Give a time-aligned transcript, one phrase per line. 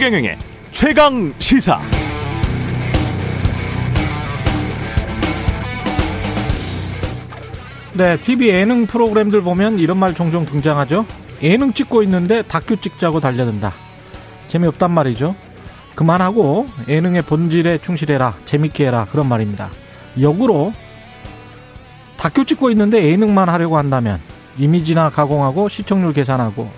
[0.00, 0.38] 최경영의
[0.70, 1.78] 최강 시사.
[7.92, 11.04] 네, TV 예능 프로그램들 보면 이런 말 종종 등장하죠.
[11.42, 13.74] 예능 찍고 있는데 다큐 찍자고 달려든다.
[14.48, 15.36] 재미없단 말이죠.
[15.94, 18.36] 그만하고 예능의 본질에 충실해라.
[18.46, 19.06] 재밌게 해라.
[19.12, 19.68] 그런 말입니다.
[20.18, 20.72] 역으로
[22.16, 24.18] 다큐 찍고 있는데 예능만 하려고 한다면
[24.56, 26.70] 이미지나 가공하고 시청률 계산하고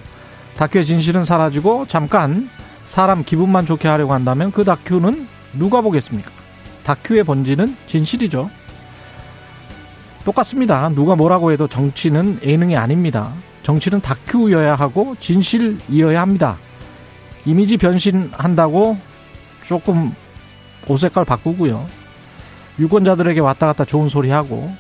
[0.57, 2.51] 다큐의 진실은 사라지고 잠깐
[2.87, 6.31] 사람 기분만 좋게 하려고 한다면 그 다큐는 누가 보겠습니까?
[6.85, 8.51] 다큐의 본질은 진실이죠.
[10.25, 10.89] 똑같습니다.
[10.91, 13.33] 누가 뭐라고 해도 정치는 예능이 아닙니다.
[13.63, 16.59] 정치는 다큐여야 하고 진실이어야 합니다.
[17.45, 18.97] 이미지 변신한다고
[19.67, 20.15] 조금
[20.89, 21.87] 옷 색깔 바꾸고요.
[22.79, 24.73] 유권자들에게 왔다 갔다 좋은 소리 하고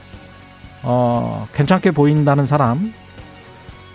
[0.82, 2.92] 어, 괜찮게 보인다는 사람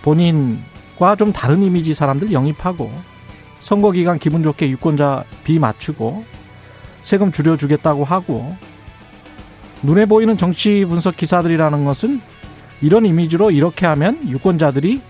[0.03, 2.91] 본인과 좀 다른 이미지 사람들 영입하고
[3.67, 6.23] 선거 기간 기분 좋게 유권자 비 맞추고
[7.03, 8.55] 세금 줄여주겠다고 하고
[9.83, 12.21] 눈에 보이는 정치 분석 기사들이라는 것은
[12.81, 15.01] 이런 이미지로 이렇게 하면 유권자들이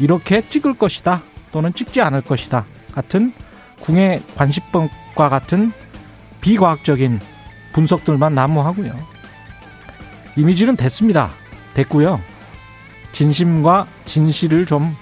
[0.00, 3.32] 이렇게 찍을 것이다 또는 찍지 않을 것이다 같은
[3.80, 5.72] 궁의 관심법과 같은
[6.42, 7.20] 비과학적인
[7.72, 8.94] 분석들만 난무하고요.
[10.36, 11.30] 이미지는 됐습니다.
[11.72, 12.20] 됐고요.
[13.12, 14.94] 진심과 진실을 좀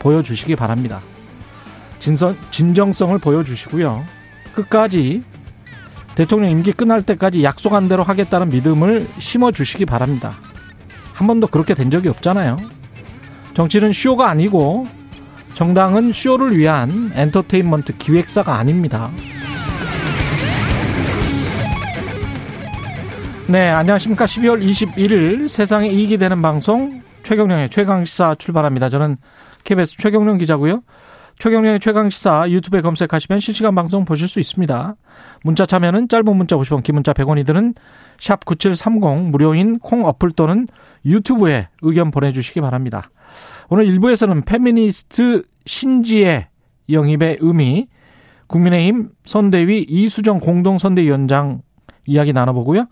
[0.00, 1.00] 보여주시기 바랍니다.
[2.04, 4.04] 진선, 진정성을 보여주시고요.
[4.54, 5.22] 끝까지
[6.14, 10.34] 대통령 임기 끝날 때까지 약속한 대로 하겠다는 믿음을 심어주시기 바랍니다.
[11.14, 12.58] 한 번도 그렇게 된 적이 없잖아요.
[13.54, 14.86] 정치는 쇼가 아니고
[15.54, 19.10] 정당은 쇼를 위한 엔터테인먼트 기획사가 아닙니다.
[23.46, 24.26] 네, 안녕하십니까.
[24.26, 28.90] 12월 21일 세상에 이익이 되는 방송 최경령의 최강시사 출발합니다.
[28.90, 29.16] 저는
[29.64, 30.82] KBS 최경령 기자고요.
[31.38, 34.96] 최경령의 최강시사 유튜브에 검색하시면 실시간 방송 보실 수 있습니다.
[35.42, 37.74] 문자 참여는 짧은 문자 50원, 긴 문자 100원이 드는
[38.18, 40.66] 샵 9730 무료인 콩 어플 또는
[41.04, 43.10] 유튜브에 의견 보내주시기 바랍니다.
[43.68, 46.48] 오늘 1부에서는 페미니스트 신지의
[46.90, 47.88] 영입의 의미,
[48.46, 51.62] 국민의힘 선대위 이수정 공동선대위원장
[52.06, 52.86] 이야기 나눠보고요.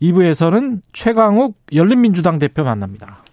[0.00, 3.23] 2부에서는 최강욱 열린민주당 대표 만납니다.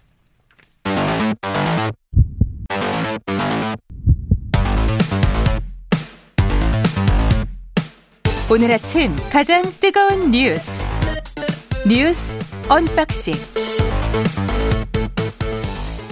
[8.52, 10.86] 오늘 아침 가장 뜨거운 뉴스
[11.88, 12.36] 뉴스
[12.70, 13.34] 언박싱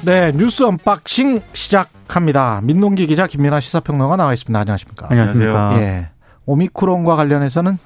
[0.06, 2.62] 네 뉴스 unboxing 시작합니다.
[2.64, 4.58] 민동기 기자 김민아 시사평론가 나와 있습니다.
[4.58, 5.08] 안녕하십니까?
[5.10, 5.82] 안녕하십니까?
[5.82, 6.10] 예.
[6.46, 7.78] 오미크론과 관련해서는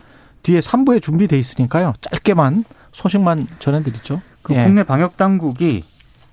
[0.43, 1.93] 뒤에 3부에 준비돼 있으니까요.
[2.01, 4.21] 짧게만 소식만 전해드리죠.
[4.43, 4.65] 그 예.
[4.65, 5.83] 국내 방역 당국이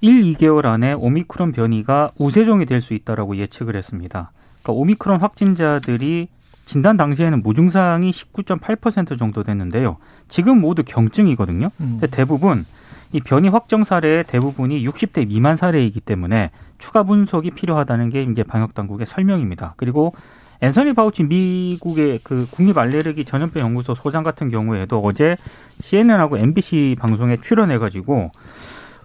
[0.02, 4.32] 1, 2개월 안에 오미크론 변이가 우세종이 될 수 있다라고 예측을 했습니다.
[4.62, 6.28] 그러니까 오미크론 확진자들이
[6.70, 9.96] 진단 당시에는 무증상이 19.8% 정도 됐는데요.
[10.28, 11.68] 지금 모두 경증이거든요.
[11.80, 12.00] 음.
[12.12, 12.64] 대부분
[13.10, 18.74] 이 변이 확정 사례의 대부분이 60대 미만 사례이기 때문에 추가 분석이 필요하다는 게 이제 방역
[18.74, 19.74] 당국의 설명입니다.
[19.78, 20.14] 그리고
[20.60, 25.36] 앤서니 바우치 미국의 그 국립 알레르기 전염병 연구소 소장 같은 경우에도 어제
[25.80, 28.30] CNN하고 MBC 방송에 출연해 가지고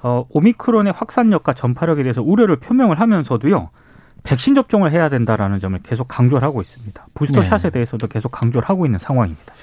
[0.04, 3.72] 어, 오미크론의 확산력과 전파력에 대해서 우려를 표명을 하면서도요.
[4.26, 7.06] 백신 접종을 해야 된다라는 점을 계속 강조를 하고 있습니다.
[7.14, 7.48] 부스터 네.
[7.48, 9.54] 샷에 대해서도 계속 강조를 하고 있는 상황입니다.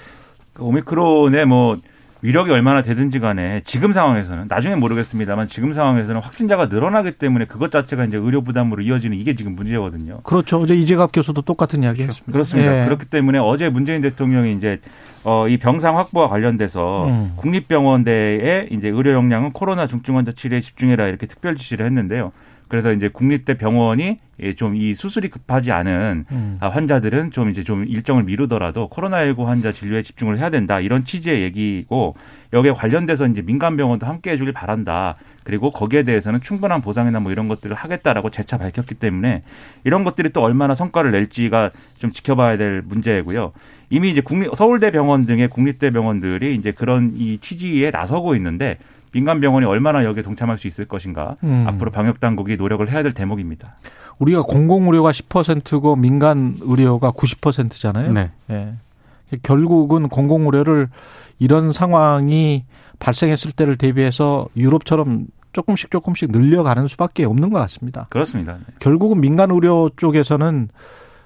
[0.54, 1.78] 그 오미크론의 뭐
[2.22, 8.04] 위력이 얼마나 되든지 간에 지금 상황에서는 나중에 모르겠습니다만 지금 상황에서는 확진자가 늘어나기 때문에 그것 자체가
[8.04, 10.20] 이제 의료 부담으로 이어지는 이게 지금 문제거든요.
[10.22, 10.60] 그렇죠.
[10.60, 12.30] 어제 이재갑 교수도 똑같은 이야기 했습니다.
[12.30, 12.82] 그렇습니다.
[12.82, 12.84] 예.
[12.84, 14.80] 그렇기 때문에 어제 문재인 대통령이 이제
[15.24, 17.32] 어, 이 병상 확보와 관련돼서 음.
[17.36, 22.30] 국립병원대의 이제 의료 역량은 코로나 중증 환자 치료에 집중해라 이렇게 특별 지시를 했는데요.
[22.72, 24.18] 그래서 이제 국립대 병원이
[24.56, 26.56] 좀 이 수술이 급하지 않은 음.
[26.60, 30.80] 아, 환자들은 좀 이제 좀 일정을 미루더라도 코로나19 환자 진료에 집중을 해야 된다.
[30.80, 32.14] 이런 취지의 얘기고
[32.54, 35.16] 여기에 관련돼서 이제 민간 병원도 함께 해주길 바란다.
[35.44, 39.42] 그리고 거기에 대해서는 충분한 보상이나 뭐 이런 것들을 하겠다라고 재차 밝혔기 때문에
[39.84, 43.52] 이런 것들이 또 얼마나 성과를 낼지가 좀 지켜봐야 될 문제고요.
[43.90, 48.78] 이미 이제 국립 서울대 병원 등의 국립대 병원들이 이제 그런 이 취지에 나서고 있는데
[49.12, 51.64] 민간 병원이 얼마나 여기에 동참할 수 있을 것인가 음.
[51.66, 53.70] 앞으로 방역 당국이 노력을 해야 될 대목입니다.
[54.18, 58.12] 우리가 공공 의료가 10%고 민간 의료가 90%잖아요.
[58.12, 58.30] 네.
[58.50, 58.74] 예.
[59.42, 60.88] 결국은 공공 의료를
[61.38, 62.64] 이런 상황이
[62.98, 68.06] 발생했을 때를 대비해서 유럽처럼 조금씩 조금씩 늘려가는 수밖에 없는 것 같습니다.
[68.10, 68.58] 그렇습니다.
[68.78, 70.68] 결국은 민간 의료 쪽에서는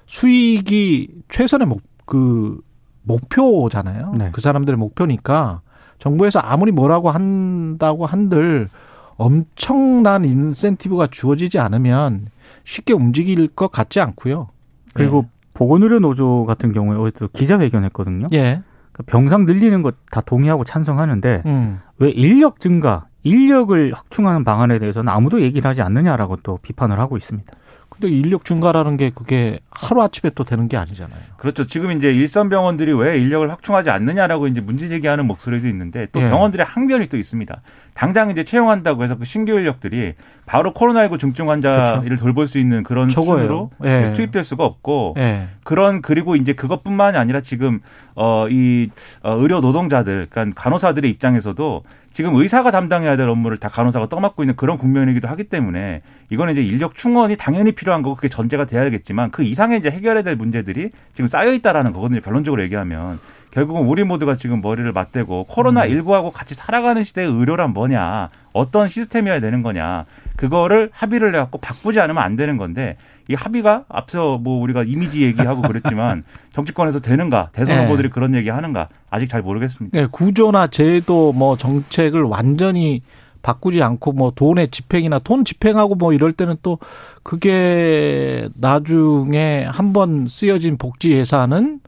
[0.05, 2.59] 수익이 최선의 목, 그,
[3.03, 4.15] 목표잖아요.
[4.17, 4.29] 네.
[4.31, 5.61] 그 사람들의 목표니까
[5.99, 8.69] 정부에서 아무리 뭐라고 한다고 한들
[9.15, 12.27] 엄청난 인센티브가 주어지지 않으면
[12.63, 14.47] 쉽게 움직일 것 같지 않고요.
[14.93, 18.27] 그리고 보건의료 노조 같은 경우에 어제 또 기자회견했거든요.
[18.33, 18.61] 예.
[18.91, 21.79] 그러니까 병상 늘리는 것 다 동의하고 찬성하는데 음.
[21.99, 27.51] 왜 인력 증가, 인력을 확충하는 방안에 대해서는 아무도 얘기를 하지 않느냐라고 또 비판을 하고 있습니다.
[27.99, 31.19] 근데 인력 증가라는 게 그게 하루 아침에 또 되는 게 아니잖아요.
[31.37, 31.65] 그렇죠.
[31.65, 36.29] 지금 이제 일선 병원들이 왜 인력을 확충하지 않느냐라고 이제 문제 제기하는 목소리도 있는데 또 예.
[36.29, 37.61] 병원들의 항변이 또 있습니다.
[37.95, 40.13] 당장 이제 채용한다고 해서 그 신규 인력들이
[40.45, 42.23] 바로 코로나19 중증 환자를 그렇죠.
[42.23, 43.37] 돌볼 수 있는 그런 저거예요.
[43.37, 44.13] 수준으로 예.
[44.13, 45.47] 투입될 수가 없고 예.
[45.63, 47.79] 그런 그리고 이제 그것뿐만이 아니라 지금
[48.13, 48.89] 어이
[49.23, 51.83] 어, 의료 노동자들, 그러니까 간호사들의 입장에서도
[52.17, 56.63] 지금 의사가 담당해야 될 업무를 다 간호사가 떠맡고 있는 그런 국면이기도 하기 때문에 이거는 이제
[56.63, 61.27] 인력 충원이 당연히 필요한 거고 그게 전제가 돼야겠지만 그 이상의 이제 해결해야 될 문제들이 지금
[61.27, 62.21] 쌓여 있다라는 거거든요.
[62.21, 63.19] 결론적으로 얘기하면
[63.57, 69.39] 결국은 우리 모두가 지금 머리를 맞대고 코로나 19하고 같이 살아가는 시대의 의료란 뭐냐, 어떤 시스템이어야
[69.39, 70.05] 되는 거냐,
[70.35, 75.63] 그거를 합의를 해갖고 바꾸지 않으면 안 되는 건데 이 합의가 앞서 뭐 우리가 이미지 얘기하고
[75.63, 76.23] 그랬지만
[76.53, 77.85] 정치권에서 되는가, 대선 네.
[77.85, 79.99] 후보들이 그런 얘기 하는가 아직 잘 모르겠습니다.
[79.99, 83.01] 네, 구조나 제도 뭐 정책을 완전히
[83.41, 86.77] 바꾸지 않고 뭐 돈의 집행이나 돈 집행하고 뭐 이럴 때는 또
[87.23, 91.79] 그게 나중에 한번 쓰여진 복지 예산은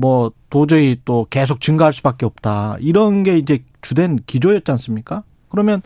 [0.00, 2.76] 뭐 도저히 또 계속 증가할 수밖에 없다.
[2.80, 5.22] 이런 게 이제 주된 기조였지 않습니까?
[5.50, 5.82] 그러면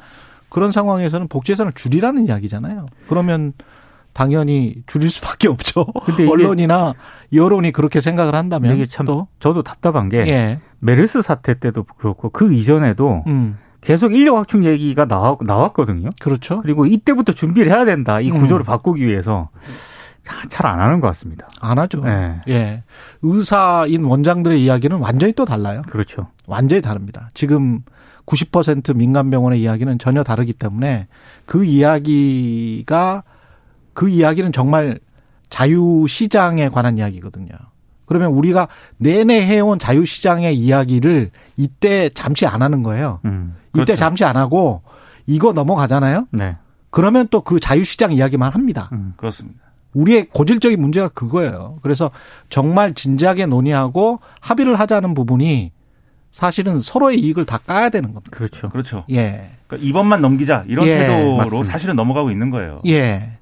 [0.49, 2.87] 그런 상황에서는 복지 예산을 줄이라는 이야기잖아요.
[3.09, 3.53] 그러면
[4.13, 5.85] 당연히 줄일 수밖에 없죠.
[6.31, 6.95] 언론이나
[7.33, 10.61] 여론이 그렇게 생각을 한다면 이게 참 또 저도 답답한 게 예.
[10.79, 13.59] 메르스 사태 때도 그렇고 그 이전에도 음.
[13.81, 16.11] 계속 인력 확충 얘기가 나왔, 나왔거든요.
[16.21, 16.63] 그렇죠.
[16.63, 18.21] 그리고 이때부터 준비를 해야 된다.
[18.21, 18.39] 이 음.
[18.39, 19.49] 구조를 바꾸기 위해서
[20.49, 21.49] 잘 안 하는 것 같습니다.
[21.61, 22.03] 안 하죠.
[22.05, 22.41] 네.
[22.49, 22.82] 예.
[23.23, 25.82] 의사인 원장들의 이야기는 완전히 또 달라요.
[25.88, 26.29] 그렇죠.
[26.47, 27.29] 완전히 다릅니다.
[27.35, 27.81] 지금
[28.26, 31.09] 90% 민간병원의 이야기는 전혀 다르기 때문에
[31.47, 33.23] 그 이야기가
[33.93, 34.99] 그 이야기는 정말
[35.50, 37.49] 자유시장에 관한 이야기거든요.
[38.06, 38.69] 그러면 우리가
[38.99, 43.20] 내내 해온 자유시장의 이야기를 이때 잠시 안 하는 거예요.
[43.25, 43.55] 음.
[43.70, 43.97] 이때 그렇죠.
[43.97, 44.82] 잠시 안 하고
[45.27, 46.27] 이거 넘어가잖아요.
[46.32, 46.56] 네.
[46.91, 48.88] 그러면 또 그 자유시장 이야기만 합니다.
[48.93, 49.15] 음.
[49.17, 49.64] 그렇습니다.
[49.94, 51.79] 우리의 고질적인 문제가 그거예요.
[51.82, 52.11] 그래서
[52.49, 55.73] 정말 진지하게 논의하고 합의를 하자는 부분이
[56.32, 58.37] 사실은 서로의 이익을 다 까야 되는 겁니다.
[58.37, 58.69] 그렇죠.
[58.69, 59.05] 그렇죠.
[59.11, 59.50] 예.
[59.67, 61.70] 그러니까 이번만 넘기자 이런 예, 태도로 맞습니다.
[61.70, 62.81] 사실은 넘어가고 있는 거예요.
[62.87, 63.38] 예.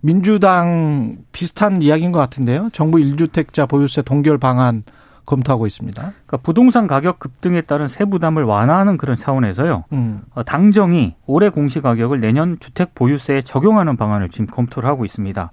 [0.00, 2.70] 민주당 비슷한 이야기인 것 같은데요.
[2.72, 4.82] 정부 1주택자 보유세 동결 방안
[5.26, 6.00] 검토하고 있습니다.
[6.00, 9.84] 그러니까 부동산 가격 급등에 따른 세부담을 완화하는 그런 차원에서요.
[9.92, 10.22] 음.
[10.34, 15.50] 어, 당정이 올해 공시 가격을 내년 주택 보유세에 적용하는 방안을 지금 검토를 하고 있습니다.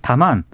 [0.00, 0.44] 다만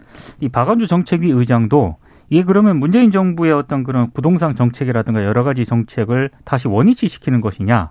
[0.40, 1.96] 이 박원주 정책위 의장도
[2.30, 7.90] 이게 그러면 문재인 정부의 어떤 그런 부동산 정책이라든가 여러 가지 정책을 다시 원위치 시키는 것이냐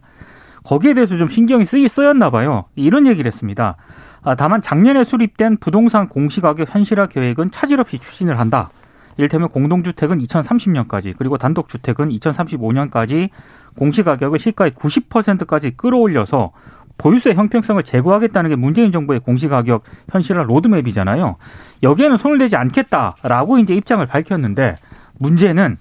[0.64, 2.66] 거기에 대해서 좀 신경이 쓰이 쓰였나 봐요.
[2.76, 3.78] 이런 얘기를 했습니다.
[4.24, 8.70] 아, 다만 작년에 수립된 부동산 공시가격 현실화 계획은 차질 없이 추진을 한다.
[9.18, 13.30] 이를테면 공동주택은 2030년까지 그리고 단독주택은 2035년까지
[13.78, 16.52] 공시가격을 시가의 90%까지 끌어올려서
[16.98, 21.38] 보유세 형평성을 제고하겠다는 게 문재인 정부의 공시가격 현실화 로드맵이잖아요.
[21.82, 24.76] 여기에는 손을 대지 않겠다라고 이제 입장을 밝혔는데
[25.18, 25.78] 문제는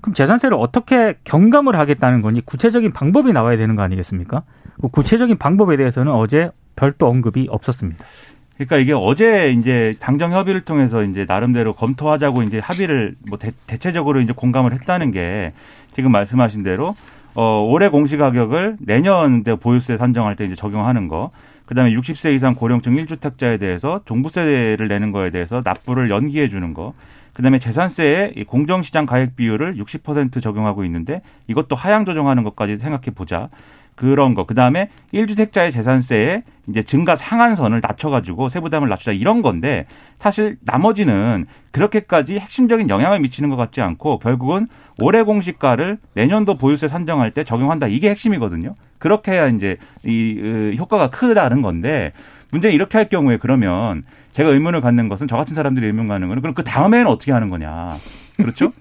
[0.00, 4.42] 그럼 재산세를 어떻게 경감을 하겠다는 건지 구체적인 방법이 나와야 되는 거 아니겠습니까?
[4.80, 8.04] 그 구체적인 방법에 대해서는 어제 별도 언급이 없었습니다.
[8.64, 14.20] 그러니까 이게 어제 이제 당정 협의를 통해서 이제 나름대로 검토하자고 이제 합의를 뭐 대, 대체적으로
[14.20, 15.52] 이제 공감을 했다는 게
[15.94, 16.94] 지금 말씀하신 대로
[17.34, 21.30] 어 올해 공시 가격을 내년 때 보유세 산정할 때 이제 적용하는 거.
[21.66, 26.92] 그다음에 60세 이상 고령층 1주택자에 대해서 종부세를 내는 거에 대해서 납부를 연기해 주는 거.
[27.32, 33.48] 그다음에 재산세에 이 공정시장 가액 비율을 60% 적용하고 있는데 이것도 하향 조정하는 것까지 생각해 보자.
[33.94, 34.44] 그런 거.
[34.44, 39.86] 그다음에 1주택자의 재산세에 이제 증가 상한선을 낮춰가지고 세부담을 낮추자 이런 건데
[40.18, 44.68] 사실 나머지는 그렇게까지 핵심적인 영향을 미치는 것 같지 않고 결국은
[44.98, 48.74] 올해 공시가를 내년도 보유세 산정할 때 적용한다 이게 핵심이거든요.
[48.98, 52.12] 그렇게 해야 이제 이 으, 효과가 크다는 건데
[52.52, 56.42] 문제는 이렇게 할 경우에 그러면 제가 의문을 갖는 것은 저 같은 사람들이 의문 갖는 거는
[56.42, 57.90] 그럼 그 다음에는 어떻게 하는 거냐.
[58.42, 58.72] 그렇죠?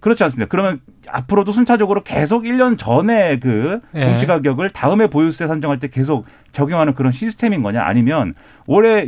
[0.00, 0.48] 그렇지 않습니다.
[0.48, 4.06] 그러면 앞으로도 순차적으로 계속 1년 전에 그 예.
[4.06, 8.34] 공시 가격을 다음에 보유세 산정할 때 계속 적용하는 그런 시스템인 거냐 아니면
[8.66, 9.06] 올해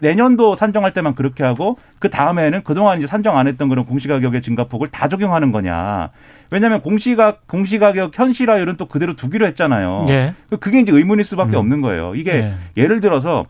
[0.00, 4.42] 내년도 산정할 때만 그렇게 하고 그 다음에는 그동안 이제 산정 안 했던 그런 공시 가격의
[4.42, 6.10] 증가폭을 다 적용하는 거냐.
[6.50, 10.06] 왜냐하면 공시가 공시 가격 현실화율은 또 그대로 두기로 했잖아요.
[10.10, 10.34] 예.
[10.60, 11.60] 그게 이제 의문일 수밖에 음.
[11.60, 12.14] 없는 거예요.
[12.14, 12.54] 이게 예.
[12.76, 13.46] 예를 들어서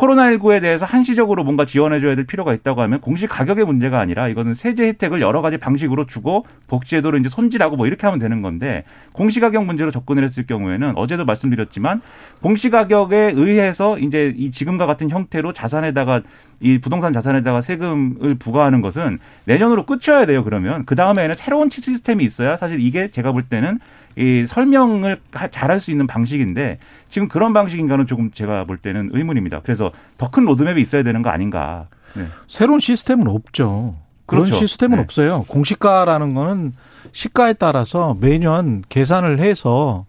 [0.00, 4.86] 코로나19에 대해서 한시적으로 뭔가 지원해줘야 될 필요가 있다고 하면 공시 가격의 문제가 아니라 이거는 세제
[4.88, 9.64] 혜택을 여러 가지 방식으로 주고 복지제도를 이제 손질하고 뭐 이렇게 하면 되는 건데 공시 가격
[9.66, 12.00] 문제로 접근을 했을 경우에는 어제도 말씀드렸지만
[12.40, 16.22] 공시 가격에 의해서 이제 이 지금과 같은 형태로 자산에다가
[16.60, 20.44] 이 부동산 자산에다가 세금을 부과하는 것은 내년으로 끝쳐야 돼요.
[20.44, 23.78] 그러면 그 다음에는 새로운 시스템이 있어야 사실 이게 제가 볼 때는
[24.16, 29.60] 이 설명을 잘할 수 있는 방식인데 지금 그런 방식인가는 조금 제가 볼 때는 의문입니다.
[29.62, 31.86] 그래서 더 큰 로드맵이 있어야 되는 거 아닌가.
[32.14, 32.24] 네.
[32.48, 33.94] 새로운 시스템은 없죠.
[34.26, 34.60] 그런 그렇죠.
[34.60, 35.02] 시스템은 네.
[35.02, 35.44] 없어요.
[35.48, 36.72] 공시가라는 거는
[37.12, 40.06] 시가에 따라서 매년 계산을 해서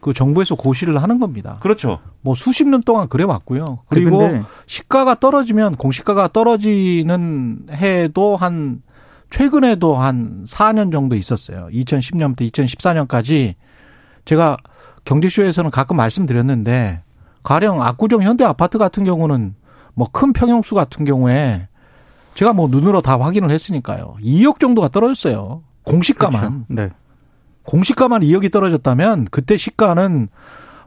[0.00, 1.58] 그 정부에서 고시를 하는 겁니다.
[1.60, 1.98] 그렇죠.
[2.20, 3.80] 뭐 수십 년 동안 그래 왔고요.
[3.88, 8.82] 그리고 아니, 시가가 떨어지면 공시가가 떨어지는 해도 한
[9.30, 11.68] 최근에도 한 4년 정도 있었어요.
[11.72, 13.54] 2010년부터 2014년까지
[14.24, 14.56] 제가
[15.04, 17.02] 경제쇼에서는 가끔 말씀드렸는데
[17.42, 19.54] 가령 압구정 현대 아파트 같은 경우는
[19.94, 21.68] 뭐 큰 평형수 같은 경우에
[22.34, 24.16] 제가 뭐 눈으로 다 확인을 했으니까요.
[24.20, 25.62] 2억 정도가 떨어졌어요.
[25.84, 26.40] 공시가만.
[26.40, 26.64] 그렇죠.
[26.68, 26.90] 네.
[27.64, 30.28] 공시가만 2억이 떨어졌다면 그때 시가는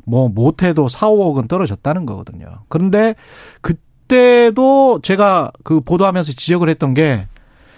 [0.03, 2.47] 뭐 못해도 4, 5억은 떨어졌다는 거거든요.
[2.69, 3.15] 그런데
[3.61, 7.27] 그때도 제가 그 보도하면서 지적을 했던 게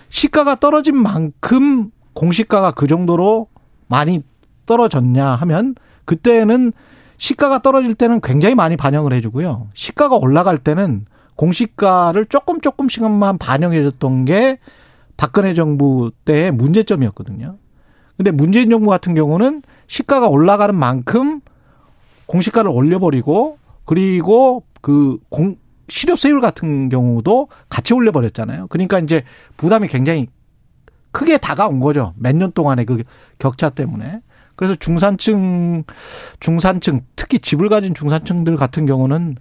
[0.10, 3.48] 시가가 떨어진 만큼 공시가가 그 정도로
[3.88, 4.24] 많이
[4.66, 5.75] 떨어졌냐 하면
[6.06, 6.74] 그때는
[7.18, 9.68] 시가가 떨어질 때는 굉장히 많이 반영을 해주고요.
[9.74, 14.60] 시가가 올라갈 때는 공시가를 조금 조금씩만 반영해줬던 게
[15.18, 17.58] 박근혜 정부 때의 문제점이었거든요.
[18.18, 21.42] 근데 문재인 정부 같은 경우는 시가가 올라가는 만큼
[22.25, 25.56] 공시가를 올려버리고 그리고 그 공,
[25.89, 28.67] 실효세율 같은 경우도 같이 올려버렸잖아요.
[28.67, 29.24] 그러니까 이제
[29.58, 30.27] 부담이 굉장히
[31.12, 32.13] 크게 다가온 거죠.
[32.17, 33.03] 몇 년 동안의 그
[33.39, 34.22] 격차 때문에.
[34.55, 35.84] 그래서 중산층,
[36.39, 39.36] 중산층, 특히 집을 가진 중산층들 같은 경우는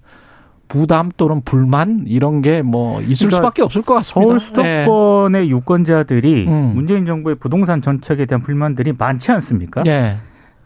[0.68, 4.20] 부담 또는 불만 이런 게 뭐 있을 그러니까 수밖에 없을 것 같습니다.
[4.28, 5.48] 서울 수도권의 네.
[5.48, 6.72] 유권자들이 음.
[6.74, 9.82] 문재인 정부의 부동산 정책에 대한 불만들이 많지 않습니까?
[9.82, 10.18] 네.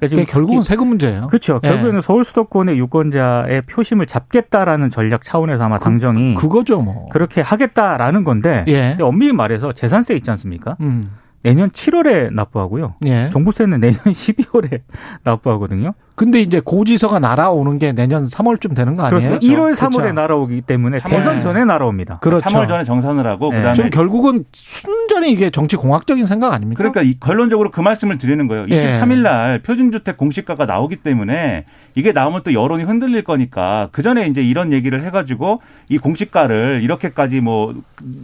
[0.08, 1.26] 그러니까 결국은 세금 문제예요.
[1.28, 1.60] 그렇죠.
[1.62, 1.68] 네.
[1.68, 7.08] 결국에는 서울 수도권의 유권자의 표심을 잡겠다라는 전략 차원에서 아마 그, 당정이 그, 거죠 뭐.
[7.10, 8.90] 그렇게 하겠다라는 건데 예.
[8.90, 10.76] 근데 엄밀히 말해서 재산세 있지 않습니까?
[10.80, 11.06] 음.
[11.42, 12.94] 내년 7월에 납부하고요.
[13.06, 13.30] 예.
[13.30, 14.80] 종부세는 내년 12월에
[15.24, 15.92] 납부하거든요.
[16.14, 19.30] 근데 이제 고지서가 날아오는 게 내년 3월쯤 되는 거 아니에요?
[19.30, 19.54] 그렇습니다.
[19.54, 20.12] 1월 3월에 그렇죠.
[20.12, 21.10] 날아오기 때문에 3월.
[21.10, 22.18] 대선 전에 날아옵니다.
[22.18, 22.44] 그렇죠.
[22.48, 23.58] 3월 전에 정산을 하고 네.
[23.58, 26.78] 그다음에 좀 결국은 순전히 이게 정치 공학적인 생각 아닙니까?
[26.78, 28.66] 그러니까 이, 결론적으로 그 말씀을 드리는 거예요.
[28.66, 29.22] 23일 예.
[29.22, 31.64] 날 표준주택 공시가가 나오기 때문에
[31.94, 37.40] 이게 나오면 또 여론이 흔들릴 거니까 그 전에 이제 이런 얘기를 해가지고 이 공시가를 이렇게까지
[37.40, 37.74] 뭐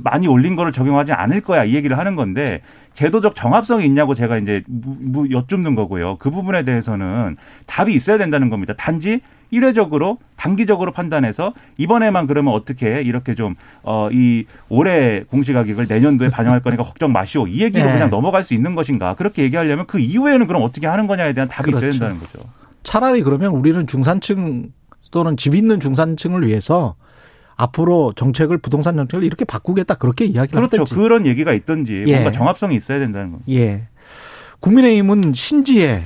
[0.02, 2.62] 많이 올린 거를 적용하지 않을 거야 이 얘기를 하는 건데
[2.95, 4.62] 제도적 정합성이 있냐고 제가 이제
[5.30, 6.16] 여쭙는 거고요.
[6.16, 7.37] 그 부분에 대해서는
[7.79, 8.75] 답이 있어야 된다는 겁니다.
[8.77, 9.21] 단지
[9.51, 13.55] 일회적으로 단기적으로 판단해서 이번에만 그러면 어떻게 이렇게 좀
[13.85, 17.93] 어 이 올해 공시가격을 내년도에 반영할 거니까 걱정 마시오 이 얘기로 네.
[17.93, 21.71] 그냥 넘어갈 수 있는 것인가 그렇게 얘기하려면 그 이후에는 그럼 어떻게 하는 거냐에 대한 답이
[21.71, 21.87] 그렇죠.
[21.87, 22.41] 있어야 된다는 거죠.
[22.83, 24.73] 차라리 그러면 우리는 중산층
[25.13, 26.97] 또는 집 있는 중산층을 위해서
[27.57, 30.83] 앞으로 정책을 부동산 정책을 이렇게 바꾸겠다 그렇게 이야기를 그렇죠.
[30.83, 30.95] 하든지.
[30.97, 32.13] 그런 얘기가 있든지 예.
[32.15, 33.53] 뭔가 정합성이 있어야 된다는 겁니다.
[33.53, 33.89] 예.
[34.61, 36.03] 국민의힘은 신지예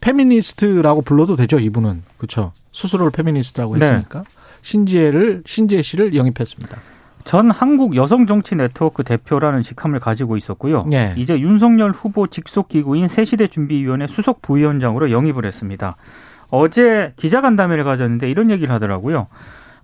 [0.00, 2.52] 페미니스트라고 불러도 되죠 이분은 그렇죠.
[2.72, 3.86] 스스로를 페미니스트라고 네.
[3.86, 4.28] 했으니까 네.
[4.62, 6.76] 신지혜를 신지혜 씨를 영입했습니다.
[7.24, 10.86] 전 한국 여성 정치 네트워크 대표라는 직함을 가지고 있었고요.
[10.92, 11.14] 예.
[11.16, 15.96] 이제 윤석열 후보 직속 기구인 새시대 준비위원회 수석 부위원장으로 영입을 했습니다.
[16.48, 19.28] 어제 기자간담회를 가졌는데 이런 얘기를 하더라고요.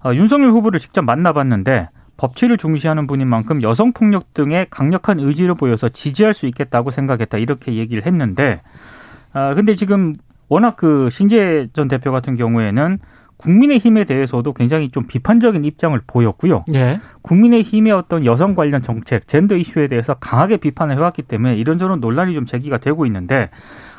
[0.05, 5.89] 어, 윤석열 후보를 직접 만나봤는데 법치를 중시하는 분인 만큼 여성 폭력 등의 강력한 의지를 보여서
[5.89, 8.63] 지지할 수 있겠다고 생각했다 이렇게 얘기를 했는데
[9.37, 10.15] 아 근데 지금
[10.49, 12.99] 워낙 그 신재 전 대표 같은 경우에는
[13.37, 16.65] 국민의힘에 대해서도 굉장히 좀 비판적인 입장을 보였고요.
[16.73, 17.01] 예.
[17.21, 22.47] 국민의힘의 어떤 여성 관련 정책, 젠더 이슈에 대해서 강하게 비판을 해왔기 때문에 이런저런 논란이 좀
[22.47, 23.51] 제기가 되고 있는데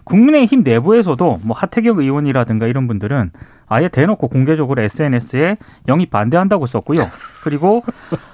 [0.06, 3.30] 국민의힘 내부에서도 뭐 하태경 의원이라든가 이런 분들은
[3.68, 7.02] 아예 대놓고 공개적으로 SNS에 영입 반대한다고 썼고요.
[7.44, 7.84] 그리고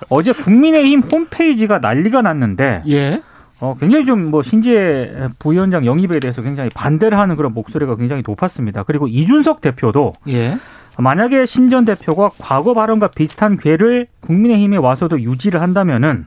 [0.08, 3.22] 어제 국민의힘 홈페이지가 난리가 났는데 예.
[3.64, 8.84] 어, 굉장히 좀 뭐 신재 부위원장 영입에 대해서 굉장히 반대를 하는 그런 목소리가 굉장히 높았습니다.
[8.84, 10.58] 그리고 이준석 대표도 예.
[10.98, 16.26] 만약에 신전 대표가 과거 발언과 비슷한 괴를 국민의힘에 와서도 유지를 한다면은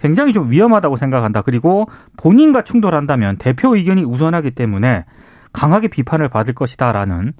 [0.00, 1.42] 굉장히 좀 위험하다고 생각한다.
[1.42, 5.04] 그리고 본인과 충돌한다면 대표 의견이 우선하기 때문에
[5.52, 7.32] 강하게 비판을 받을 것이다라는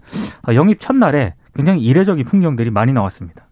[0.54, 3.46] 영입 첫날에 굉장히 이례적인 풍경들이 많이 나왔습니다.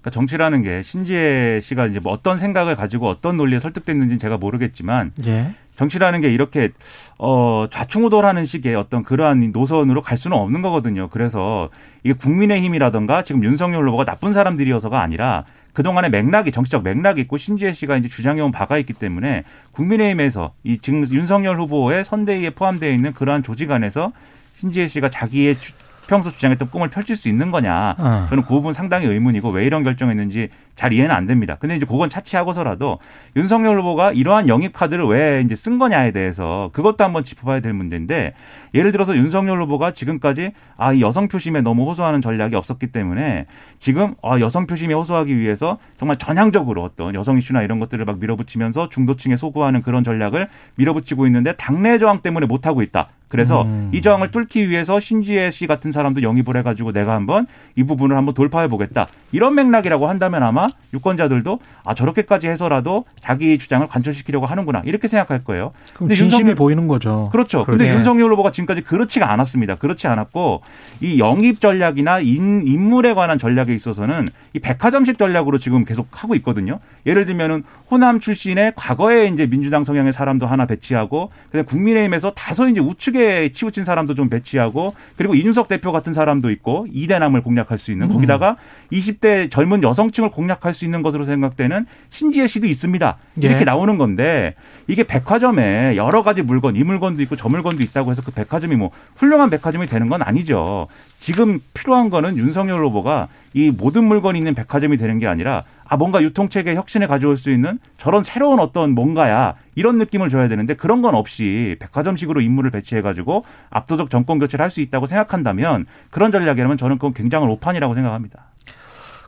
[0.00, 5.12] 그러니까 정치라는 게 신지혜 씨가 이제 뭐 어떤 생각을 가지고 어떤 논리에 설득됐는지는 제가 모르겠지만
[5.26, 5.54] 예.
[5.76, 6.70] 정치라는 게 이렇게
[7.18, 11.08] 어 좌충우돌하는 식의 어떤 그러한 노선으로 갈 수는 없는 거거든요.
[11.08, 11.68] 그래서
[12.02, 17.96] 이게 국민의힘이라던가 지금 윤석열 후보가 나쁜 사람들이어서가 아니라 그동안의 맥락이 정치적 맥락이 있고 신지혜 씨가
[17.96, 23.70] 이제 주장해온 바가 있기 때문에 국민의힘에서 이 지금 윤석열 후보의 선대위에 포함되어 있는 그러한 조직
[23.70, 24.12] 안에서
[24.58, 25.72] 신지혜 씨가 자기의 주-
[26.10, 27.94] 평소 주장했던 꿈을 펼칠 수 있는 거냐.
[27.96, 28.26] 어.
[28.30, 31.56] 저는 그 부분 상당히 의문이고 왜 이런 결정했는지 잘 이해는 안 됩니다.
[31.60, 32.98] 근데 이제 그건 차치하고서라도
[33.36, 38.34] 윤석열 후보가 이러한 영입 카드를 왜 이제 쓴 거냐에 대해서 그것도 한번 짚어봐야 될 문제인데
[38.74, 43.46] 예를 들어서 윤석열 후보가 지금까지 아, 이 여성 표심에 너무 호소하는 전략이 없었기 때문에
[43.78, 48.88] 지금 아, 여성 표심에 호소하기 위해서 정말 전향적으로 어떤 여성 이슈나 이런 것들을 막 밀어붙이면서
[48.88, 53.10] 중도층에 소구하는 그런 전략을 밀어붙이고 있는데 당내 저항 때문에 못 하고 있다.
[53.30, 53.90] 그래서 음.
[53.94, 57.46] 이 저항을 뚫기 위해서 신지혜 씨 같은 사람도 영입을 해가지고 내가 한번
[57.76, 59.06] 이 부분을 한번 돌파해 보겠다.
[59.30, 65.70] 이런 맥락이라고 한다면 아마 유권자들도 아 저렇게까지 해서라도 자기 주장을 관철시키려고 하는구나 이렇게 생각할 거예요.
[65.94, 67.28] 그럼 근데 진심이 윤석열- 보이는 거죠.
[67.30, 67.64] 그렇죠.
[67.86, 67.94] 예.
[67.94, 69.76] 윤석열 후보가 지금까지 그렇지가 않았습니다.
[69.76, 70.62] 그렇지 않았고
[71.00, 76.80] 이 영입 전략이나 인, 인물에 관한 전략에 있어서는 이 백화점식 전략으로 지금 계속 하고 있거든요.
[77.06, 82.80] 예를 들면은 호남 출신의 과거에 이제 민주당 성향의 사람도 하나 배치하고 그다음 국민의힘에서 다소 이제
[82.80, 83.19] 우측에
[83.52, 88.56] 치우친 사람도 좀 배치하고 그리고 이준석 대표 같은 사람도 있고 이대남을 공략할 수 있는 거기다가
[88.92, 93.16] 20대 젊은 여성층을 공략할 수 있는 것으로 생각되는 신지혜 씨도 있습니다.
[93.38, 93.64] 이렇게 예.
[93.64, 94.54] 나오는 건데
[94.86, 98.90] 이게 백화점에 여러 가지 물건, 이 물건도 있고 저 물건도 있다고 해서 그 백화점이 뭐
[99.16, 100.88] 훌륭한 백화점이 되는 건 아니죠.
[101.18, 106.22] 지금 필요한 거는 윤석열 후보가 이 모든 물건이 있는 백화점이 되는 게 아니라 아 뭔가
[106.22, 111.14] 유통체계 혁신에 가져올 수 있는 저런 새로운 어떤 뭔가야 이런 느낌을 줘야 되는데 그런 건
[111.14, 116.96] 없이 백화점식으로 인물을 배치해 가지고 압도적 정권 교체를 할 수 있다고 생각한다면 그런 전략이라면 저는
[116.98, 118.44] 그건 굉장한 오판이라고 생각합니다.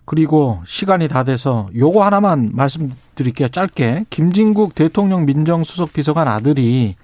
[0.05, 3.49] 그리고 시간이 다 돼서 요거 하나만 말씀드릴게요.
[3.49, 4.07] 짧게.
[4.09, 6.95] 김진국 대통령 민정수석 비서관 아들이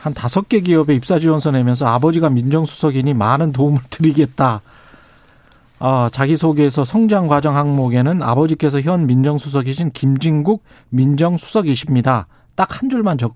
[0.00, 4.62] 한 다섯 개 기업에 입사 지원서 내면서 아버지가 민정수석이니 많은 도움을 드리겠다.
[5.80, 12.26] 어, 자기소개서 성장 과정 항목에는 아버지께서 현 민정수석이신 김진국 민정수석이십니다.
[12.54, 13.34] 딱 한 줄만 적,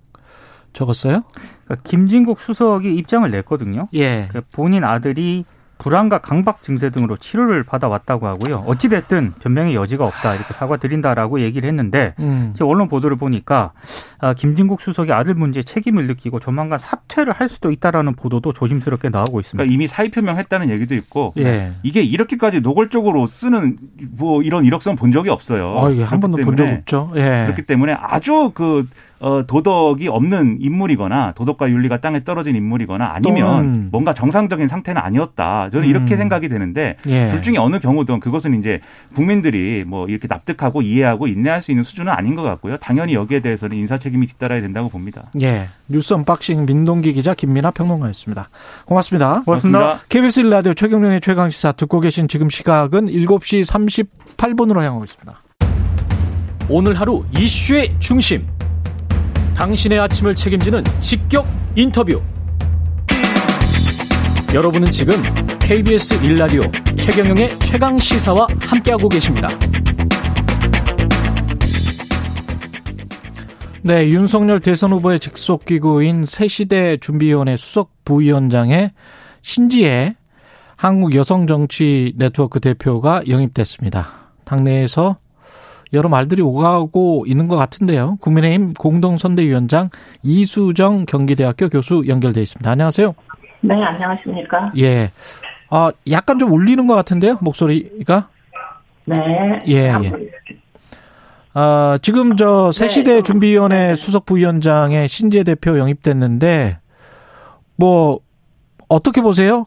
[0.74, 1.22] 적었어요?
[1.64, 3.88] 그러니까 김진국 수석이 입장을 냈거든요.
[3.94, 4.28] 예.
[4.30, 5.44] 그 본인 아들이
[5.78, 8.64] 불안과 강박 증세 등으로 치료를 받아왔다고 하고요.
[8.66, 12.52] 어찌됐든 변명의 여지가 없다 이렇게 사과드린다라고 얘기를 했는데 음.
[12.54, 13.72] 지금 언론 보도를 보니까
[14.18, 19.40] 아, 김진국 수석이 아들 문제에 책임을 느끼고 조만간 사퇴를 할 수도 있다라는 보도도 조심스럽게 나오고
[19.40, 19.56] 있습니다.
[19.56, 21.72] 그러니까 이미 사의 표명했다는 얘기도 있고 예.
[21.82, 23.76] 이게 이렇게까지 노골적으로 쓰는
[24.16, 25.74] 뭐 이런 이력서는 본 적이 없어요.
[25.76, 27.12] 어, 이게 한 번도 본 적 없죠.
[27.16, 27.42] 예.
[27.46, 28.86] 그렇기 때문에 아주 그
[29.24, 35.70] 어, 도덕이 없는 인물이거나 도덕과 윤리가 땅에 떨어진 인물이거나 아니면 또는 뭔가 정상적인 상태는 아니었다.
[35.72, 36.18] 저는 이렇게 음.
[36.18, 37.28] 생각이 되는데 예.
[37.28, 38.80] 둘 중에 어느 경우든 그것은 이제
[39.14, 42.76] 국민들이 뭐 이렇게 납득하고 이해하고 인내할 수 있는 수준은 아닌 것 같고요.
[42.76, 45.30] 당연히 여기에 대해서는 인사 책임이 뒤따라야 된다고 봅니다.
[45.40, 45.68] 예.
[45.88, 48.48] 뉴스 unboxing 민동기 기자 김민아 평론가였습니다.
[48.84, 49.40] 고맙습니다.
[49.46, 50.00] 고맙습니다.
[50.10, 53.64] KBS 1라디오 최경영의 최강 시사 듣고 계신 지금 시각은 7시
[54.36, 55.40] 38분으로 향하고 있습니다.
[56.68, 58.46] 오늘 하루 이슈의 중심.
[59.54, 62.20] 당신의 아침을 책임지는 직격 인터뷰.
[64.52, 65.14] 여러분은 지금
[65.58, 69.48] KBS 1라디오 최경영의 최강 시사와 함께하고 계십니다.
[73.82, 78.92] 네, 윤석열 대선 후보의 직속 기구인 새시대 준비위원회 수석 부위원장의
[79.42, 80.14] 신지혜
[80.76, 84.08] 한국 여성 정치 네트워크 대표가 영입됐습니다.
[84.44, 85.18] 당내에서
[85.94, 88.16] 여러 말들이 오가고 있는 것 같은데요.
[88.20, 89.90] 국민의힘 공동선대위원장
[90.22, 92.68] 이수정 경기대학교 교수 연결돼 있습니다.
[92.70, 93.14] 안녕하세요.
[93.60, 94.72] 네, 안녕하십니까.
[94.78, 95.10] 예.
[95.70, 98.28] 아, 약간 좀 울리는 것 같은데요, 목소리가?
[99.06, 99.62] 네.
[99.68, 100.12] 예, 예.
[101.54, 103.94] 아, 지금 저 새시대 네, 준비위원회 네.
[103.94, 106.78] 수석 부위원장에 신재 대표 영입됐는데
[107.76, 108.18] 뭐
[108.88, 109.66] 어떻게 보세요?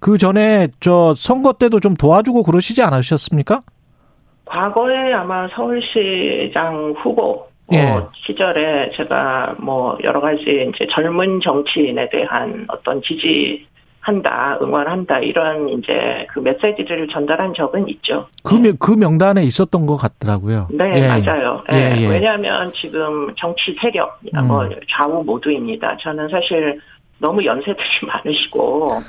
[0.00, 3.62] 그 전에 저 선거 때도 좀 도와주고 그러시지 않으셨습니까?
[4.44, 7.80] 과거에 아마 서울시장 후보 예.
[7.92, 10.42] 어, 시절에 제가 뭐 여러 가지
[10.74, 13.66] 이제 젊은 정치인에 대한 어떤 지지
[14.00, 18.28] 한다, 응원한다 이런 이제 그 메시지를 전달한 적은 있죠.
[18.44, 20.68] 그, 명- 그 명단에 있었던 것 같더라고요.
[20.72, 21.08] 네, 예.
[21.08, 21.62] 맞아요.
[21.72, 22.08] 예, 예, 예.
[22.10, 24.46] 왜냐하면 지금 정치 세력, 음.
[24.46, 25.96] 뭐 좌우 모두입니다.
[26.02, 26.78] 저는 사실
[27.18, 29.00] 너무 연세들이 많으시고,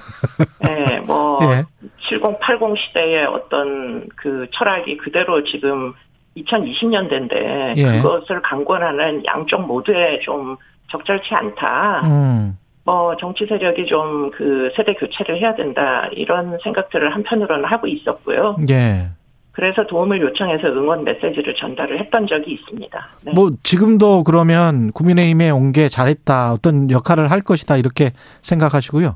[0.67, 1.65] 예, 뭐 예.
[2.09, 5.93] 70, 80 시대의 어떤 그 철학이 그대로 지금
[6.37, 8.01] 2020년대인데 예.
[8.01, 10.57] 그것을 강권하는 양쪽 모두에 좀
[10.91, 12.01] 적절치 않다.
[12.05, 12.57] 음.
[12.83, 18.57] 뭐 정치 세력이 좀 그 세대 교체를 해야 된다 이런 생각들을 한편으로는 하고 있었고요.
[18.69, 19.09] 예.
[19.55, 23.07] 그래서 도움을 요청해서 응원 메시지를 전달을 했던 적이 있습니다.
[23.23, 23.31] 네.
[23.33, 26.51] 뭐 지금도 그러면 국민의힘에 온 게 잘했다.
[26.53, 27.77] 어떤 역할을 할 것이다.
[27.77, 29.15] 이렇게 생각하시고요.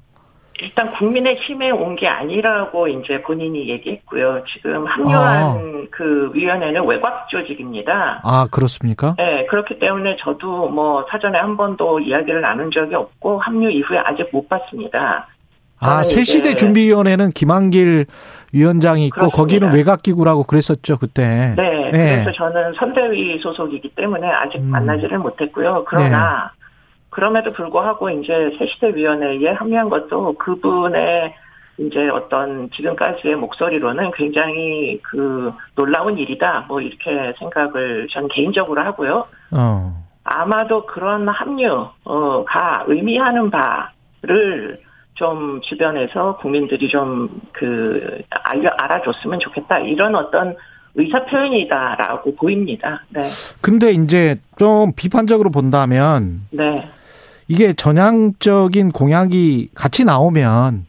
[0.61, 4.43] 일단 국민의힘에 온 게 아니라고 이제 본인이 얘기했고요.
[4.53, 5.57] 지금 합류한 아.
[5.91, 8.21] 그 위원회는 외곽 조직입니다.
[8.23, 9.15] 아, 그렇습니까?
[9.17, 14.27] 네, 그렇기 때문에 저도 뭐 사전에 한 번도 이야기를 나눈 적이 없고 합류 이후에 아직
[14.31, 15.27] 못 봤습니다.
[15.81, 18.05] 아, 새시대 준비위원회는 김한길
[18.53, 19.37] 위원장이 있고 그렇습니다.
[19.37, 21.53] 거기는 외곽기구라고 그랬었죠, 그때.
[21.55, 22.23] 네, 네.
[22.23, 24.71] 그래서 저는 선대위 소속이기 때문에 아직 음.
[24.71, 25.85] 만나지를 못했고요.
[25.87, 26.51] 그러나
[27.09, 31.33] 그럼에도 불구하고 이제 새시대 위원회에 합류한 것도 그분의
[31.77, 36.65] 이제 어떤 지금까지의 목소리로는 굉장히 그 놀라운 일이다.
[36.67, 39.25] 뭐 이렇게 생각을 전 개인적으로 하고요.
[39.51, 40.09] 어.
[40.23, 44.79] 아마도 그런 합류가 의미하는 바를
[45.19, 47.29] 좀 주변에서 국민들이 좀
[47.59, 49.79] 그 알려 알아줬으면 좋겠다.
[49.79, 50.55] 이런 어떤
[50.95, 53.03] 의사 표현이다라고 보입니다.
[53.09, 53.21] 네,
[53.61, 56.89] 근데 이제 좀 비판적으로 본다면 네,
[57.49, 60.85] 이게 전향적인 공약이 같이 나오면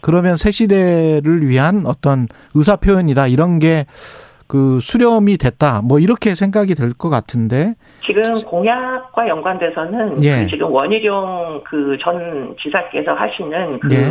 [0.00, 3.26] 그러면 새 시대를 위한 어떤 의사 표현이다.
[3.26, 3.86] 이런 게
[4.52, 7.72] 그 수렴이 됐다 뭐 이렇게 생각이 될 것 같은데
[8.04, 10.44] 지금 공약과 연관돼서는 예.
[10.44, 14.10] 그 지금 원희룡 그 전 지사께서 하시는 그 예.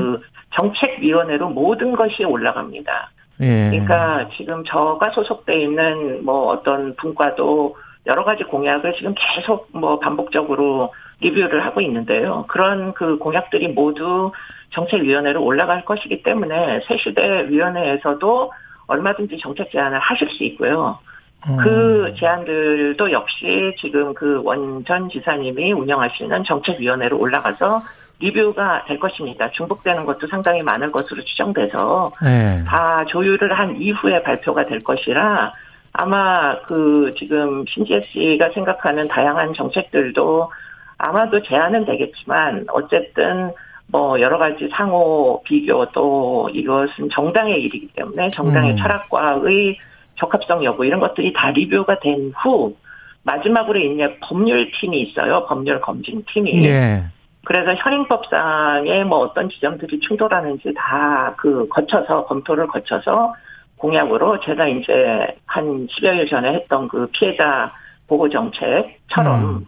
[0.55, 3.11] 정책위원회로 모든 것이 올라갑니다.
[3.41, 3.69] 예.
[3.69, 7.75] 그러니까 지금 저가 소속돼 있는 뭐 어떤 분과도
[8.07, 12.45] 여러 가지 공약을 지금 계속 뭐 반복적으로 리뷰를 하고 있는데요.
[12.47, 14.31] 그런 그 공약들이 모두
[14.71, 18.51] 정책위원회로 올라갈 것이기 때문에 새 시대 위원회에서도
[18.91, 20.99] 얼마든지 정책 제안을 하실 수 있고요.
[21.47, 21.57] 어.
[21.63, 27.81] 그 제안들도 역시 지금 그 원전 지사님이 운영하시는 정책위원회로 올라가서
[28.19, 29.49] 리뷰가 될 것입니다.
[29.49, 32.63] 중복되는 것도 상당히 많을 것으로 추정돼서 예.
[32.63, 35.51] 다 조율을 한 이후에 발표가 될 것이라
[35.93, 40.51] 아마 그 지금 신재 씨가 생각하는 다양한 정책들도
[40.99, 43.51] 아마도 제안은 되겠지만 어쨌든
[43.91, 48.77] 뭐 여러 가지 상호 비교 또 이것은 정당의 일이기 때문에 정당의 음.
[48.77, 49.77] 철학과의
[50.17, 52.75] 적합성 여부 이런 것들이 다 리뷰가 된 후
[53.23, 55.45] 마지막으로 이제 법률 팀이 있어요.
[55.45, 56.65] 법률 검증 팀이.
[56.65, 57.03] 예.
[57.45, 63.33] 그래서 현행법상의 뭐 어떤 지점들이 충돌하는지 다 그 거쳐서 검토를 거쳐서
[63.77, 67.71] 공약으로 제가 이제 한 10여일 전에 했던 그 피해자
[68.07, 69.65] 보호 정책처럼 음.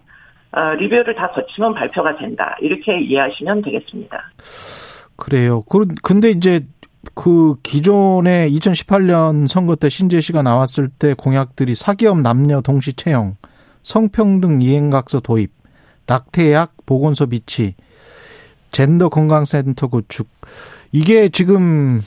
[0.55, 2.55] 어, 리뷰를 다 거치면 발표가 된다.
[2.61, 4.17] 이렇게 이해하시면 되겠습니다.
[5.15, 5.63] 그래요.
[5.63, 6.65] 그- 근데 이제
[7.15, 13.35] 그 기존에 2018년 선거 때 신재 씨가 나왔을 때 공약들이 사기업 남녀 동시 채용,
[13.83, 15.51] 성평등 이행각서 도입,
[16.07, 17.75] 낙태약 보건소 비치,
[18.71, 20.27] 젠더 건강센터 구축.
[20.91, 21.99] 이게 지금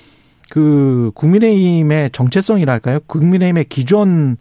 [0.50, 3.00] 그 국민의힘의 정체성이랄까요?
[3.06, 4.36] 국민의힘의 기존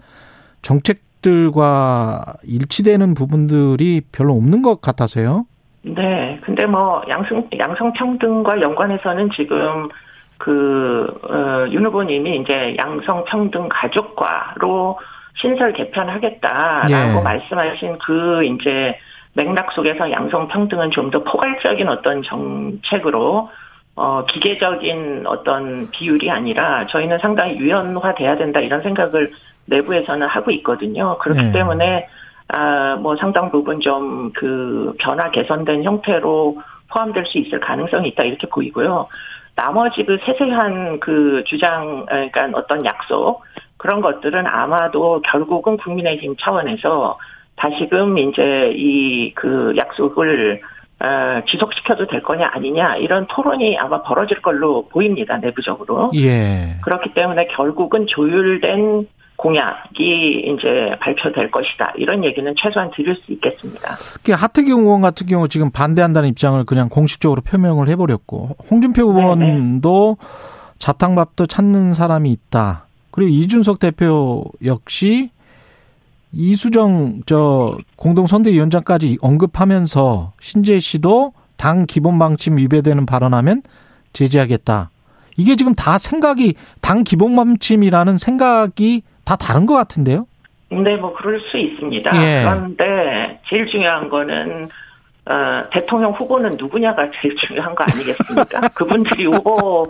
[0.61, 5.45] 정책 들과 일치되는 부분들이 별로 없는 것 같아서요.
[5.81, 6.39] 네.
[6.43, 9.89] 근데 뭐 양성 양성 평등과 연관해서는 지금
[10.37, 14.99] 그 어, 윤 후보님이 이제 양성 평등 가족과로
[15.35, 17.23] 신설 개편하겠다라고 예.
[17.23, 18.97] 말씀하신 그 이제
[19.33, 23.49] 맥락 속에서 양성 평등은 좀 더 포괄적인 어떤 정책으로
[23.97, 29.31] 어 기계적인 어떤 비율이 아니라 저희는 상당히 유연화돼야 된다 이런 생각을
[29.65, 31.17] 내부에서는 하고 있거든요.
[31.19, 31.51] 그렇기 네.
[31.51, 32.07] 때문에
[32.47, 36.57] 아, 뭐 상당 부분 좀 그 변화 개선된 형태로
[36.91, 39.07] 포함될 수 있을 가능성이 있다 이렇게 보이고요.
[39.55, 43.43] 나머지 그 세세한 그 주장, 그러니까 어떤 약속
[43.77, 47.17] 그런 것들은 아마도 결국은 국민의힘 차원에서
[47.55, 50.61] 다시금 이제 이 그 약속을
[50.99, 56.11] 어, 지속시켜도 될 거냐 아니냐 이런 토론이 아마 벌어질 걸로 보입니다 내부적으로.
[56.15, 56.75] 예.
[56.83, 59.07] 그렇기 때문에 결국은 조율된
[59.45, 61.93] 공약이 이제 발표될 것이다.
[61.97, 63.91] 이런 얘기는 최소한 드릴 수 있겠습니다.
[64.35, 70.17] 하태경 의원 같은 경우 지금 반대한다는 입장을 그냥 공식적으로 표명을 해버렸고 홍준표 의원도
[70.79, 72.87] 자탕밥도 찾는 사람이 있다.
[73.11, 75.29] 그리고 이준석 대표 역시
[76.31, 83.61] 이수정 저 공동선대위원장까지 언급하면서 신재 씨도 당 기본 방침 위배되는 발언하면
[84.11, 84.89] 제재하겠다.
[85.37, 90.27] 이게 지금 다 생각이 당 기본 방침이라는 생각이 다 다른 것 같은데요.
[90.69, 92.11] 근데 뭐 그럴 수 있습니다.
[92.23, 92.43] 예.
[92.43, 94.69] 그런데 제일 중요한 거는
[95.27, 98.67] 어, 대통령 후보는 누구냐가 제일 중요한 거 아니겠습니까?
[98.75, 99.87] 그분들이 후보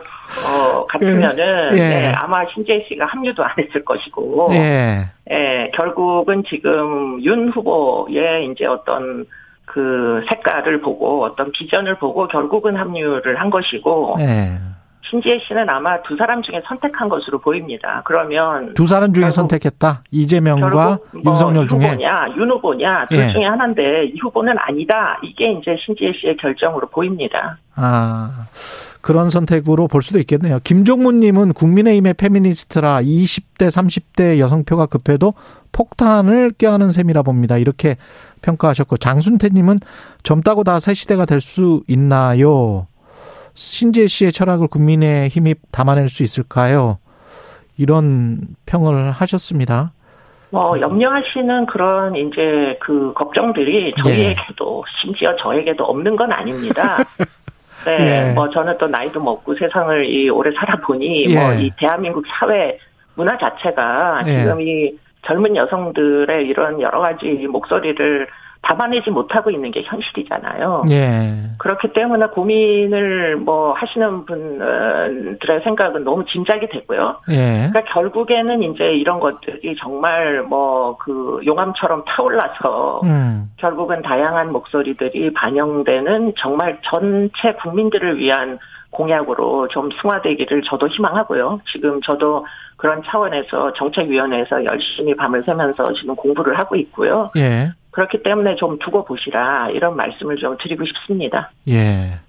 [0.48, 1.78] 어, 같으면은 예.
[1.78, 5.06] 네, 아마 신재 씨가 합류도 안 했을 것이고, 예.
[5.32, 9.26] 예, 결국은 지금 윤 후보의 이제 어떤
[9.66, 14.58] 그 색깔을 보고 어떤 비전을 보고 결국은 합류를 한 것이고 예.
[15.10, 18.02] 신지혜 씨는 아마 두 사람 중에 선택한 것으로 보입니다.
[18.06, 20.04] 그러면 두 사람 중에 선택했다.
[20.12, 23.32] 이재명과 뭐 윤석열 중에 후보냐, 윤 후보냐 둘 예.
[23.32, 25.20] 중에 하나인데 이 후보는 아니다.
[25.24, 27.58] 이게 이제 신지혜 씨의 결정으로 보입니다.
[27.76, 28.48] 아
[29.02, 30.60] 그런 선택으로 볼 수도 있겠네요.
[30.64, 35.36] 김종문님은 국민의힘의 페미니스트라 20대 30대 여성표가 급해도
[35.72, 37.58] 폭탄을 껴안은 셈이라 봅니다.
[37.58, 37.98] 이렇게
[38.42, 39.80] 평가하셨고 장순태님은
[40.24, 42.88] 젊다고 다 새 시대가 될 수 있나요?
[43.56, 47.00] 신재 씨의 철학을 국민의 힘이 담아낼 수 있을까요?
[47.78, 49.92] 이런 평을 하셨습니다.
[50.52, 54.02] 뭐 염려하시는 그런 이제 그 걱정들이 예.
[54.02, 56.98] 저희에게도 심지어 저에게도 없는 건 아닙니다.
[57.86, 58.34] 네, 예.
[58.34, 61.36] 뭐 저는 또 나이도 먹고 세상을 이 오래 살아보니 예.
[61.36, 62.78] 뭐이 대한민국 사회
[63.16, 64.40] 문화 자체가 예.
[64.40, 64.94] 지금 이
[65.26, 68.28] 젊은 여성들의 이런 여러 가지 목소리를
[68.66, 70.84] 담아내지 못하고 있는 게 현실이잖아요.
[70.90, 71.34] 예.
[71.60, 77.22] 그렇기 때문에 고민을 뭐 하시는 분들의 생각은 너무 짐작이 되고요.
[77.30, 77.70] 예.
[77.70, 83.50] 그러니까 결국에는 이제 이런 것들이 정말 뭐 그 용암처럼 타올라서 음.
[83.58, 88.60] 결국은 다양한 목소리들이 반영되는 정말 전체 국민들을 위한
[88.92, 91.60] 공약으로 좀 승화되기를 저도 희망하고요.
[91.72, 92.46] 지금 저도
[92.78, 97.30] 그런 차원에서 정책위원회에서 열심히 밤을 새면서 지금 공부를 하고 있고요.
[97.38, 97.72] 예.
[97.96, 101.52] 그렇기 때문에 좀 두고 보시라 이런 말씀을 좀 드리고 싶습니다.
[101.70, 102.20] 예.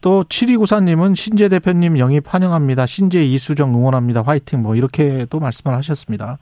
[0.00, 2.86] 또 7294님은 신재 대표님 영입 환영합니다.
[2.86, 4.22] 신재 이수정 응원합니다.
[4.22, 6.38] 화이팅 뭐 이렇게 또 말씀을 하셨습니다.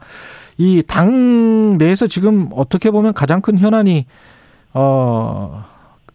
[0.59, 4.05] 이 당 내에서 지금 어떻게 보면 가장 큰 현안이
[4.75, 5.65] 어,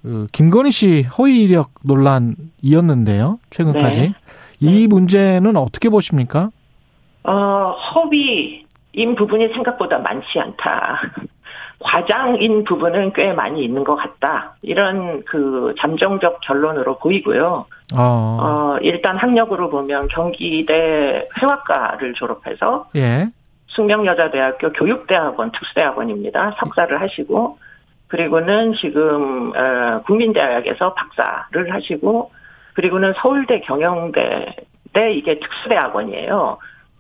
[0.04, 3.40] 그 김건희 씨 허위 이력 논란이었는데요.
[3.50, 4.00] 최근까지.
[4.00, 4.14] 네.
[4.60, 6.50] 이 문제는 어떻게 보십니까?
[7.24, 7.32] 어,
[7.96, 11.00] 허위인 부분이 생각보다 많지 않다.
[11.80, 14.56] 과장인 부분은 꽤 많이 있는 것 같다.
[14.62, 17.66] 이런 그 잠정적 결론으로 보이고요.
[17.96, 23.28] 어, 어, 일단 학력으로 보면 경기대 회화과를 졸업해서 예.
[23.68, 26.56] 숙명여자대학교 교육대학원 특수대학원입니다.
[26.60, 27.60] 석사를 하시고
[28.08, 32.32] 그리고는 지금 어, 국민대학에서 박사를 하시고
[32.74, 34.56] 그리고는 서울대 경영대
[34.94, 36.58] 대 이게 특수대학원이에요.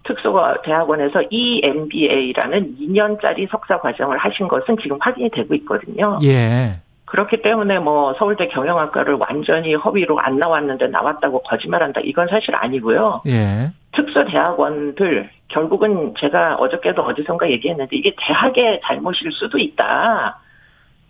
[0.07, 6.19] 특수대학원에서 E EMBA라는 2년짜리 석사 과정을 하신 것은 지금 확인이 되고 있거든요.
[6.23, 6.79] 예.
[7.05, 12.01] 그렇기 때문에 뭐 서울대 경영학과를 완전히 허위로 안 나왔는데 나왔다고 거짓말한다.
[12.03, 13.21] 이건 사실 아니고요.
[13.27, 13.71] 예.
[13.93, 20.39] 특수대학원들 결국은 제가 어저께도 어디선가 얘기했는데 이게 대학의 잘못일 수도 있다.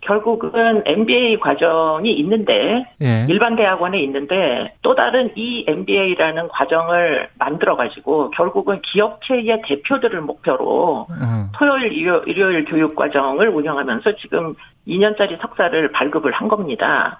[0.00, 3.26] 결국은 MBA 과정이 있는데 예.
[3.28, 11.48] 일반 대학원에 있는데 또 다른 이 MBA라는 과정을 만들어 가지고 결국은 기업체의 대표들을 목표로 음.
[11.56, 14.54] 토요일 일요, 일요일 교육 과정을 운영하면서 지금
[14.86, 17.18] 2년짜리 석사를 발급을 한 겁니다.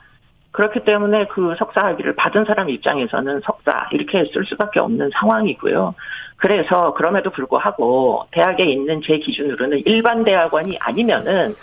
[0.53, 5.95] 그렇기 때문에 그 석사 학위를 받은 사람 입장에서는 석사 이렇게 쓸 수밖에 없는 상황이고요.
[6.37, 11.55] 그래서 그럼에도 불구하고 대학에 있는 제 기준으로는 일반 대학원이 아니면은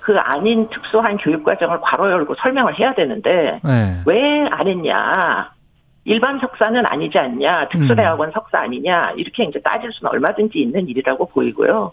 [0.00, 4.02] 그 아닌 특수한 교육 과정을 괄호 열고 설명을 해야 되는데 예.
[4.06, 5.52] 왜안 했냐?
[6.04, 7.68] 일반 석사는 아니지 않냐?
[7.68, 9.12] 특수대학원 석사 아니냐?
[9.16, 11.92] 이렇게 이제 따질 수는 얼마든지 있는 일이라고 보이고요.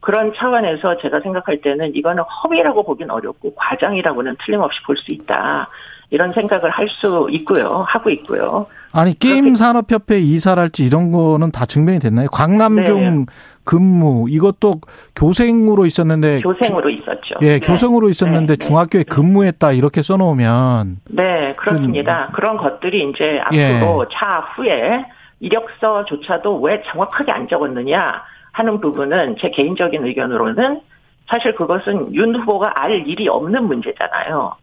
[0.00, 5.68] 그런 차원에서 제가 생각할 때는 이거는 허위라고 보긴 어렵고 과장이라고는 틀림없이 볼 수 있다.
[6.12, 7.84] 이런 생각을 할 수 있고요.
[7.88, 8.66] 하고 있고요.
[8.92, 12.28] 아니 게임 산업협회 이사랄지 이런 거는 다 증명이 됐나요?
[12.30, 13.26] 광남중 네.
[13.64, 14.74] 근무 이것도
[15.16, 17.36] 교생으로 있었는데 교생으로 있었죠.
[17.40, 17.60] 예, 네.
[17.60, 18.66] 교생으로 있었는데 네, 네.
[18.66, 22.28] 중학교에 근무했다 이렇게 써놓으면 네, 그렇습니다.
[22.34, 23.56] 그 런 것들이 이제 음.
[23.56, 23.76] 예.
[23.76, 25.06] 앞으로 차후에
[25.40, 28.22] 이력서조차도 왜 정확하게 안 적었느냐
[28.52, 30.80] 하는 부분은 제 개인적인 의견으로는
[31.28, 34.56] 사실 그것은 윤 후보가 알 일이 없는 문제잖아요.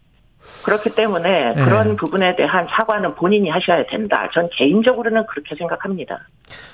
[0.63, 1.63] 그렇기 때문에 예.
[1.63, 4.29] 그런 부분에 대한 사과는 본인이 하셔야 된다.
[4.33, 6.19] 전 개인적으로는 그렇게 생각합니다.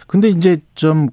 [0.07, 1.09] 근데 이제 좀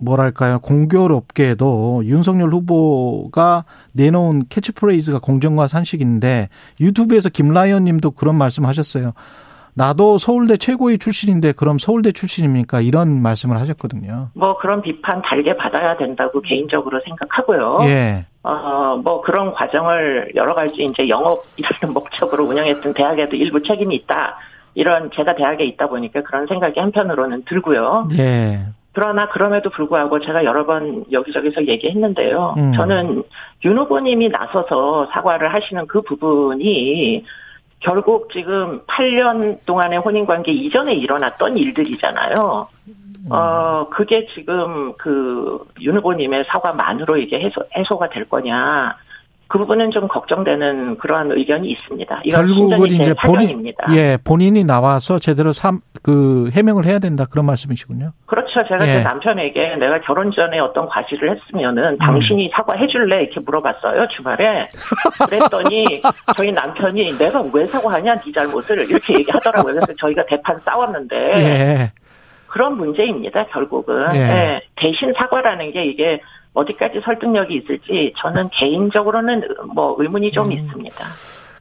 [0.00, 6.48] 뭐랄까요 공교롭게도 윤석열 후보가 내놓은 캐치프레이즈가 공정과 산식인데
[6.80, 9.12] 유튜브에서 김라이언님도 그런 말씀하셨어요.
[9.80, 12.82] 나도 서울대 최고위 출신인데 그럼 서울대 출신입니까?
[12.82, 14.28] 이런 말씀을 하셨거든요.
[14.34, 17.78] 뭐 그런 비판 달게 받아야 된다고 개인적으로 생각하고요.
[17.84, 24.36] 예, 어, 뭐 그런 과정을 여러 가지 이제 영업이라는 목적으로 운영했던 대학에도 일부 책임이 있다.
[24.74, 28.08] 이런 제가 대학에 있다 보니까 그런 생각이 한편으로는 들고요.
[28.18, 28.60] 예,
[28.92, 32.54] 그러나 그럼에도 불구하고 제가 여러 번 여기저기서 얘기했는데요.
[32.58, 32.72] 음.
[32.74, 33.22] 저는
[33.64, 37.24] 윤 후보님이 나서서 사과를 하시는 그 부분이
[37.80, 42.68] 결국 지금 8년 동안의 혼인 관계 이전에 일어났던 일들이잖아요.
[43.30, 48.96] 어, 그게 지금 그 윤 후보님의 사과만으로 이게 해소, 해소가 될 거냐.
[49.50, 52.22] 그 부분은 좀 걱정되는 그러한 의견이 있습니다.
[52.30, 53.72] 결국은 제 이제 본인.
[53.94, 58.12] 예 본인이 나와서 제대로 삼, 그 해명을 해야 된다 그런 말씀이시군요.
[58.26, 58.62] 그렇죠.
[58.68, 58.92] 제가 예.
[58.92, 64.68] 제 남편에게 내가 결혼 전에 어떤 과실을 했으면은 당신이 사과해 줄래 이렇게 물어봤어요 주말에.
[65.28, 66.00] 그랬더니
[66.36, 69.74] 저희 남편이 내가 왜 사과하냐 네 잘못을 이렇게 얘기하더라고요.
[69.74, 71.92] 그래서 저희가 대판 싸웠는데 예.
[72.46, 73.46] 그런 문제입니다.
[73.46, 74.20] 결국은 예.
[74.20, 76.20] 예, 대신 사과라는 게 이게
[76.54, 79.42] 어디까지 설득력이 있을지 저는 개인적으로는
[79.74, 80.52] 뭐 의문이 좀 음.
[80.52, 81.04] 있습니다.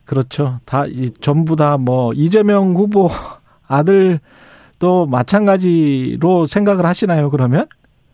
[0.06, 0.60] 그렇죠.
[0.66, 3.08] 다 이, 전부 다 뭐 이재명 후보
[3.68, 7.30] 아들도 마찬가지로 생각을 하시나요?
[7.30, 7.68] 그러면?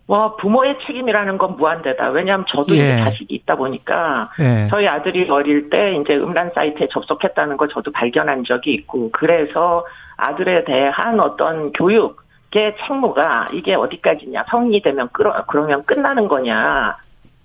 [0.08, 2.10] 뭐 부모의 책임이라는 건 무한대다.
[2.10, 2.80] 왜냐하면 저도 예.
[2.80, 4.68] 이제 자식이 있다 보니까 예.
[4.70, 9.84] 저희 아들이 어릴 때 이제 음란 사이트에 접속했다는 걸 저도 발견한 적이 있고 그래서
[10.18, 12.22] 아들에 대한 어떤 교육
[12.56, 16.98] 의 책무가 이게 어디까지냐 성인이 되면 끌어 그러면 끝나는 거냐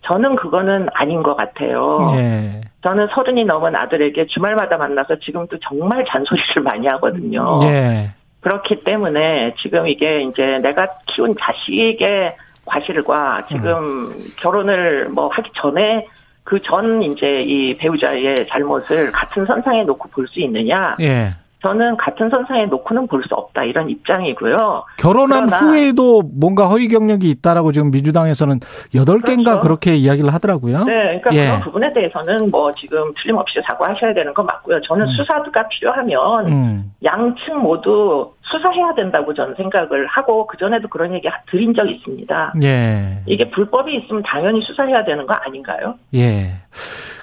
[0.02, 1.98] 저는 그거는 아닌 것 같아요.
[2.14, 2.60] 예.
[2.82, 7.58] 저는 서른이 넘은 아들에게 주말마다 만나서 지금도 정말 잔소리를 많이 하거든요.
[7.64, 8.10] 예.
[8.40, 16.06] 그렇기 때문에 지금 이게 이제 내가 키운 자식의 과실과 지금 결혼을 뭐 하기 전에
[16.44, 20.96] 그 전 이제 이 배우자의 잘못을 같은 선상에 놓고 볼 수 있느냐?
[21.00, 21.34] 예.
[21.62, 24.84] 저는 같은 선상에 놓고는 볼 수 없다 이런 입장이고요.
[24.98, 28.60] 결혼한 후에도 뭔가 허위 경력이 있다라고 지금 민주당에서는
[28.94, 29.62] 여덟 개인가 그렇죠.
[29.62, 30.84] 그렇게 이야기를 하더라고요.
[30.84, 31.46] 네, 그러니까 예.
[31.46, 34.80] 그런 부분에 대해서는 뭐 지금 틀림없이 사과하셔야 되는 건 맞고요.
[34.82, 36.92] 저는 수사가 필요하면 음.
[37.04, 42.54] 양측 모두 수사해야 된다고 저는 생각을 하고 그 전에도 그런 얘기 드린 적이 있습니다.
[42.62, 43.22] 예.
[43.26, 45.94] 이게 불법이 있으면 당연히 수사해야 되는 거 아닌가요?
[46.14, 46.54] 예.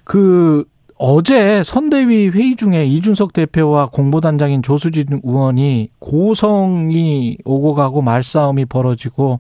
[0.04, 0.64] 그
[1.00, 9.40] 어제 선대위 회의 중에 이준석 대표와 공보단장인 조수진 의원이 고성이 오고 가고 말싸움이 벌어지고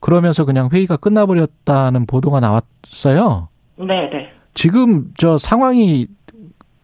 [0.00, 3.48] 그러면서 그냥 회의가 끝나버렸다는 보도가 나왔어요.
[3.76, 4.32] 네, 네.
[4.54, 6.08] 지금 저 상황이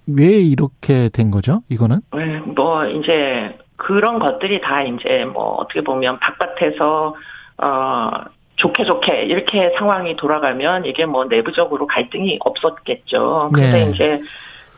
[0.07, 1.63] 왜 이렇게 된 거죠?
[1.69, 2.01] 이거는?
[2.15, 7.15] 네, 뭐 이제 그런 것들이 다 이제 뭐 어떻게 보면 바깥에서
[7.59, 8.11] 어
[8.59, 13.51] 좋게 좋게 이렇게 상황이 돌아가면 이게 뭐 내부적으로 갈등이 없었겠죠.
[13.55, 13.91] 근데 네.
[13.91, 14.21] 이제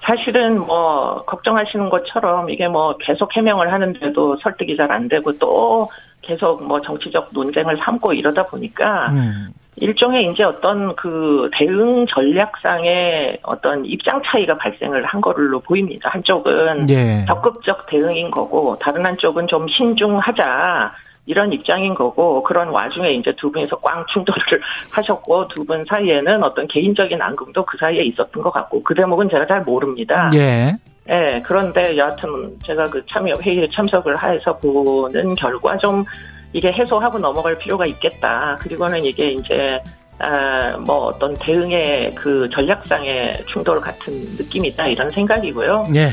[0.02, 5.88] 사실은 뭐 걱정하시는 것처럼 이게 뭐 계속 해명을 하는데도 설득이 잘 안 되고 또
[6.22, 9.48] 계속 뭐 정치적 논쟁을 삼고 이러다 보니까 음.
[9.76, 16.10] 일종의 이제 어떤 그 대응 전략상의 어떤 입장 차이가 발생을 한 걸로 보입니다.
[16.10, 17.24] 한쪽은 예.
[17.26, 20.92] 적극적 대응인 거고 다른 한쪽은 좀 신중하자
[21.26, 24.40] 이런 입장인 거고 그런 와중에 이제 두 분이서 꽝 충돌을
[24.94, 29.46] 하셨고 두 분 사이에는 어떤 개인적인 앙금도 그 사이에 있었던 것 같고 그 대목은 제가
[29.46, 30.30] 잘 모릅니다.
[30.34, 30.74] 예.
[31.08, 36.04] 예, 그런데 여하튼 제가 그 참여 회의에 참석을 해서 보는 결과 좀
[36.52, 38.58] 이게 해소하고 넘어갈 필요가 있겠다.
[38.60, 39.80] 그리고는 이게 이제
[40.18, 45.84] 아, 뭐 어떤 대응의 그 전략상의 충돌 같은 느낌이다 이런 생각이고요.
[45.94, 46.10] 예.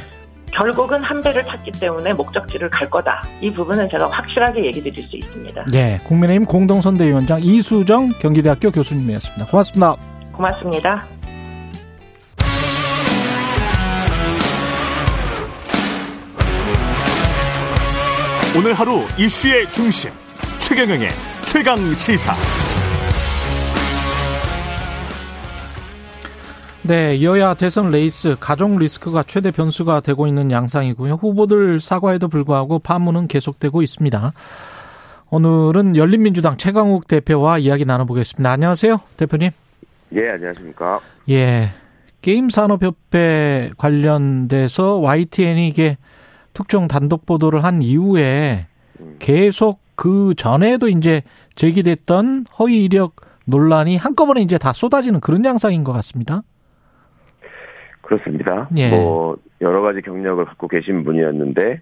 [0.53, 3.21] 결국은 한 배를 탔기 때문에 목적지를 갈 거다.
[3.41, 5.65] 이 부분은 제가 확실하게 얘기 드릴 수 있습니다.
[5.73, 5.99] 예.
[6.05, 9.45] 국민의힘 공동선대위원장 이수정 경기대학교 교수님이었습니다.
[9.47, 9.95] 고맙습니다.
[10.33, 11.05] 고맙습니다.
[18.57, 20.09] 오늘 하루 이슈의 중심
[20.59, 21.09] 최경영의
[21.45, 22.33] 최강 시사.
[26.87, 31.15] 네, 여야 대선 레이스 가족 리스크가 최대 변수가 되고 있는 양상이고요.
[31.15, 34.31] 후보들 사과에도 불구하고 파문은 계속되고 있습니다.
[35.29, 38.49] 오늘은 열린민주당 최강욱 대표와 이야기 나눠보겠습니다.
[38.49, 39.49] 안녕하세요, 대표님.
[40.15, 41.01] 예, 안녕하십니까.
[41.29, 41.73] 예,
[42.21, 45.97] 게임 산업협회 관련돼서 YTN이 이게
[46.53, 48.67] 특정 단독 보도를 한 이후에
[49.19, 51.21] 계속 그 전에도 이제
[51.55, 56.43] 제기됐던 허위 이력 논란이 한꺼번에 이제 다 쏟아지는 그런 양상인 것 같습니다.
[58.07, 58.69] 그렇습니다.
[58.77, 58.89] 예.
[58.89, 61.81] 뭐 여러 가지 경력을 갖고 계신 분이었는데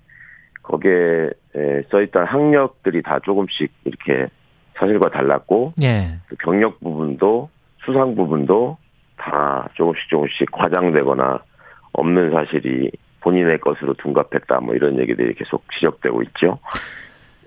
[0.63, 4.27] 거기에 에, 써있던 학력들이 다 조금씩 이렇게
[4.73, 6.17] 사실과 달랐고 예.
[6.27, 7.49] 그 경력 부분도
[7.85, 8.77] 수상 부분도
[9.17, 11.39] 다 조금씩 조금씩 과장되거나
[11.93, 16.57] 없는 사실이 본인의 것으로 둔갑했다 뭐 이런 얘기들이 계속 지적되고 있죠.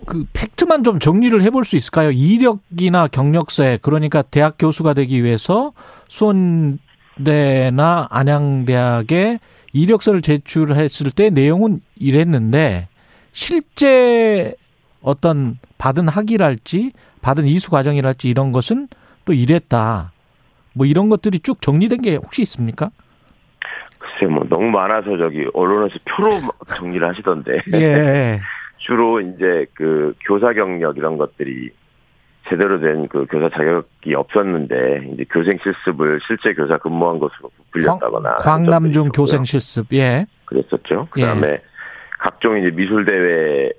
[0.07, 2.13] 그 팩트만 좀 정리를 해볼 수 있을까요?
[2.13, 5.73] 이력이나 경력서에 그러니까 대학 교수가 되기 위해서
[6.07, 6.79] 수원
[7.25, 9.39] 대나 안양대학에
[9.73, 12.89] 이력서를 제출했을 때 내용은 이랬는데
[13.33, 14.55] 실제
[15.03, 18.89] 어떤 받은 학위랄지 받은 이수 과정이랄지 이런 것은
[19.25, 20.13] 또 이랬다.
[20.75, 22.91] 뭐 이런 것들이 쭉 정리된 게 혹시 있습니까?
[23.99, 26.41] 글쎄 뭐 너무 많아서 저기 언론에서 표로
[26.77, 28.41] 정리를 하시던데 예.
[28.79, 31.71] 주로 이제 그 교사 경력 이런 것들이
[32.49, 38.65] 제대로 된 그 교사 자격이 없었는데 이제 교생 실습을 실제 교사 근무한 것으로 부풀렸다거나 광,
[38.65, 41.09] 광남중 교생 실습 예 그랬었죠.
[41.11, 41.59] 그다음에 예.
[42.19, 43.73] 각종 이제 미술 대회의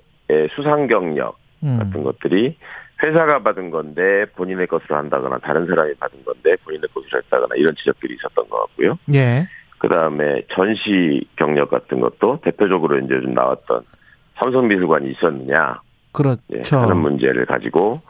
[0.54, 1.78] 수상 경력 음.
[1.78, 2.56] 같은 것들이
[3.02, 8.14] 회사가 받은 건데 본인의 것으로 한다거나 다른 사람이 받은 건데 본인의 것으로 했다거나 이런 지적들이
[8.14, 8.98] 있었던 것 같고요.
[9.14, 9.48] 예.
[9.78, 13.82] 그다음에 전시 경력 같은 것도 대표적으로 이제 좀 나왔던
[14.38, 15.80] 삼성미술관이 있었느냐.
[16.12, 16.40] 그렇죠.
[16.52, 18.00] 예, 하는 문제를 가지고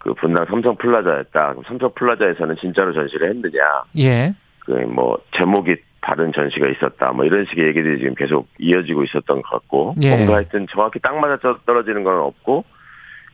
[0.00, 1.50] 그 분당 삼성 플라자였다.
[1.50, 3.60] 그럼 삼성 플라자에서는 진짜로 전시를 했느냐.
[3.98, 4.34] 예.
[4.60, 7.12] 그 뭐 제목이 다른 전시가 있었다.
[7.12, 10.16] 뭐 이런 식의 얘기들이 지금 계속 이어지고 있었던 것 같고 예.
[10.16, 12.64] 뭔가 하여튼 정확히 딱 맞아 떨어지는 건 없고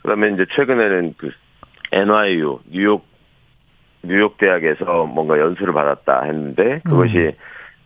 [0.03, 1.31] 그다음에 이제 최근에는 그
[1.93, 3.07] NYU 뉴욕
[4.03, 7.33] 뉴욕 대학에서 뭔가 연수를 받았다 했는데 그것이 음.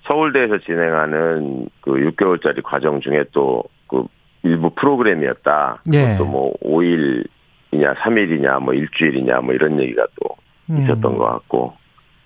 [0.04, 4.04] 서울대에서 진행하는 그 6개월짜리 과정 중에 또 그
[4.42, 5.82] 일부 프로그램이었다.
[5.92, 6.12] 예.
[6.12, 7.26] 그것도 뭐 5일
[7.72, 10.36] 이냐 3일이냐 뭐 일주일이냐 뭐 이런 얘기가 또
[10.70, 10.82] 음.
[10.82, 11.18] 있었던 음.
[11.18, 11.72] 것 같고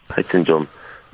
[0.09, 0.65] 하여튼 좀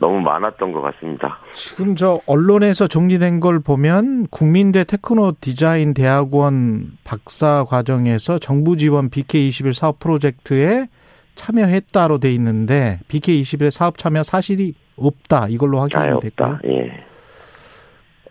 [0.00, 1.38] 너무 많았던 것 같습니다.
[1.54, 9.74] 지금 저 언론에서 정리된 걸 보면 국민대 테크노 디자인 대학원 박사 과정에서 정부 지원 BK21
[9.74, 10.88] 사업 프로젝트에
[11.34, 16.58] 참여했다로 돼 있는데 BK21의 사업 참여 사실이 없다 이걸로 확인이 됐고요.
[16.66, 17.04] 예.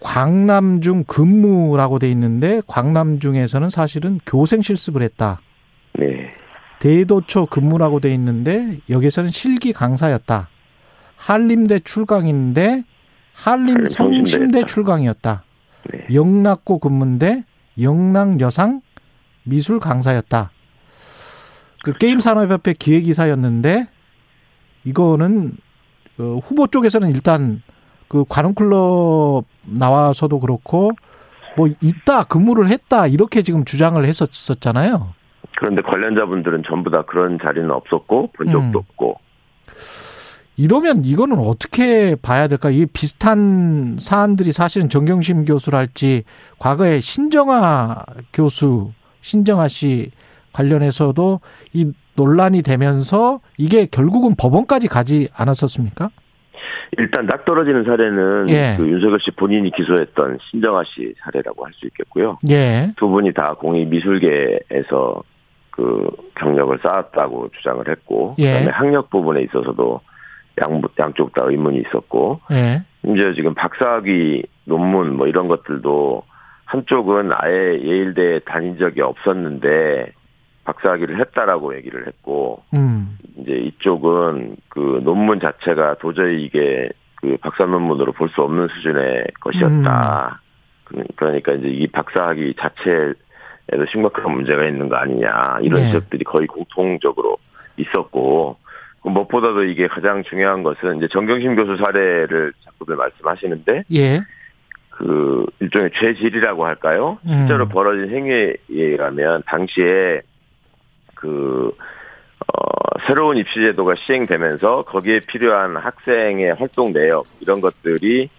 [0.02, 5.40] 광남중 근무라고 돼 있는데 광남중에서는 사실은 교생 실습을 했다.
[6.00, 6.34] 네.
[6.80, 10.50] 대도초 근무라고 돼 있는데 여기서는 실기 강사였다.
[11.18, 12.84] 한림대 출강인데
[13.34, 15.44] 한림 성심대 출강이었다.
[15.92, 16.08] 네.
[16.14, 17.44] 영락고 근무인데
[17.80, 18.82] 영락 여상
[19.44, 20.52] 미술 강사였다.
[21.84, 23.88] 그 게임 산업협회 기획이사였는데
[24.86, 25.54] 이거는
[26.18, 27.62] 그 후보 쪽에서는 일단
[28.08, 30.92] 그 관훈클럽 나와서도 그렇고
[31.56, 35.14] 뭐 있다 근무를 했다 이렇게 지금 주장을 했었었잖아요.
[35.60, 38.84] 그런데 관련자분들은 전부 다 그런 자리는 없었고 본 적도 음.
[38.92, 39.20] 없고
[40.56, 42.70] 이러면 이거는 어떻게 봐야 될까?
[42.70, 46.24] 이 비슷한 사안들이 사실은 정경심 교수랄지
[46.60, 48.04] 과거에 신정아
[48.34, 50.12] 교수, 신정아 씨
[50.54, 51.42] 관련해서도
[51.74, 56.10] 이 논란이 되면서 이게 결국은 법원까지 가지 않았었습니까?
[56.98, 58.76] 일단 딱 떨어지는 사례는 예.
[58.78, 62.38] 그 윤석열 씨 본인이 기소했던 신정아 씨 사례라고 할 수 있겠고요.
[62.50, 62.92] 예.
[62.98, 65.24] 두 분이 다 공익 미술계에서
[65.80, 68.48] 그 경력을 쌓았다고 주장을 했고, 예.
[68.48, 70.02] 그다음에 학력 부분에 있어서도
[70.62, 72.84] 양, 양쪽 다 의문이 있었고, 예.
[73.06, 76.24] 이제 지금 박사학위 논문 뭐 이런 것들도
[76.66, 80.12] 한쪽은 아예 예일대에 다닌 적이 없었는데
[80.66, 83.18] 박사학위를 했다라고 얘기를 했고, 음.
[83.38, 90.42] 이제 이쪽은 그 논문 자체가 도저히 이게 그 박사 논문으로 볼 수 없는 수준의 것이었다.
[90.94, 91.04] 음.
[91.16, 93.14] 그러니까 이제 이 박사학위 자체
[93.72, 95.88] 에도 심각한 문제가 있는 거 아니냐 이런 네.
[95.88, 97.38] 지적들이 거의 공통적으로
[97.78, 98.58] 있었고
[99.02, 104.22] 그 무엇보다도 이게 가장 중요한 것은 이제 정경심 교수 사례를 자꾸들 말씀하시는데 예.
[104.90, 107.20] 그 일종의 죄질이라고 할까요?
[107.26, 107.70] 실제로 음.
[107.70, 110.22] 벌어진 행위에 의하면 당시에
[111.16, 111.72] 그
[112.42, 118.30] 어, 새로운 입시 제도가 시행되면서 거기에 필요한 학생의 활동 내역 이런 것들이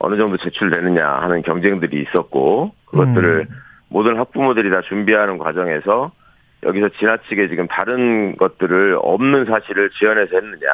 [0.00, 3.56] 어느 정도 제출되느냐 하는 경쟁들이 있었고 그것들을 음.
[3.90, 6.12] 모든 학부모들이 다 준비하는 과정에서
[6.62, 10.66] 여기서 지나치게 지금 다른 것들을 없는 사실을 지어내서 했느냐.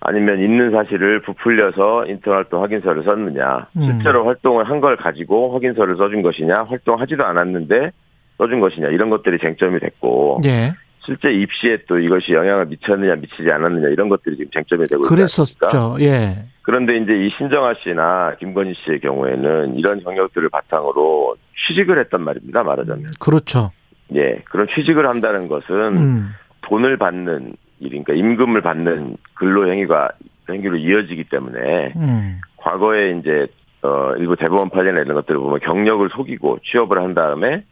[0.00, 3.68] 아니면 있는 사실을 부풀려서 인턴 활동 확인서를 썼느냐.
[3.76, 3.82] 음.
[3.82, 6.64] 실제로 활동을 한 걸 가지고 확인서를 써준 것이냐.
[6.68, 7.92] 활동하지도 않았는데
[8.38, 8.88] 써준 것이냐.
[8.88, 10.38] 이런 것들이 쟁점이 됐고.
[10.44, 10.72] 예.
[11.04, 15.96] 실제 입시에 또 이것이 영향을 미쳤느냐 미치지 않았느냐 이런 것들이 지금 쟁점이 되고 그랬었죠.
[16.00, 16.44] 예.
[16.62, 21.36] 그런데 이제 이 신정아 씨나 김건희 씨의 경우에는 이런 경력들을 바탕으로
[21.66, 22.62] 취직을 했단 말입니다.
[22.62, 23.10] 말하자면.
[23.18, 23.72] 그렇죠.
[24.14, 26.28] 예, 그런 취직을 한다는 것은 음.
[26.62, 30.10] 돈을 받는 일이니까 임금을 받는 근로 행위가
[30.48, 32.40] 행위로 이어지기 때문에 음.
[32.56, 33.48] 과거에 이제
[33.82, 37.64] 어 일부 대법원 판례나 이런 것들을 보면 경력을 속이고 취업을 한 다음에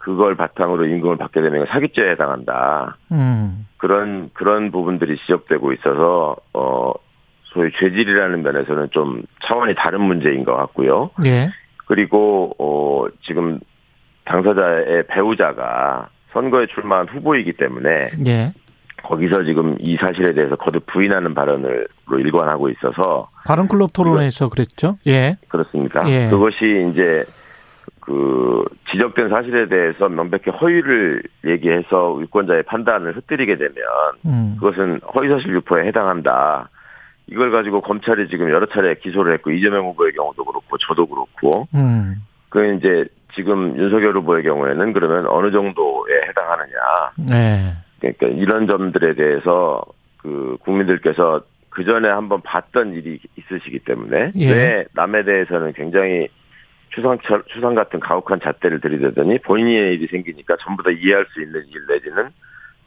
[0.00, 2.96] 그걸 바탕으로 임금을 받게 되면 사기죄에 해당한다.
[3.12, 3.66] 음.
[3.76, 6.92] 그런 그런 부분들이 지적되고 있어서 어
[7.44, 11.10] 소위 죄질이라는 면에서는 좀 차원이 다른 문제인 것 같고요.
[11.26, 11.50] 예.
[11.86, 13.60] 그리고 어 지금
[14.24, 18.52] 당사자의 배우자가 선거에 출마한 후보이기 때문에 예.
[19.02, 24.96] 거기서 지금 이 사실에 대해서 거듭 부인하는 발언을 일관하고 있어서 바른클럽 토론에서 그랬죠.
[25.06, 25.36] 예.
[25.48, 26.08] 그렇습니다.
[26.08, 26.28] 예.
[26.30, 27.24] 그것이 이제
[28.10, 33.74] 그 지적된 사실에 대해서 명백히 허위를 얘기해서 유권자의 판단을 흩뜨리게 되면
[34.26, 34.56] 음.
[34.58, 36.68] 그것은 허위사실 유포에 해당한다.
[37.28, 42.16] 이걸 가지고 검찰이 지금 여러 차례 기소를 했고 이재명 후보의 경우도 그렇고 저도 그렇고 음.
[42.48, 43.04] 그 이제
[43.34, 46.76] 지금 윤석열 후보의 경우에는 그러면 어느 정도에 해당하느냐.
[47.28, 47.74] 네.
[48.00, 49.84] 그러니까 이런 점들에 대해서
[50.16, 54.52] 그 국민들께서 그 전에 한번 봤던 일이 있으시기 때문에 예.
[54.52, 56.26] 왜 남에 대해서는 굉장히
[56.90, 57.18] 추상
[57.52, 62.30] 추상 같은 가혹한 잣대를 들이대더니 본인의 일이 생기니까 전부 다 이해할 수 있는 일 내지는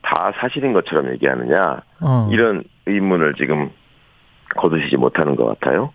[0.01, 2.29] 다 사실인 것처럼 얘기하느냐 어.
[2.31, 3.69] 이런 의문을 지금
[4.57, 5.91] 거두시지 못하는 것 같아요.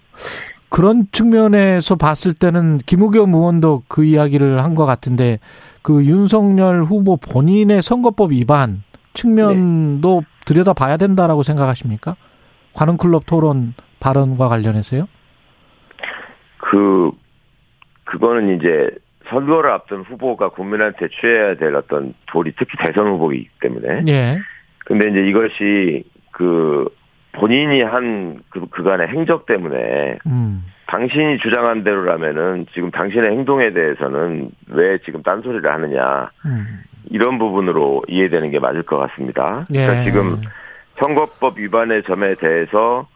[0.70, 5.38] 그런 측면에서 봤을 때는 김우겸 의원도 그 이야기를 한 것 같은데
[5.82, 8.82] 그 윤석열 후보 본인의 선거법 위반
[9.14, 12.16] 측면도 들여다봐야 된다라고 생각하십니까?
[12.74, 15.08] 관훈클럽 토론 발언과 관련해서요?
[16.58, 17.10] 그
[18.08, 18.90] 그거는 이제
[19.28, 24.38] 선거를 앞둔 후보가 국민한테 취해야 될 어떤 도리 특히 대선 후보이기 때문에 예.
[24.86, 26.88] 근데 이제 이것이 그
[27.32, 30.64] 본인이 한 그, 그간의 행적 때문에 음.
[30.86, 36.82] 당신이 주장한 대로라면은 지금 당신의 행동에 대해서는 왜 지금 딴소리를 하느냐 음.
[37.10, 39.64] 이런 부분으로 이해되는 게 맞을 것 같습니다.
[39.74, 39.84] 예.
[39.84, 40.40] 그러니까 지금
[40.98, 43.06] 선거법 위반의 점에 대해서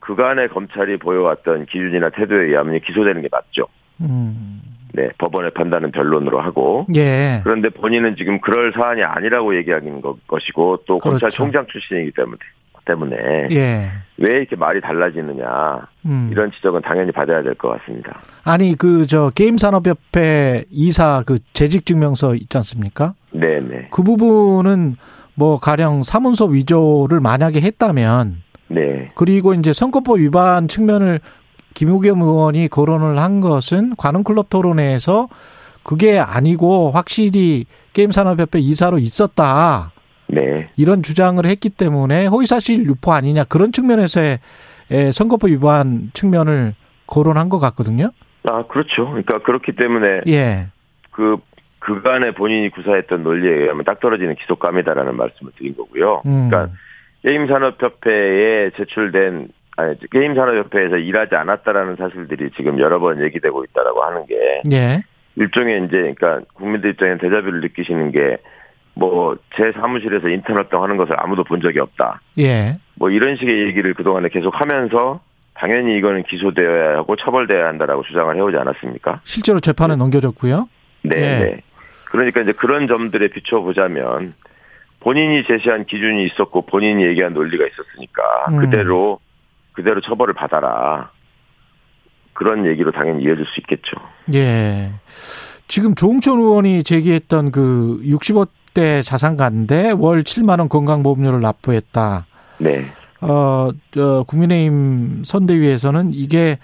[0.00, 3.68] 그간의 검찰이 보여왔던 기준이나 태도에 의하면 기소되는 게 맞죠.
[4.00, 4.60] 음.
[4.92, 6.86] 네, 법원의 판단은 변론으로 하고.
[6.96, 7.40] 예.
[7.44, 11.18] 그런데 본인은 지금 그럴 사안이 아니라고 얘기하는 것- 것이고 또 그렇죠.
[11.20, 12.38] 검찰총장 출신이기 때문에
[12.86, 13.16] 때문에
[13.50, 13.90] 예.
[14.16, 16.28] 왜 이렇게 말이 달라지느냐 음.
[16.30, 18.20] 이런 지적은 당연히 받아야 될 것 같습니다.
[18.44, 23.14] 아니 그 저 게임산업협회 이사 그 재직 증명서 있지 않습니까?
[23.32, 24.96] 네, 네, 그 부분은
[25.34, 28.36] 뭐 가령 사문서 위조를 만약에 했다면
[28.68, 31.20] 네, 그리고 이제 선거법 위반 측면을
[31.76, 35.28] 김우겸 의원이 거론을 한 것은 관훈클럽 토론회에서
[35.82, 39.92] 그게 아니고 확실히 게임산업협회 이사로 있었다.
[40.26, 44.38] 네, 이런 주장을 했기 때문에 허위사실 유포 아니냐 그런 측면에서의
[44.90, 46.74] 에, 선거법 위반 측면을
[47.06, 48.10] 거론한 것 같거든요.
[48.44, 49.04] 아 그렇죠.
[49.10, 50.68] 그러니까 그렇기 때문에 예,
[51.10, 51.36] 그
[51.78, 56.22] 그간에 본인이 구사했던 논리에 의하면 딱 떨어지는 기속감이다라는 말씀을 드린 거고요.
[56.24, 56.48] 음.
[56.48, 56.74] 그러니까
[57.22, 59.48] 게임산업협회에 제출된
[60.10, 65.02] 게임 산업협회에서 일하지 않았다라는 사실들이 지금 여러 번 얘기되고 있다라고 하는 게 예,
[65.36, 68.38] 일종의 이제 그러니까 국민들 입장에 대자뷰를 느끼시는 게
[68.96, 72.20] 뭐 제 사무실에서 인턴 활동하는 것을 아무도 본 적이 없다.
[72.38, 75.20] 예, 뭐 이런 식의 얘기를 그동안에 계속 하면서
[75.54, 79.20] 당연히 이거는 기소되어야 하고 처벌돼야 한다라고 주장을 해오지 않았습니까?
[79.24, 80.68] 실제로 재판에 넘겨졌고요.
[81.02, 81.20] 네, 예.
[81.20, 81.60] 네.
[82.06, 84.34] 그러니까 이제 그런 점들에 비춰보자면
[85.00, 88.58] 본인이 제시한 기준이 있었고 본인이 얘기한 논리가 있었으니까 음.
[88.58, 89.20] 그대로
[89.76, 91.10] 그대로 처벌을 받아라.
[92.32, 93.96] 그런 얘기로 당연히 이어질 수 있겠죠.
[94.34, 94.92] 예.
[95.68, 102.26] 지금 조홍천 의원이 제기했던 그 65대 자산가인데 월 7만 원 건강보험료를 납부했다.
[102.58, 102.84] 네.
[103.20, 106.58] 어, 저 국민의힘 선대위에서는 이게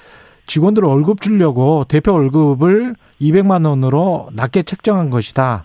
[0.47, 5.65] 직원들 월급 주려고 대표 월급을 200만 원으로 낮게 책정한 것이다.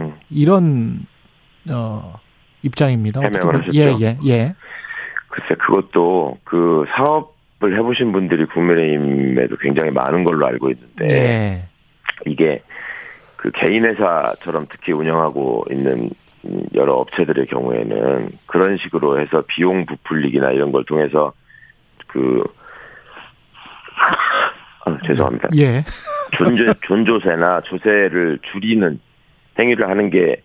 [0.00, 0.14] 음.
[0.30, 1.06] 이런
[1.68, 2.14] 어
[2.62, 3.20] 입장입니다.
[3.20, 3.72] 해명을 하셨죠?
[3.74, 4.54] 예, 예, 예.
[5.34, 11.64] 글쎄 그것도 그 사업을 해보신 분들이 국민의힘에도 굉장히 많은 걸로 알고 있는데 예.
[12.24, 12.62] 이게
[13.34, 16.08] 그 개인 회사처럼 특히 운영하고 있는
[16.74, 21.32] 여러 업체들의 경우에는 그런 식으로 해서 비용 부풀리기나 이런 걸 통해서
[22.06, 22.44] 그
[24.86, 25.48] 아, 죄송합니다.
[25.56, 25.82] 예.
[26.36, 29.00] 존조, 존조세나 조세를 줄이는
[29.58, 30.36] 행위를 하는 게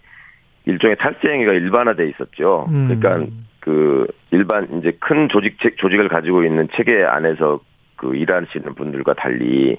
[0.66, 2.66] 일종의 탈세 행위가 일반화돼 있었죠.
[2.70, 2.88] 음.
[2.88, 7.60] 그러니까 그 일반 이제 큰 조직 체- 조직을 가지고 있는 체계 안에서
[7.95, 9.78] 그 일하시는 분들과 달리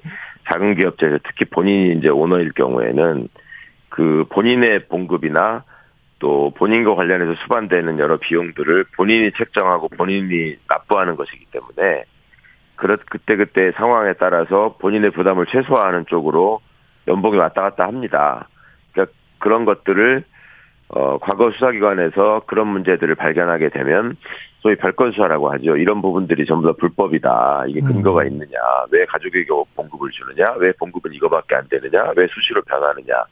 [0.51, 3.29] 작은 기업체에서 특히 본인이 이제 오너일 경우에는
[3.89, 5.65] 그 본인의 봉급이나
[6.19, 12.05] 또 본인과 관련해서 수반되는 여러 비용들을 본인이 책정하고 본인이 납부하는 것이기 때문에
[12.77, 16.61] 그렇 그때 그때 상황에 따라서 본인의 부담을 최소화하는 쪽으로
[17.09, 18.49] 연봉이 왔다 갔다 합니다.
[18.93, 20.25] 그러니까 그런 것들을
[20.93, 24.17] 어 과거 수사기관에서 그런 문제들을 발견하게 되면
[24.61, 25.77] 소위 별건 수사라고 하죠.
[25.77, 27.65] 이런 부분들이 전부 다 불법이다.
[27.69, 28.27] 이게 근거가 음.
[28.29, 28.59] 있느냐?
[28.91, 30.55] 왜 가족에게 봉급을 주느냐?
[30.59, 32.13] 왜 봉급은 이거밖에 안 되느냐?
[32.17, 33.25] 왜 수시로 변하느냐?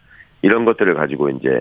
[0.43, 1.61] 이런 것들을 가지고 이제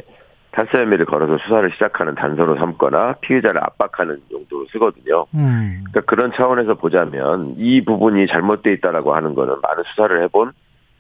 [0.51, 5.25] 탈세 혐의를 걸어서 수사를 시작하는 단서로 삼거나 피해자를 압박하는 용도로 쓰거든요.
[5.35, 5.83] 음.
[5.89, 10.53] 그러니까 그런 차원에서 보자면 이 부분이 잘못돼 있다라고 하는 거는 많은 수사를 해본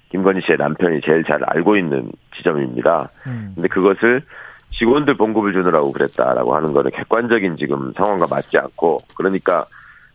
[0.09, 3.09] 김건희 씨의 남편이 제일 잘 알고 있는 지점입니다.
[3.27, 3.53] 음.
[3.55, 4.23] 근데 그것을
[4.71, 9.65] 직원들 봉급을 주느라고 그랬다라고 하는 거는 객관적인 지금 상황과 맞지 않고 그러니까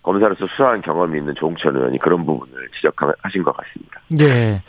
[0.03, 4.00] 검사로서 수사한 경험이 있는 조홍천 의원이 그런 부분을 지적하신 것 같습니다.
[4.20, 4.62] 예.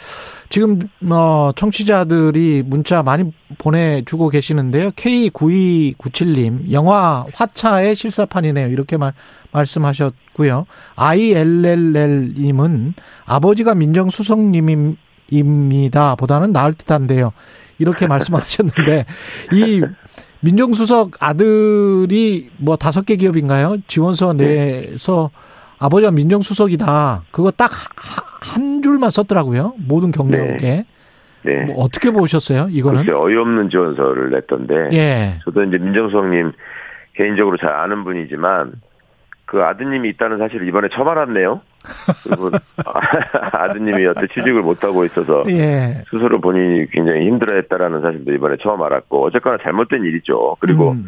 [0.50, 0.80] 지금
[1.12, 4.92] 어 청취자들이 문자 많이 보내주고 계시는데요.
[4.92, 8.68] K9297님 영화 화차의 실사판이네요.
[8.68, 9.14] 이렇게 말
[9.52, 10.68] 말씀하셨고요.
[10.96, 12.94] ILLL님은
[13.26, 16.16] 아버지가 민정수석님입니다.
[16.16, 17.34] 보다는 나을 듯한데요.
[17.80, 19.06] 이렇게 말씀하셨는데
[19.54, 19.82] 이
[20.42, 23.78] 민정수석 아들이 뭐 다섯 개 기업인가요?
[23.88, 24.90] 지원서 네.
[24.92, 25.30] 내서
[25.80, 27.24] 아버지가 민정수석이다.
[27.32, 27.72] 그거 딱
[28.44, 29.74] 한 줄만 썼더라고요.
[29.88, 30.86] 모든 경력에.
[31.44, 31.66] 네.
[31.66, 32.68] 뭐 어떻게 보셨어요?
[32.70, 33.10] 이거는?
[33.10, 34.90] 어이없는 지원서를 냈던데.
[34.94, 35.40] 예.
[35.46, 36.52] 저도 이제 민정수석님
[37.16, 38.74] 개인적으로 잘 아는 분이지만
[39.46, 41.62] 그 아드님이 있다는 사실을 이번에 처음 알았네요.
[42.24, 42.50] 그리고
[43.52, 46.04] 아드님이 여태 취직을 못하고 있어서 예.
[46.10, 50.58] 스스로 본인이 굉장히 힘들어했다라는 사실도 이번에 처음 알았고 어쨌거나 잘못된 일이죠.
[50.60, 51.06] 그리고 음.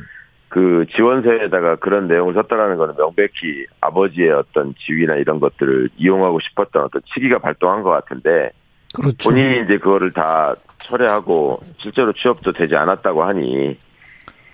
[0.49, 7.01] 그 지원서에다가 그런 내용을 썼다라는 거는 명백히 아버지의 어떤 지위나 이런 것들을 이용하고 싶었던 어떤
[7.13, 8.51] 치기가 발동한 것 같은데
[8.95, 9.30] 그렇죠.
[9.30, 13.78] 본인이 이제 그거를 다 철회하고 실제로 취업도 되지 않았다고 하니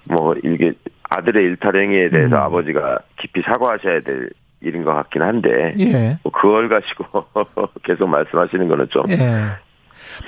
[0.05, 2.41] 뭐 이게 아들의 일탈 행위에 대해서 음.
[2.41, 4.30] 아버지가 깊이 사과하셔야 될
[4.62, 6.20] 일인 것 같긴 한데 예.
[6.24, 7.26] 뭐 그걸 가지고
[7.84, 9.18] 계속 말씀하시는 거는 좀 예.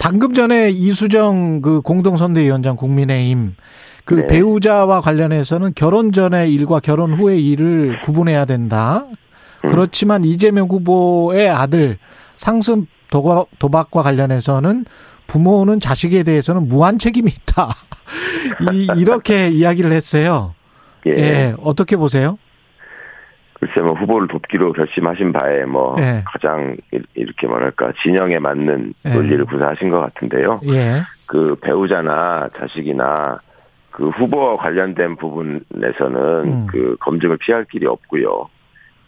[0.01, 3.55] 방금 전에 이수정 그 공동선대위원장 국민의힘
[4.05, 4.27] 그 네.
[4.27, 9.05] 배우자와 관련해서는 결혼 전의 일과 결혼 후의 일을 구분해야 된다.
[9.63, 9.69] 음.
[9.69, 11.97] 그렇지만 이재명 후보의 아들
[12.37, 14.85] 상습 도박, 도박과 관련해서는
[15.27, 17.75] 부모는 자식에 대해서는 무한 책임이 있다.
[18.73, 20.53] 이, 이렇게 이야기를 했어요.
[21.05, 21.11] 예.
[21.11, 21.55] 예.
[21.61, 22.37] 어떻게 보세요?
[23.65, 26.21] 글쎄 뭐 후보를 돕기로 결심하신 바에 뭐 예.
[26.25, 29.09] 가장 이- 이렇게 뭐랄까 진영에 맞는 예.
[29.13, 30.59] 논리를 구사하신 것 같은데요.
[30.67, 31.01] 예.
[31.27, 33.39] 그 배우자나 자식이나
[33.89, 36.67] 그 후보와 관련된 부분에서는 음.
[36.69, 38.49] 그 검증을 피할 길이 없고요.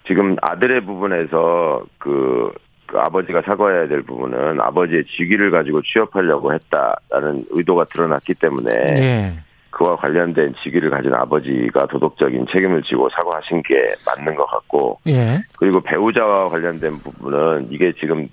[0.07, 2.51] 지금 아들의 부분에서 그,
[2.85, 9.31] 그 아버지가 사과해야 될 부분은 아버지의 직위를 가지고 취업하려고 했다라는 의도가 드러났기 때문에 예.
[9.75, 15.41] 그와 관련된 직위를 가진 아버지가 도덕적인 책임을 지고 사과하신 게 맞는 것 같고 예.
[15.59, 18.29] 그리고 배우자와 관련된 부분은 이게 지금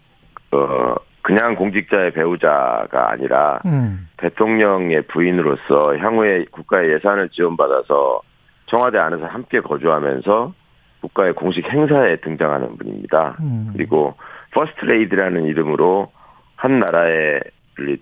[0.52, 4.08] 어 그냥 공직자의 배우자가 아니라 음.
[4.18, 8.20] 대통령의 부인으로서 향후에 국가의 예산을 지원받아서
[8.66, 10.54] 청와대 안에서 함께 거주하면서
[11.00, 13.36] 국가의 공식 행사에 등장하는 분입니다.
[13.40, 13.70] 음.
[13.72, 14.14] 그리고
[14.52, 16.12] 퍼스트레이디라는 이름으로
[16.54, 17.40] 한 나라의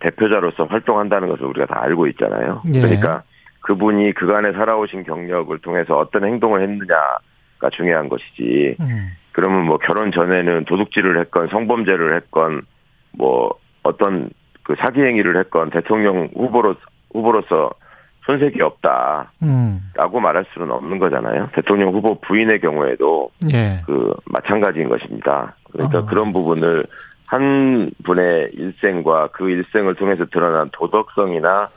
[0.00, 2.62] 대표자로서 활동한다는 것을 우리가 다 알고 있잖아요.
[2.74, 2.80] 예.
[2.80, 3.22] 그러니까
[3.60, 8.76] 그분이 그간에 살아오신 경력을 통해서 어떤 행동을 했느냐가 중요한 것이지.
[8.80, 9.10] 음.
[9.32, 12.62] 그러면 뭐 결혼 전에는 도둑질을 했건 성범죄를 했건
[13.12, 14.30] 뭐 어떤
[14.62, 16.74] 그 사기 행위를 했건 대통령 후보로
[17.12, 17.70] 후보로서
[18.26, 20.22] 손색이 없다라고 음.
[20.22, 21.48] 말할 수는 없는 거잖아요.
[21.54, 23.80] 대통령 후보 부인의 경우에도 예.
[23.86, 25.56] 그 마찬가지인 것입니다.
[25.72, 26.06] 그러니까 어.
[26.06, 26.86] 그런 부분을
[27.26, 31.70] 한 분의 일생과 그 일생을 통해서 드러난 도덕성이나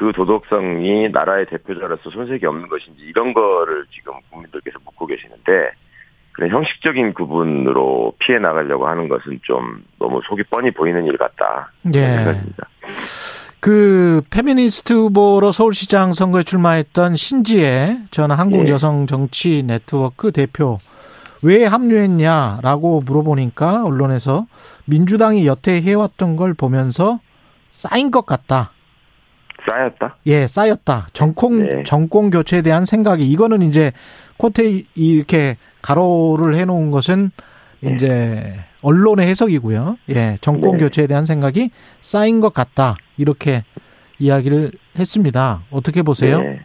[0.00, 5.72] 그 도덕성이 나라의 대표자로서 손색이 없는 것인지 이런 거를 지금 국민들께서 묻고 계시는데
[6.32, 11.70] 그런 형식적인 구분으로 피해 나가려고 하는 것은 좀 너무 속이 뻔히 보이는 일 같다.
[11.94, 12.00] 예.
[12.00, 12.68] 생각입니다.
[13.60, 18.70] 그 페미니스트 후보로 서울시장 선거에 출마했던 신지예 전 한국 예.
[18.70, 20.78] 여성 정치 네트워크 대표
[21.42, 24.46] 왜 합류했냐라고 물어보니까 언론에서
[24.86, 27.20] 민주당이 여태 해왔던 걸 보면서
[27.70, 28.72] 쌓인 것 같다.
[29.66, 30.16] 쌓였다?
[30.26, 31.08] 예, 쌓였다.
[31.12, 31.82] 정권 네.
[31.84, 33.92] 정권 교체에 대한 생각이 이거는 이제
[34.38, 37.30] quote 이렇게 괄호를 해 놓은 것은
[37.82, 39.96] 이제 언론의 해석이고요.
[40.10, 40.78] 예, 정권 네.
[40.78, 42.96] 교체에 대한 생각이 쌓인 것 같다.
[43.16, 43.64] 이렇게
[44.18, 45.62] 이야기를 했습니다.
[45.70, 46.40] 어떻게 보세요?
[46.42, 46.60] 네.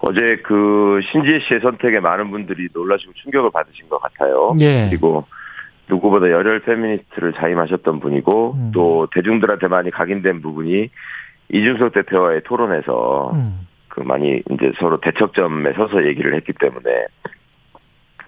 [0.00, 4.54] 어제 그 신지혜 씨의 선택에 많은 분들이 놀라시고 충격을 받으신 것 같아요.
[4.60, 4.86] 예.
[4.88, 5.24] 그리고
[5.88, 8.70] 누구보다 열혈 페미니스트를 자임하셨던 분이고 음.
[8.74, 10.90] 또 대중들한테 많이 각인된 부분이
[11.48, 17.06] 이준석 대표와의 토론에서 음, 그 많이 이제 서로 대척점에 서서 얘기를 했기 때문에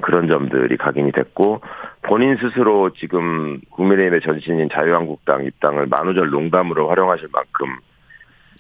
[0.01, 1.61] 그런 점들이 각인이 됐고
[2.03, 7.77] 본인 스스로 지금 국민의힘의 전신인 자유한국당 입당을 만우절 농담으로 활용하실 만큼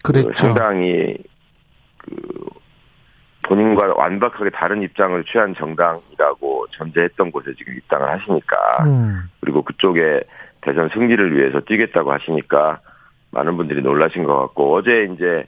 [0.03, 0.35] 그 그랬죠.
[0.35, 1.17] 상당히
[1.99, 2.17] 그
[3.43, 10.23] 본인과 완벽하게 다른 입장을 취한 정당이라고 전제했던 곳에 지금 입당을 하시니까 음, 그리고 그쪽에
[10.61, 12.81] 대선 승리를 위해서 뛰겠다고 하시니까
[13.31, 15.45] 많은 분들이 놀라신 것 같고 어제 이제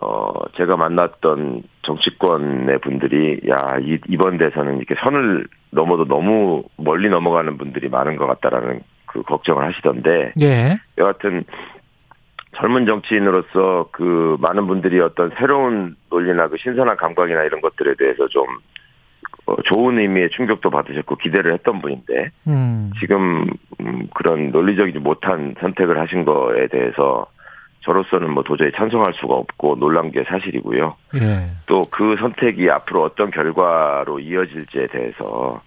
[0.00, 7.56] 어 제가 만났던 정치권의 분들이 야 이, 이번 대선은 이렇게 선을 넘어도 너무 멀리 넘어가는
[7.58, 11.44] 분들이 많은 것 같다라는 그 걱정을 하시던데 예, 여하튼
[12.56, 18.44] 젊은 정치인으로서 그 많은 분들이 어떤 새로운 논리나 그 신선한 감각이나 이런 것들에 대해서 좀
[18.44, 18.56] 어,
[19.64, 23.46] 좋은 의미의 충격도 받으셨고 기대를 했던 분인데 음, 지금
[23.80, 27.26] 음, 그런 논리적이지 못한 선택을 하신 거에 대해서
[27.80, 30.96] 저로서는 뭐 도저히 찬성할 수가 없고 놀란 게 사실이고요.
[31.16, 35.62] 예, 또그 선택이 앞으로 어떤 결과로 이어질지에 대해서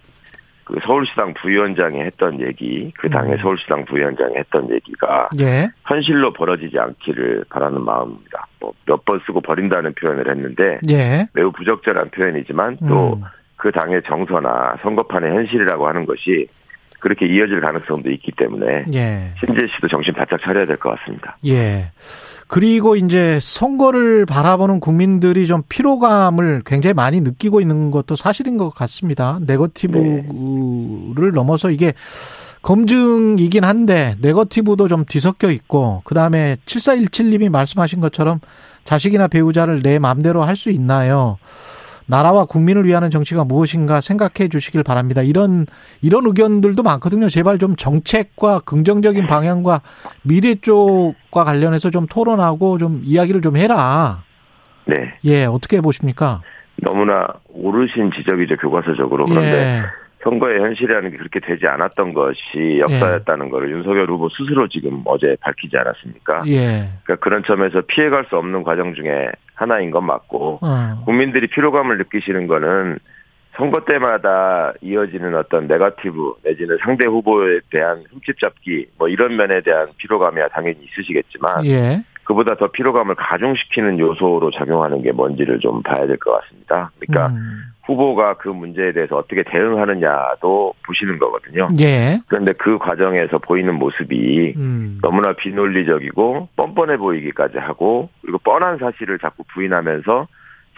[0.64, 3.38] 그 서울시당 부위원장이 했던 얘기, 그 당의 음.
[3.38, 5.68] 서울시당 부위원장이 했던 얘기가 예.
[5.86, 8.46] 현실로 벌어지지 않기를 바라는 마음입니다.
[8.60, 11.26] 뭐 몇 번 쓰고 버린다는 표현을 했는데 예.
[11.34, 13.22] 매우 부적절한 표현이지만 또 음.
[13.62, 16.48] 그 당의 정서나 선거판의 현실이라고 하는 것이
[16.98, 19.34] 그렇게 이어질 가능성도 있기 때문에 예.
[19.38, 21.36] 신재 씨도 정신 바짝 차려야 될 것 같습니다.
[21.46, 21.92] 예.
[22.48, 29.38] 그리고 이제 선거를 바라보는 국민들이 좀 피로감을 굉장히 많이 느끼고 있는 것도 사실인 것 같습니다.
[29.46, 31.92] 네거티브를 넘어서 이게
[32.62, 38.40] 검증이긴 한데 네거티브도 좀 뒤섞여 있고 그다음에 7417님이 말씀하신 것처럼
[38.84, 41.38] 자식이나 배우자를 내 마음대로 할 수 있나요?
[42.06, 45.22] 나라와 국민을 위하는 정치가 무엇인가 생각해 주시길 바랍니다.
[45.22, 45.66] 이런
[46.00, 47.28] 이런 의견들도 많거든요.
[47.28, 49.80] 제발 좀 정책과 긍정적인 방향과
[50.22, 54.22] 미래 쪽과 관련해서 좀 토론하고 좀 이야기를 좀 해라.
[54.86, 55.14] 네.
[55.24, 56.42] 예, 어떻게 보십니까?
[56.82, 59.26] 너무나 오르신 지적이죠, 교과서적으로.
[59.26, 59.82] 그런데 예.
[60.22, 65.76] 선거의 현실이라는 게 그렇게 되지 않았던 것이 역사였다는 것을 윤석열 후보 스스로 지금 어제 밝히지
[65.76, 66.44] 않았습니까?
[66.46, 66.90] 예.
[67.02, 69.30] 그러니까 그런 점에서 피해갈 수 없는 과정 중에
[69.62, 71.02] 하나인 건 맞고 어.
[71.04, 72.98] 국민들이 피로감을 느끼시는 거는
[73.56, 79.88] 선거 때마다 이어지는 어떤 네거티브 내지는 상대 후보에 대한 흠집 잡기 뭐 이런 면에 대한
[79.98, 82.02] 피로감이야 당연히 있으시겠지만 예.
[82.24, 86.90] 그보다 더 피로감을 가중시키는 요소로 작용하는 게 뭔지를 좀 봐야 될 것 같습니다.
[86.98, 87.71] 그러니까 음.
[87.84, 91.68] 후보가 그 문제에 대해서 어떻게 대응하느냐도 보시는 거거든요.
[91.80, 92.20] 예.
[92.28, 94.98] 그런데 그 과정에서 보이는 모습이 음.
[95.02, 100.28] 너무나 비논리적이고 뻔뻔해 보이기까지 하고 그리고 뻔한 사실을 자꾸 부인하면서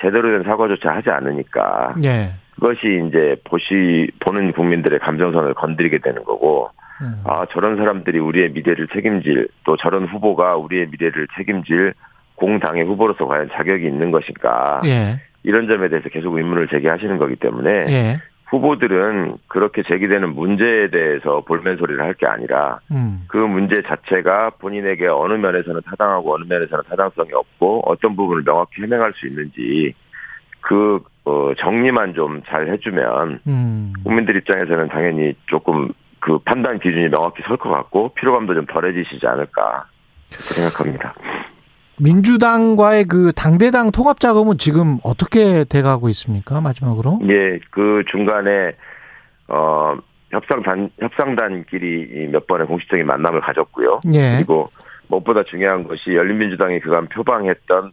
[0.01, 2.35] 제대로 된 사과조차 하지 않으니까 예.
[2.55, 6.71] 그것이 이제 보시 보는 국민들의 감정선을 건드리게 되는 거고
[7.03, 7.23] 음.
[7.25, 11.93] 아 저런 사람들이 우리의 미래를 책임질 또 저런 후보가 우리의 미래를 책임질
[12.37, 15.21] 공당의 후보로서 과연 자격이 있는 것인가 예.
[15.45, 18.21] 이런 점에 대해서 계속 의문을 제기하시는 거기 때문에 예.
[18.47, 23.25] 후보들은 그렇게 제기되는 문제에 대해서 볼멘 소리를 할 게 아니라 음.
[23.29, 29.13] 그 문제 자체가 본인에게 어느 면에서는 타당하고 어느 면에서는 타당성이 없고 어떤 부분을 명확히 해명할
[29.17, 29.95] 수 있는지
[30.61, 33.93] 그 어, 정리만 좀 잘 해주면 음.
[34.05, 35.91] 국민들 입장에서는 당연히 조금
[36.21, 39.87] 그 판단 기준이 명확히 설 것 같고 피로감도 좀 덜해지시지 않을까
[40.29, 41.15] 생각합니다.
[42.01, 46.61] 민주당과의 그 당대당 통합 작업은 지금 어떻게 돼가고 있습니까?
[46.61, 47.21] 마지막으로.
[47.29, 48.73] 예, 그 중간에
[49.49, 49.97] 어
[50.31, 54.01] 협상단 협상단끼리 몇 번의 공식적인 만남을 가졌고요.
[54.13, 54.37] 예.
[54.37, 54.71] 그리고
[55.09, 57.93] 무엇보다 중요한 것이 열린민주당이 그간 표방했던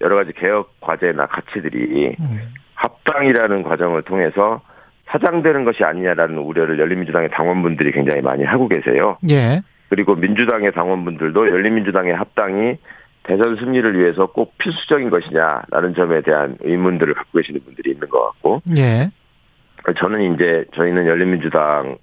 [0.00, 2.40] 여러 가지 개혁 과제나 가치들이 음.
[2.74, 4.60] 합당이라는 과정을 통해서
[5.06, 9.16] 사장되는 것이 아니냐라는 우려를 열린민주당의 당원분들이 굉장히 많이 하고 계세요.
[9.30, 9.62] 예.
[9.88, 12.76] 그리고 민주당의 당원분들도 열린민주당의 합당이
[13.26, 18.62] 대선 승리를 위해서 꼭 필수적인 것이냐라는 점에 대한 의문들을 갖고 계시는 분들이 있는 것 같고
[18.76, 19.10] 예.
[19.98, 21.98] 저는 이제 저희는 열린민주당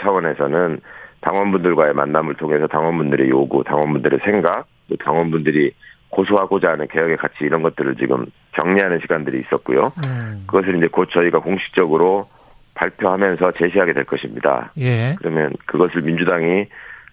[0.00, 0.80] 차원에서는
[1.22, 5.72] 당원분들과의 만남을 통해서 당원분들의 요구, 당원분들의 생각, 또 당원분들이
[6.10, 9.92] 고소하고자 하는 개혁의 가치 이런 것들을 지금 정리하는 시간들이 있었고요.
[10.04, 10.44] 음.
[10.46, 12.26] 그것을 이제 곧 저희가 공식적으로
[12.74, 14.72] 발표하면서 제시하게 될 것입니다.
[14.78, 15.14] 예.
[15.18, 16.66] 그러면 그것을 민주당이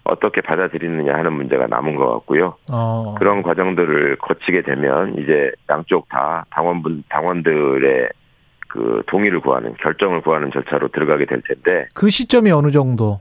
[0.08, 2.54] 어떻게 받아들이느냐 하는 문제가 남은 것 같고요.
[2.72, 3.14] 어.
[3.18, 8.08] 그런 과정들을 거치게 되면 이제 양쪽 다 당원분 당원들의
[8.68, 13.20] 그 동의를 구하는 결정을 구하는 절차로 들어가게 될 텐데 그 시점이 어느 정도?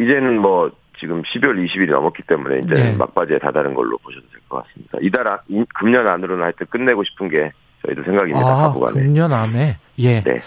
[0.00, 2.90] 이제는 뭐 지금 12월 20일이 넘었기 때문에 이제 네.
[2.90, 4.98] 는 막바지에 다다른 걸로 보셔도 될 것 같습니다.
[5.00, 7.50] 이달 안- 이- 금년 안으로는 하여튼 끝내고 싶은 게
[7.86, 8.46] 저희도 생각입니다.
[8.46, 8.74] 아.
[8.88, 9.76] 금년 안에.
[9.98, 10.20] 예.
[10.22, 10.38] 네.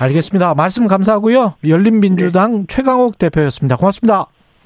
[0.00, 0.54] 알겠습니다.
[0.54, 1.54] 말씀 감사하고요.
[1.66, 3.76] 열린민주당 최강욱 대표였습니다.
[3.76, 4.26] 고맙습니다.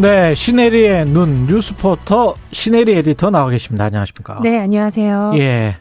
[0.00, 3.86] 네, 시네리의 눈 뉴스포터 시네리 에디터 나와 계십니다.
[3.86, 4.38] 안녕하십니까?
[4.44, 5.32] 네, 안녕하세요.
[5.38, 5.78] 예.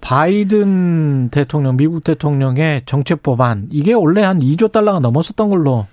[0.00, 5.86] 바이든 대통령, 미국 대통령의 정책 법안 이게 원래 한 2조 달러가 넘었었던 걸로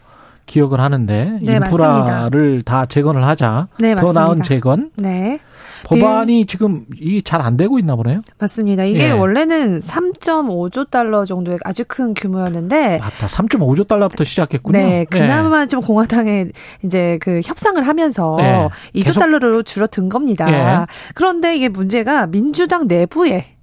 [0.45, 3.67] 기억을 하는데 네, 인프라를 다 재건을 하자.
[3.79, 4.21] 네, 더 맞습니다.
[4.25, 4.91] 나은 재건.
[4.95, 5.39] 네,
[5.85, 8.17] 법안이 지금 이잘안 되고 있나 보네요.
[8.39, 8.83] 맞습니다.
[8.85, 9.11] 이게 예.
[9.11, 13.27] 원래는 3.5조 달러 정도의 아주 큰 규모였는데 맞다.
[13.27, 14.77] 3.5조 달러부터 시작했군요.
[14.77, 16.47] 네, 그나마 좀 공화당에
[16.83, 18.67] 이제 그 협상을 하면서 네.
[18.95, 20.47] 2조 계속- 달러로 줄어든 겁니다.
[20.81, 20.85] 예.
[21.13, 23.54] 그런데 이게 문제가 민주당 내부에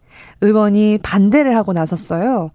[0.43, 2.51] 의원이 반대를 하고 나섰어요.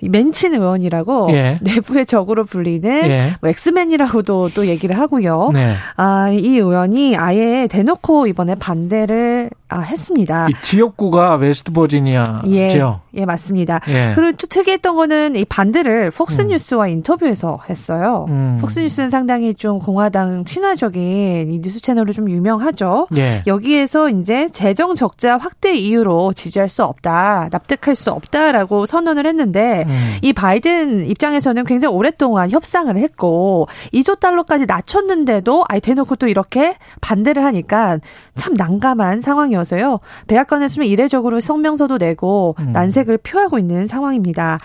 [0.00, 1.58] 맨친 의원이라고 예.
[1.62, 3.34] 내부의 적으로 불리는 예.
[3.40, 5.50] 뭐 엑스맨이라고도 또 얘기를 하고요.
[5.52, 5.74] 네.
[5.96, 10.48] 아, 이 의원이 아예 대놓고 이번에 반대를 아, 했습니다.
[10.62, 12.42] 지역구가 웨스트버지니아죠.
[12.48, 12.76] 예,
[13.14, 13.80] 예 맞습니다.
[13.88, 14.12] 예.
[14.16, 16.90] 그리고 또 특이했던 거는 이 반대를 폭스뉴스와 음.
[16.90, 18.26] 인터뷰에서 했어요.
[18.28, 18.58] 음.
[18.60, 23.06] 폭스뉴스는 상당히 좀 공화당 친화적인 이 뉴스 채널로 좀 유명하죠.
[23.16, 23.44] 예.
[23.46, 30.16] 여기에서 이제 재정 적자 확대 이유로 지지할 수 없다, 납득할 수 없다라고 선언을 했는데 음.
[30.22, 37.44] 이 바이든 입장에서는 굉장히 오랫동안 협상을 했고 2조 달러까지 낮췄는데도 아예 대놓고 또 이렇게 반대를
[37.44, 37.98] 하니까
[38.34, 39.59] 참 난감한 상황이었.
[39.60, 40.00] 아니어서요.
[40.26, 42.72] 백악관에서는 이례적으로 성명서도 내고 음.
[42.72, 44.58] 난색을 표하고 있는 상황입니다.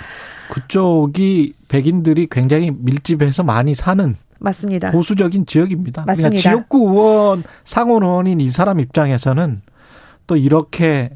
[0.50, 4.92] 그쪽이 백인들이 굉장히 밀집해서 많이 사는 맞습니다.
[4.92, 6.04] 보수적인 지역입니다.
[6.04, 6.30] 그러니까 맞습니다.
[6.30, 9.62] 그러니까 지역구 의원 상원 의원인 이 사람 입장에서는
[10.28, 11.12] 또 이렇게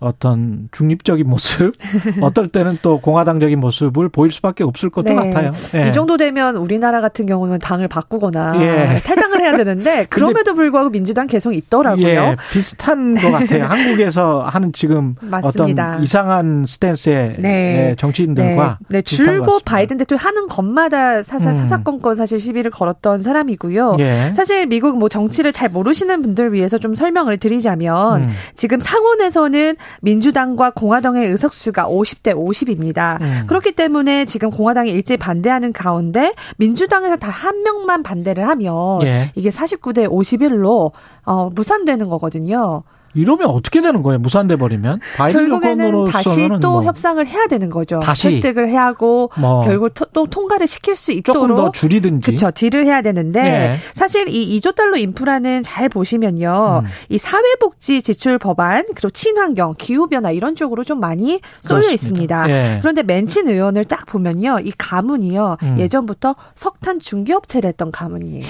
[0.00, 1.74] 어떤 중립적인 모습,
[2.22, 5.14] 어떨 때는 또 공화당적인 모습을 보일 수밖에 없을 것도 네.
[5.14, 5.52] 같아요.
[5.74, 5.88] 예.
[5.88, 9.00] 이 정도 되면 우리나라 같은 경우는 당을 바꾸거나 예.
[9.04, 12.06] 탈당을 해야 되는데 그럼에도 불구하고 민주당 계속 있더라고요.
[12.06, 12.36] 예.
[12.52, 13.64] 비슷한 것 같아요.
[13.68, 15.90] 한국에서 하는 지금 맞습니다.
[15.92, 17.48] 어떤 이상한 스탠스의 네.
[17.90, 18.98] 예, 정치인들과 네.
[18.98, 19.02] 네.
[19.02, 21.54] 줄곧 바이든 대통령 하는 것마다 사사, 음.
[21.54, 23.96] 사사건건 사실 시비를 걸었던 사람이고요.
[23.98, 24.32] 예.
[24.34, 28.28] 사실 미국 뭐 정치를 잘 모르시는 분들 위해서 좀 설명을 드리자면 음.
[28.54, 33.20] 지금 상원에서는 민주당과 공화당의 의석수가 50대 50입니다.
[33.22, 33.44] 음.
[33.46, 39.30] 그렇기 때문에 지금 공화당이 일제 반대하는 가운데 민주당에서 다 한 명만 반대를 하면 예.
[39.36, 40.90] 이게 49대 51로
[41.24, 42.82] 어, 무산되는 거거든요.
[43.20, 44.18] 이러면 어떻게 되는 거예요?
[44.18, 47.98] 무산돼 버리면 결국에는 다시 또 뭐 협상을 해야 되는 거죠.
[48.00, 52.50] 다시 획득을 해야 하고 뭐 결국 또 통과를 시킬 수 있도록 조금 더 줄이든지 그렇죠.
[52.52, 53.76] 딜을 해야 되는데 네.
[53.94, 56.82] 사실 이 2조 달러 인프라는 잘 보시면요.
[56.84, 56.88] 음.
[57.08, 61.94] 이 사회복지 지출 법안 그리고 친환경, 기후 변화 이런 쪽으로 좀 많이 쏠려 그렇습니다.
[61.94, 62.46] 있습니다.
[62.46, 62.78] 네.
[62.80, 64.58] 그런데 맨친 의원을 딱 보면요.
[64.62, 65.56] 이 가문이요.
[65.62, 65.76] 음.
[65.78, 68.44] 예전부터 석탄 중개업체를 했던 가문이에요.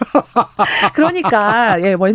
[0.94, 2.14] 그러니까 예, 원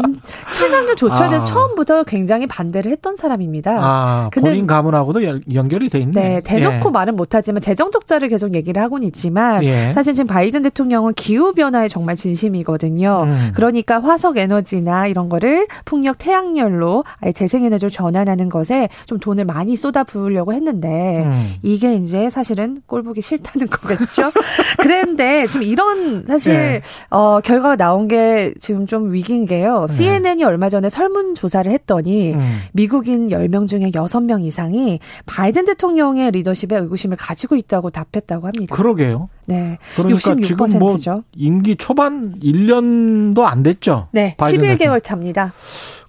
[0.53, 1.45] 최강력 조처에 대해서 아.
[1.45, 3.77] 처음부터 굉장히 반대를 했던 사람입니다.
[3.79, 6.21] 아, 근데 본인 가문하고도 연 결이 돼 있네.
[6.21, 6.91] 네, 대놓고 예.
[6.91, 9.91] 말은 못하지만 재정 적자를 계속 얘기를 하고는 있지만 예.
[9.93, 13.23] 사실 지금 바이든 대통령은 기후 변화에 정말 진심이거든요.
[13.25, 13.51] 음.
[13.55, 20.03] 그러니까 화석 에너지나 이런 거를 풍력 태양열로 아예 재생에너지로 전환하는 것에 좀 돈을 많이 쏟아
[20.03, 21.53] 부으려고 했는데 음.
[21.63, 24.31] 이게 이제 사실은 꼴 보기 싫다는 거겠죠.
[24.77, 26.81] 그런데 지금 이런 사실 예.
[27.09, 29.85] 어 결과 가 나온 게 지금 좀 위기인 게요.
[29.89, 29.93] 네.
[29.93, 32.59] CNN이 얼마 전에 설문 조사를 했더니 음.
[32.71, 38.75] 미국인 10명 중에 6명 이상이 바이든 대통령의 리더십에 의구심을 가지고 있다고 답했다고 합니다.
[38.75, 39.29] 그러게요.
[39.45, 39.77] 네.
[39.95, 40.43] 그러니까 66%죠.
[40.43, 40.95] 지금 뭐
[41.35, 44.07] 임기 초반 1년도 안 됐죠.
[44.11, 44.35] 네.
[44.37, 44.99] 11개월 대통령.
[45.01, 45.53] 차입니다.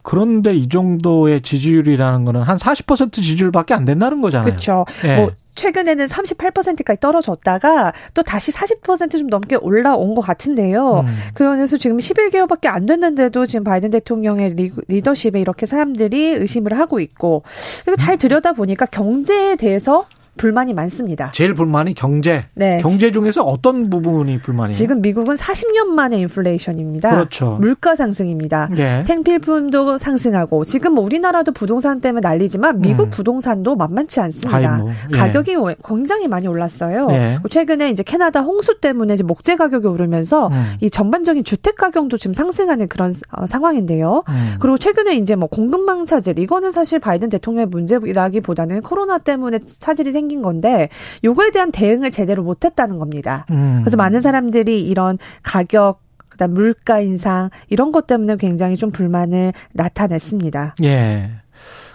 [0.03, 4.49] 그런데 이 정도의 지지율이라는 거는 한 40% 지지율밖에 안 된다는 거잖아요.
[4.49, 4.87] 그렇죠.
[5.03, 5.17] 네.
[5.17, 11.01] 뭐 최근에는 38%까지 떨어졌다가 또 다시 40%좀 넘게 올라온 것 같은데요.
[11.01, 11.07] 음.
[11.35, 17.43] 그래서 지금 11개월밖에 안 됐는데도 지금 바이든 대통령의 리, 더십에 이렇게 사람들이 의심을 하고 있고
[17.85, 18.19] 그리고 잘 음.
[18.19, 20.07] 들여다 보니까 경제에 대해서
[20.39, 21.31] 불만이 많습니다.
[21.35, 22.47] 제일 불만이 경제.
[22.55, 22.79] 네.
[22.81, 24.71] 경제 중에서 어떤 부분이 불만이에요?
[24.71, 27.11] 지금 미국은 40년 만에 인플레이션입니다.
[27.11, 27.59] 그렇죠.
[27.61, 28.69] 물가 상승입니다.
[28.73, 29.05] 네.
[29.05, 33.11] 생필품도 상승하고 지금 뭐 우리나라도 부동산 때문에 난리지만 미국 음.
[33.11, 34.79] 부동산도 만만치 않습니다.
[34.79, 35.19] 뭐, 예.
[35.19, 37.09] 가격이 굉장히 많이 올랐어요.
[37.11, 37.39] 예.
[37.51, 40.73] 최근에 이제 캐나다 홍수 때문에 이제 목재 가격이 오르면서 음.
[40.81, 44.23] 이 전반적인 주택 가격도 지금 상승하는 그런 어, 상황인데요.
[44.29, 44.55] 음.
[44.61, 50.28] 그리고 최근에 이제 뭐 공급망 차질 이거는 사실 바이든 대통령의 문제라기보다는 코로나 때문에 차질이 생
[50.29, 50.91] 생긴 건데
[51.25, 53.47] 요거에 대한 대응을 제대로 못했다는 겁니다.
[53.51, 53.81] 음.
[53.83, 60.77] 그래서 많은 사람들이 이런 가격 그다음 물가 인상 이런 것 때문에 굉장히 좀 불만을 나타냈습니다.
[60.85, 61.31] 예.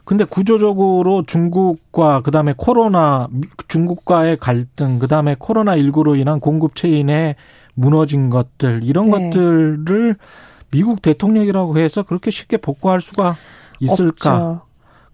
[0.03, 3.29] 근데 구조적으로 중국과 그다음에 코로나
[3.69, 7.35] 중국과의 갈등 그다음에 코로나 19로 인한 공급 체인에
[7.73, 9.29] 무너진 것들 이런 네.
[9.29, 10.17] 것들을
[10.71, 13.37] 미국 대통령이라고 해서 그렇게 쉽게 복구할 수가
[13.79, 14.35] 있을까?
[14.35, 14.61] 없죠.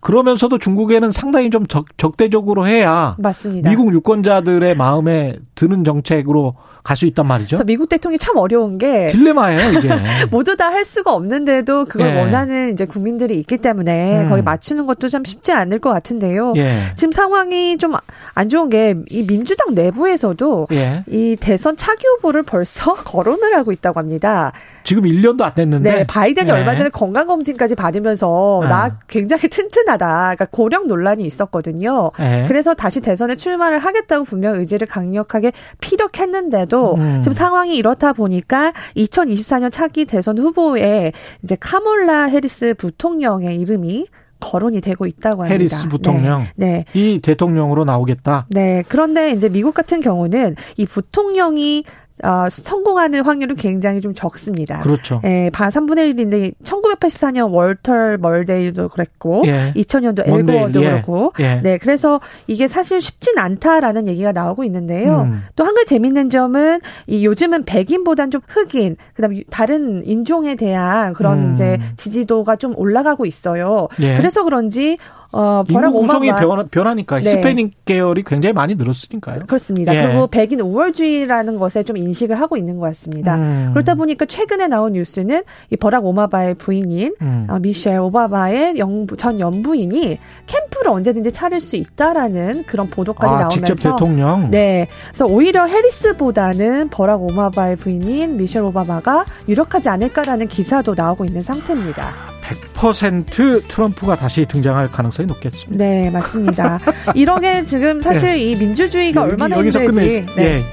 [0.01, 3.69] 그러면서도 중국에는 상당히 좀 적, 적대적으로 해야 맞습니다.
[3.69, 7.49] 미국 유권자들의 마음에 드는 정책으로 갈 수 있단 말이죠.
[7.49, 9.89] 그래서 미국 대통령이 참 어려운 게 딜레마예요, 이게.
[10.31, 12.19] 모두 다 할 수가 없는데도 그걸 예.
[12.19, 14.29] 원하는 이제 국민들이 있기 때문에 음.
[14.29, 16.53] 거기 맞추는 것도 참 쉽지 않을 것 같은데요.
[16.55, 16.71] 예.
[16.95, 17.93] 지금 상황이 좀
[18.33, 20.93] 안 좋은 게 이 민주당 내부에서도 예.
[21.07, 24.53] 이 대선 차기 후보를 벌써 거론을 하고 있다고 합니다.
[24.83, 25.91] 지금 1년도 안 됐는데.
[25.91, 26.51] 네, 바이든이 네.
[26.51, 28.69] 얼마 전에 건강검진까지 받으면서 네.
[28.69, 30.07] 나 굉장히 튼튼하다.
[30.07, 32.11] 그러니까 고령 논란이 있었거든요.
[32.17, 32.45] 네.
[32.47, 35.51] 그래서 다시 대선에 출마를 하겠다고 분명 의지를 강력하게
[35.81, 37.21] 피력했는데도 음.
[37.21, 41.11] 지금 상황이 이렇다 보니까 2024년 차기 대선 후보에
[41.43, 44.07] 이제 카몰라 해리스 부통령의 이름이
[44.39, 45.53] 거론이 되고 있다고 합니다.
[45.53, 46.45] 해리스 부통령.
[46.55, 46.85] 네.
[46.93, 46.99] 네.
[46.99, 48.47] 이 대통령으로 나오겠다.
[48.49, 48.83] 네.
[48.87, 51.83] 그런데 이제 미국 같은 경우는 이 부통령이
[52.23, 54.79] 어, 성공하는 확률은 굉장히 좀 적습니다.
[54.81, 55.21] 그렇죠.
[55.23, 59.71] 예, 반 3분의 1인데 1984년 월터 멀데일도 그랬고 예.
[59.75, 60.89] 2000년도 엘고워도 예.
[60.89, 61.61] 그렇고 예.
[61.61, 65.21] 네, 그래서 이게 사실 쉽진 않다라는 얘기가 나오고 있는데요.
[65.21, 65.43] 음.
[65.55, 71.53] 또한 가지 재밌는 점은 이 요즘은 백인보단 좀 흑인, 그다음 다른 인종에 대한 그런 음.
[71.53, 73.87] 이제 지지도가 좀 올라가고 있어요.
[74.01, 74.17] 예.
[74.17, 74.97] 그래서 그런지
[75.31, 77.25] 어, 버락 구성이 변하, 변하니까 네.
[77.25, 79.41] 히스패닉 계열이 굉장히 많이 늘었으니까요.
[79.45, 79.95] 그렇습니다.
[79.95, 80.07] 예.
[80.07, 83.35] 그리고 백인 우월주의라는 것에 좀 인식을 하고 있는 것 같습니다.
[83.35, 83.69] 음.
[83.73, 87.47] 그렇다 보니까 최근에 나온 뉴스는 이 버락 오마바의 부인인 음.
[87.49, 90.17] 어, 미셸 오바마의 영부, 전 연부인이
[90.47, 94.49] 캠프를 언제든지 차릴 수 있다라는 그런 보도까지 아, 나오면서 직접 대통령.
[94.49, 94.87] 네.
[95.09, 102.28] 그래서 오히려 해리스보다는 버락 오마바의 부인인 미셸 오바마가 유력하지 않을까라는 기사도 나오고 있는 상태입니다.
[102.73, 105.83] 100% 트럼프가 다시 등장할 가능성이 높겠습니다.
[105.83, 106.79] 네, 맞습니다.
[107.13, 108.37] 이러게 지금 사실 네.
[108.39, 110.25] 이 민주주의가 여기, 얼마나 여기서 힘들지.
[110.25, 110.55] 끝내, 네.
[110.55, 110.63] 예.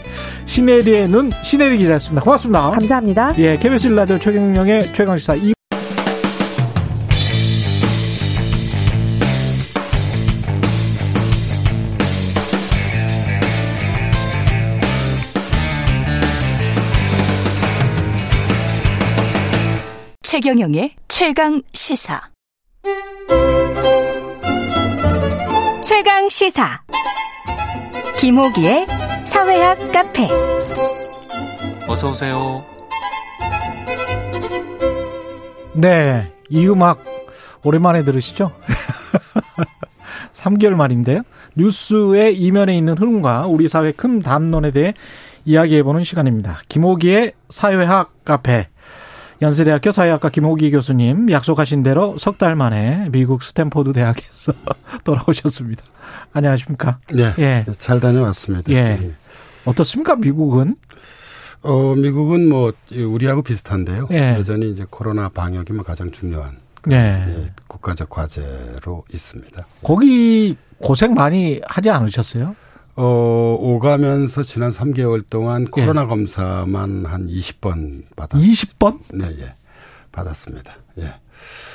[0.47, 2.23] 시네리의 눈, 시네리 기자였습니다.
[2.23, 2.71] 고맙습니다.
[2.71, 3.35] 감사합니다.
[3.39, 5.56] 예, KBS 라디오 최경영의 최강시사
[20.37, 22.21] 최경영의 최강 시사.
[25.83, 26.83] 최강 시사.
[28.19, 28.87] 김호기의
[29.25, 30.29] 사회학 카페.
[31.89, 32.63] 어서 오세요.
[35.73, 37.03] 네, 이 음악
[37.65, 38.53] 오랜만에 들으시죠?
[40.35, 41.23] 3개월 만인데요.
[41.55, 44.93] 뉴스의 이면에 있는 흐름과 우리 사회 큰 담론에 대해
[45.47, 46.61] 이야기해보는 시간입니다.
[46.69, 48.69] 김호기의 사회학 카페.
[49.43, 54.53] 연세대학교 사회학과 김호기 교수님 약속하신 대로 석 달 만에 미국 스탠포드 대학에서
[55.05, 55.85] 돌아오셨습니다.
[56.33, 56.99] 안녕하십니까?
[57.13, 57.35] 네.
[57.39, 57.65] 예.
[57.79, 58.73] 잘 다녀왔습니다.
[58.73, 58.77] 예.
[58.77, 59.13] 예.
[59.65, 60.17] 어떻습니까?
[60.17, 60.77] 미국은?
[61.63, 64.09] 어, 미국은 뭐 우리하고 비슷한데요.
[64.13, 64.35] 예.
[64.37, 66.53] 여전히 이제 코로나 방역이 뭐 가장 중요한
[66.91, 66.95] 예.
[66.95, 67.47] 예.
[67.69, 69.67] 국가적 과제로 있습니다.
[69.83, 72.55] 거기 고생 많이 하지 않으셨어요?
[72.97, 75.67] 어, 오가면서 지난 3개월 동안 예.
[75.71, 76.07] 코로나 예.
[76.07, 78.53] 검사만 한 20번 받았습니다.
[78.53, 78.99] 20번?
[79.15, 79.55] 네, 예.
[80.13, 80.75] 받았습니다.
[80.99, 81.15] 예.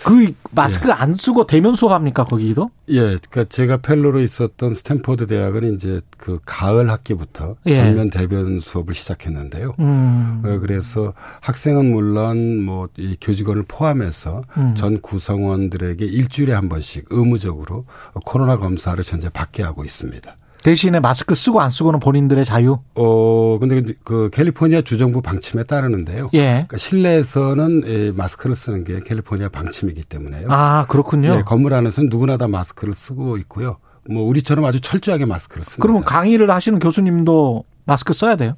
[0.03, 0.93] 그 마스크 예.
[0.93, 2.71] 안 쓰고 대면 수업합니까 거기도?
[2.89, 7.75] 예, 그러니까 제가 fellow로 있었던 스탠포드 대학은 이제 그 가을 학기부터 예.
[7.75, 9.75] 전면 대면 수업을 시작했는데요.
[9.79, 10.41] 음.
[10.43, 14.73] 어, 그래서 학생은 물론 뭐 이 교직원을 포함해서 음.
[14.73, 17.85] 전 구성원들에게 일주일에 한 번씩 의무적으로
[18.25, 20.35] 코로나 검사를 현재 받게 하고 있습니다.
[20.63, 22.79] 대신에 마스크 쓰고 안 쓰고는 본인들의 자유?
[22.95, 26.29] 어, 근데 그 캘리포니아 주정부 방침에 따르는데요.
[26.33, 26.45] 예.
[26.47, 30.47] 그러니까 실내에서는 예, 마스크를 쓰는 게 캘리포니아 방침이기 때문에요.
[30.49, 31.35] 아, 그렇군요.
[31.37, 33.77] 예, 건물 안에서는 누구나 다 마스크를 쓰고 있고요.
[34.09, 35.81] 뭐 우리처럼 아주 철저하게 마스크를 씁니다.
[35.81, 38.55] 그러면 강의를 하시는 교수님도 마스크 써야 돼요?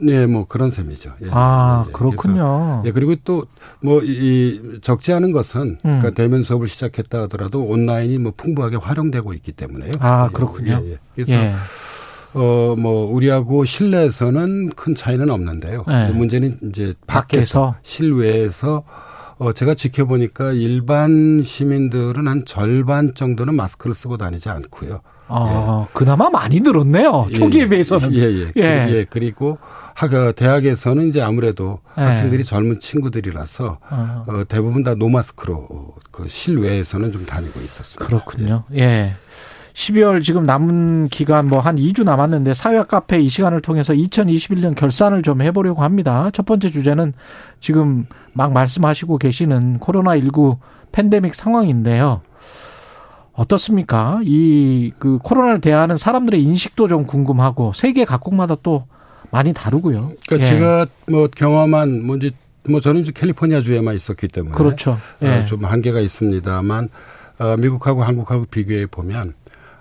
[0.00, 1.10] 네, 뭐 그런 셈이죠.
[1.22, 1.92] 예, 아, 예, 예.
[1.92, 2.82] 그렇군요.
[2.86, 3.46] 예, 그리고 또
[3.82, 5.78] 뭐 이 적지 않은 것은 음.
[5.82, 9.92] 그러니까 대면 수업을 시작했다 하더라도 온라인이 뭐 풍부하게 활용되고 있기 때문에요.
[10.00, 10.80] 아, 그렇군요.
[10.84, 10.98] 예, 예.
[11.14, 11.54] 그래서 예.
[12.34, 15.84] 어, 뭐, 우리하고 실내에서는 큰 차이는 없는데요.
[15.86, 16.10] 네.
[16.12, 18.84] 문제는 이제 밖에서, 밖에서, 실외에서
[19.36, 25.00] 어, 제가 지켜보니까 일반 시민들은 한 절반 정도는 마스크를 쓰고 다니지 않고요.
[25.28, 25.90] 아, 예.
[25.92, 27.26] 그나마 많이 늘었네요.
[27.30, 28.12] 예, 초기에 비해서는.
[28.14, 28.52] 예, 예.
[28.56, 28.86] 예.
[28.90, 29.06] 예.
[29.08, 29.58] 그리고
[29.94, 32.02] 학 대학에서는 이제 아무래도 예.
[32.02, 34.24] 학생들이 젊은 친구들이라서 어.
[34.26, 38.04] 어, 대부분 다 노마스크로 그 실외에서는 좀 다니고 있었습니다.
[38.06, 38.64] 그렇군요.
[38.74, 38.80] 예.
[38.80, 39.12] 예.
[39.74, 45.22] 12월 지금 남은 기간 뭐 한 2주 남았는데 사회학 카페 이 시간을 통해서 2021년 결산을
[45.22, 46.28] 좀 해보려고 합니다.
[46.34, 47.14] 첫 번째 주제는
[47.60, 50.58] 지금 막 말씀하시고 계시는 코로나19
[50.92, 52.20] 팬데믹 상황인데요.
[53.34, 54.20] 어떻습니까?
[54.24, 58.84] 이 그 코로나를 대하는 사람들의 인식도 좀 궁금하고 세계 각국마다 또
[59.30, 60.12] 많이 다르고요.
[60.28, 60.50] 그러니까 예.
[60.50, 62.30] 제가 뭐 경험한 뭐 이제
[62.68, 64.92] 뭐 저는 이제 캘리포니아 주에만 있었기 때문에 그렇죠.
[64.92, 65.28] 어, 예.
[65.40, 66.88] 어, 좀 한계가 있습니다만
[67.38, 69.34] 어, 미국하고 한국하고 비교해 보면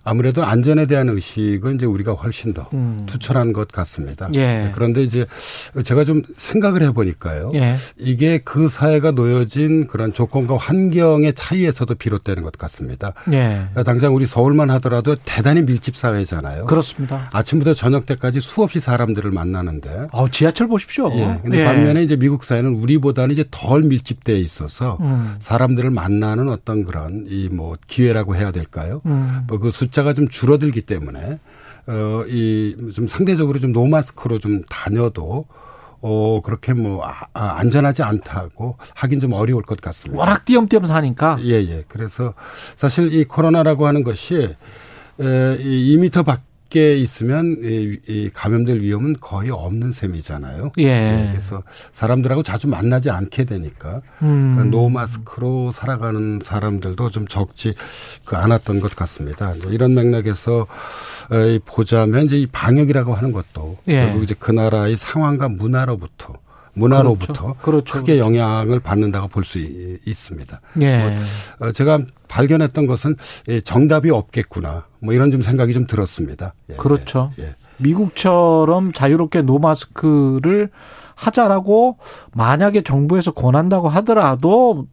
[0.04, 3.04] 아무래도 안전에 대한 의식은 이제 우리가 훨씬 더 음.
[3.06, 4.28] 투철한 것 같습니다.
[4.34, 4.40] 예.
[4.40, 5.26] 네, 그런데 이제
[5.84, 7.52] 제가 좀 생각을 해보니까요.
[7.54, 7.76] 예.
[7.98, 13.14] 이게 그 사회가 놓여진 그런 조건과 환경의 차이에서도 비롯되는 것 같습니다.
[13.32, 13.58] 예.
[13.72, 16.66] 그러니까 당장 우리 서울만 하더라도 대단히 밀집 사회잖아요.
[16.66, 17.30] 그렇습니다.
[17.32, 20.08] 아침부터 저녁 때까지 수없이 사람들을 만나는데.
[20.12, 21.12] 어, 지하철 보십시오.
[21.14, 21.40] 예.
[21.44, 21.66] 근데 예.
[21.66, 25.36] 반면에 이제 미국 사회는 우리보다는 이제 덜 밀집되어 있어서 음.
[25.40, 29.02] 사람들을 만나는 어떤 그런 이 뭐 기회라고 해야 될까요?
[29.06, 29.42] 음.
[29.48, 31.40] 뭐그 숫자가 좀 줄어들기 때문에
[31.88, 35.46] 어, 이 좀 상대적으로 좀 no mask로 좀 다녀도
[36.04, 40.20] 어, 그렇게 뭐, 아, 아, 안전하지 않다고 하긴 좀 어려울 것 같습니다.
[40.20, 41.38] 워낙 띄엄띄엄 사니까.
[41.44, 41.84] 예, 예.
[41.88, 42.34] 그래서
[42.76, 44.36] 사실 이 코로나라고 하는 것이
[45.20, 50.72] 에, 이 2미터 밖 밖에 있으면 이, 이 감염될 위험은 거의 없는 셈이잖아요.
[50.78, 50.88] 예.
[50.88, 51.62] 네, 그래서
[51.92, 54.56] 사람들하고 자주 만나지 않게 되니까 음.
[54.56, 57.76] 그러니까 no mask로 살아가는 사람들도 좀 적지
[58.26, 59.54] 그 않았던 것 같습니다.
[59.70, 60.66] 이런 맥락에서
[61.66, 64.06] 보자면 이제 이 방역이라고 하는 것도 예.
[64.06, 66.36] 결국 이제 그 나라의 상황과 문화로부터
[66.74, 67.56] 문화로부터 그렇죠.
[67.62, 68.00] 그렇죠.
[68.00, 70.62] 크게 영향을 받는다고 볼 수 있습니다.
[70.82, 71.18] 예.
[71.60, 73.16] 뭐 제가 발견했던 것은
[73.64, 74.86] 정답이 없겠구나.
[75.00, 76.54] 뭐 이런 좀 생각이 좀 들었습니다.
[76.70, 76.76] 예.
[76.76, 77.32] 그렇죠.
[77.40, 77.56] 예.
[77.78, 80.70] 미국처럼 자유롭게 노마스크를
[81.16, 81.98] 하자라고
[82.34, 84.88] 만약에 정부에서 권한다고 하더라도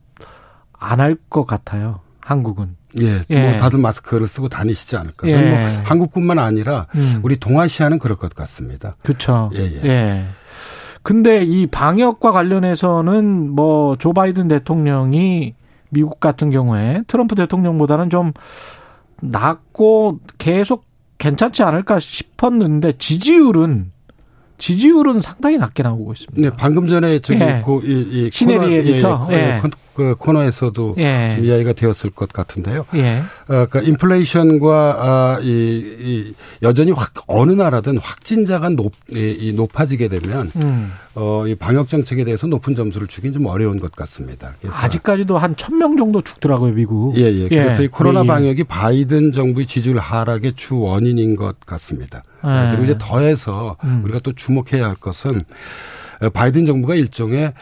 [0.72, 2.00] 안 할 것 같아요.
[2.20, 2.76] 한국은.
[3.00, 3.50] 예, 예.
[3.50, 5.28] 뭐 다들 마스크를 쓰고 다니시지 않을까.
[5.28, 5.72] 저는 뭐 예.
[5.76, 7.20] 뭐 한국뿐만 아니라 음.
[7.22, 8.96] 우리 동아시아는 그럴 것 같습니다.
[9.02, 9.50] 그렇죠.
[9.54, 10.24] 예, 예.
[11.08, 11.12] 예.
[11.12, 15.54] 근데 이 방역과 관련해서는 뭐 조 바이든 대통령이
[15.90, 18.32] 미국 같은 경우에 트럼프 대통령보다는 좀
[19.22, 20.84] 낫고 계속
[21.18, 23.92] 괜찮지 않을까 싶었는데 지지율은
[24.58, 26.50] 지지율은 상당히 낮게 나오고 있습니다.
[26.50, 27.62] 네, 방금 전에 저기 예.
[27.64, 29.60] 고, 이, 이 시네리 에디터 예, 예.
[29.98, 31.32] 그 코너에서도 예.
[31.34, 32.86] 좀 이야기가 되었을 것 같은데요.
[32.94, 33.18] 예.
[33.48, 40.06] 어, 그러니까 인플레이션과 아, 이, 이 여전히 확 어느 나라든 확진자가 높, 이, 이 높아지게
[40.06, 40.92] 되면 음.
[41.16, 44.54] 어, 이 방역 정책에 대해서 높은 점수를 주긴 좀 어려운 것 같습니다.
[44.70, 47.16] 아직까지도 한 천 명 정도 죽더라고요, 미국.
[47.16, 47.48] 예, 예.
[47.48, 47.88] 그래서 이 예.
[47.88, 52.22] 코로나 방역이 바이든 정부의 지지율 하락의 주 원인인 것 같습니다.
[52.44, 52.68] 예.
[52.70, 54.02] 그리고 이제 더해서 음.
[54.04, 55.40] 우리가 또 주목해야 할 것은
[56.32, 57.52] 바이든 정부가 일종의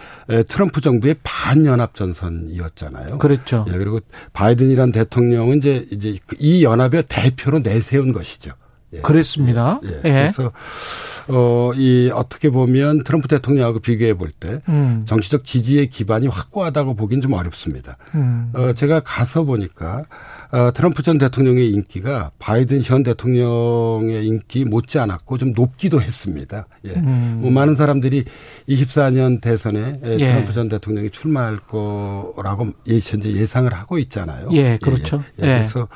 [0.48, 3.18] 트럼프 정부의 반연합 전선이었잖아요.
[3.18, 3.66] 그렇죠.
[3.68, 4.00] 예, 그리고
[4.32, 8.50] 바이든이란 대통령은 이제 이제 이 연합의 대표로 내세운 것이죠.
[8.92, 9.00] 예.
[9.00, 9.80] 그랬습니다.
[9.84, 9.88] 예.
[10.04, 10.10] 예.
[10.10, 10.52] 그래서
[11.28, 15.02] 어, 이 어떻게 보면 트럼프 대통령하고 비교해 볼때 음.
[15.04, 17.96] 정치적 지지의 기반이 확고하다고 보긴 좀 어렵습니다.
[18.14, 18.50] 음.
[18.54, 20.04] 어, 제가 가서 보니까 어,
[20.74, 26.66] 트럼프 전 대통령의 인기가 바이든 현 대통령의 인기 못지 않았고 좀 높기도 했습니다.
[26.84, 26.90] 예.
[26.90, 27.38] 음.
[27.42, 28.24] 뭐 많은 사람들이
[28.68, 30.18] 24년 대선에 예.
[30.18, 32.72] 트럼프 전 대통령이 출마할 거라고
[33.02, 34.48] 현재 예상을 하고 있잖아요.
[34.52, 35.22] 예, 그렇죠.
[35.40, 35.46] 예, 예.
[35.46, 35.88] 그래서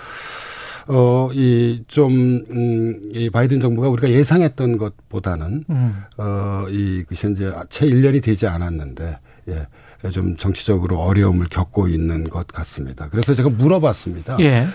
[0.93, 6.03] 어, 이, 좀, 음, 이 바이든 정부가 우리가 예상했던 것보다는, 음.
[6.17, 9.19] 어, 이, 그 현재 채 1년이 되지 않았는데,
[9.51, 9.67] 예.
[10.13, 13.09] 좀 정치적으로 어려움을 겪고 있는 것 같습니다.
[13.11, 14.39] 그래서 제가 물어봤습니다.
[14.41, 14.67] 예.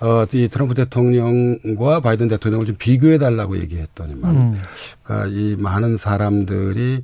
[0.00, 4.58] 어, 이 트럼프 대통령과 바이든 대통령을 좀 비교해 달라고 얘기했더니만, 음.
[5.02, 7.02] 그러니까 이 많은 사람들이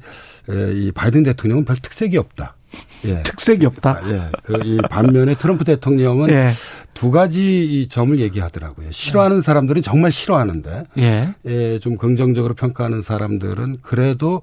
[0.49, 2.55] 이 바이든 대통령은 별 특색이 없다.
[3.05, 3.23] 예.
[3.23, 4.01] 특색이 없다.
[4.03, 4.23] 아, 예.
[4.43, 6.49] 그 이 반면에 트럼프 대통령은 예.
[6.95, 8.91] 두 가지 이 점을 얘기하더라고요.
[8.91, 11.35] 싫어하는 사람들은 정말 싫어하는데, 예.
[11.45, 11.79] 예.
[11.79, 14.41] 좀 긍정적으로 평가하는 사람들은 그래도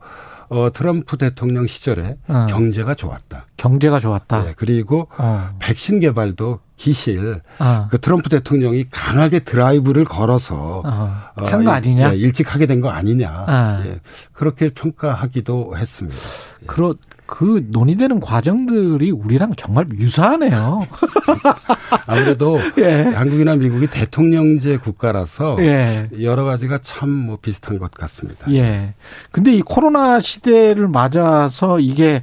[0.50, 2.48] 어, 트럼프 대통령 시절에 어.
[2.50, 3.48] 경제가 좋았다.
[3.58, 4.44] 경제가 좋았다.
[4.44, 5.50] 네, 그리고 어.
[5.60, 7.88] 백신 개발도 기실 어.
[7.90, 11.16] 그 트럼프 대통령이 강하게 드라이브를 걸어서 어.
[11.36, 12.14] 어 한거 아니냐?
[12.14, 13.30] 예, 일찍 하게 된 거 아니냐?
[13.48, 13.84] 아.
[13.86, 14.00] 예,
[14.34, 16.18] 그렇게 평가하기도 했습니다.
[16.64, 16.66] 예.
[16.66, 16.96] 그렇
[17.26, 20.82] 그 논의되는 과정들이 우리랑 정말 유사하네요.
[22.06, 23.02] 아무래도 예.
[23.16, 26.10] 한국이나 미국이 대통령제 국가라서 예.
[26.22, 28.52] 여러 가지가 참 뭐 비슷한 것 같습니다.
[28.54, 28.94] 예.
[29.32, 32.22] 근데 이 코로나 시대를 맞아서 이게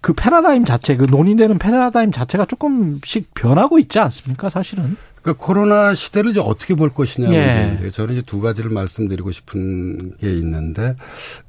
[0.00, 4.96] 그 패러다임 자체, 그 논의되는 패러다임 자체가 조금씩 변하고 있지 않습니까, 사실은?
[5.22, 7.44] 그러니까 코로나 시대를 이제 어떻게 볼 것이냐 예.
[7.44, 10.96] 문제인데 저는 이제 두 가지를 말씀드리고 싶은 게 있는데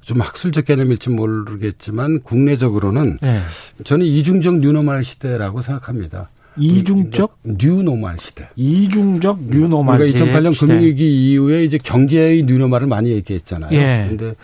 [0.01, 3.39] 좀 학술적 개념일지 모르겠지만 국내적으로는 예.
[3.85, 6.29] 저는 이중적 new normal 시대라고 생각합니다.
[6.57, 8.49] 이중적 new normal 시대.
[8.57, 10.31] 이중적 new normal 그러니까 시대.
[10.31, 13.71] 그러니까 2008년 금융위기 이후에 이제 경제의 new normal을 많이 얘기했잖아요.
[13.71, 14.07] 예.
[14.09, 14.35] 근데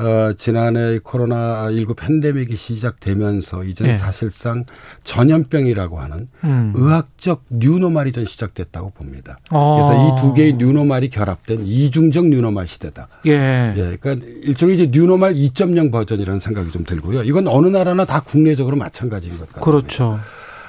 [0.00, 3.98] 어, 지난해 코로나 19 팬데믹이 시작되면서 이제는 네.
[3.98, 4.64] 사실상
[5.04, 6.72] 전염병이라고 하는 음.
[6.74, 9.36] 의학적 new normal이 전 시작됐다고 봅니다.
[9.50, 9.74] 어.
[9.76, 13.08] 그래서 이 두 개의 new normal이 결합된 이중적 new normal 시대다.
[13.26, 13.74] 예.
[13.76, 13.96] 예.
[14.00, 17.22] 그러니까 일종의 이제 new normal 2.0 버전이라는 생각이 좀 들고요.
[17.24, 19.60] 이건 어느 나라나 다 국내적으로 마찬가지인 것 같습니다.
[19.60, 20.18] 그렇죠.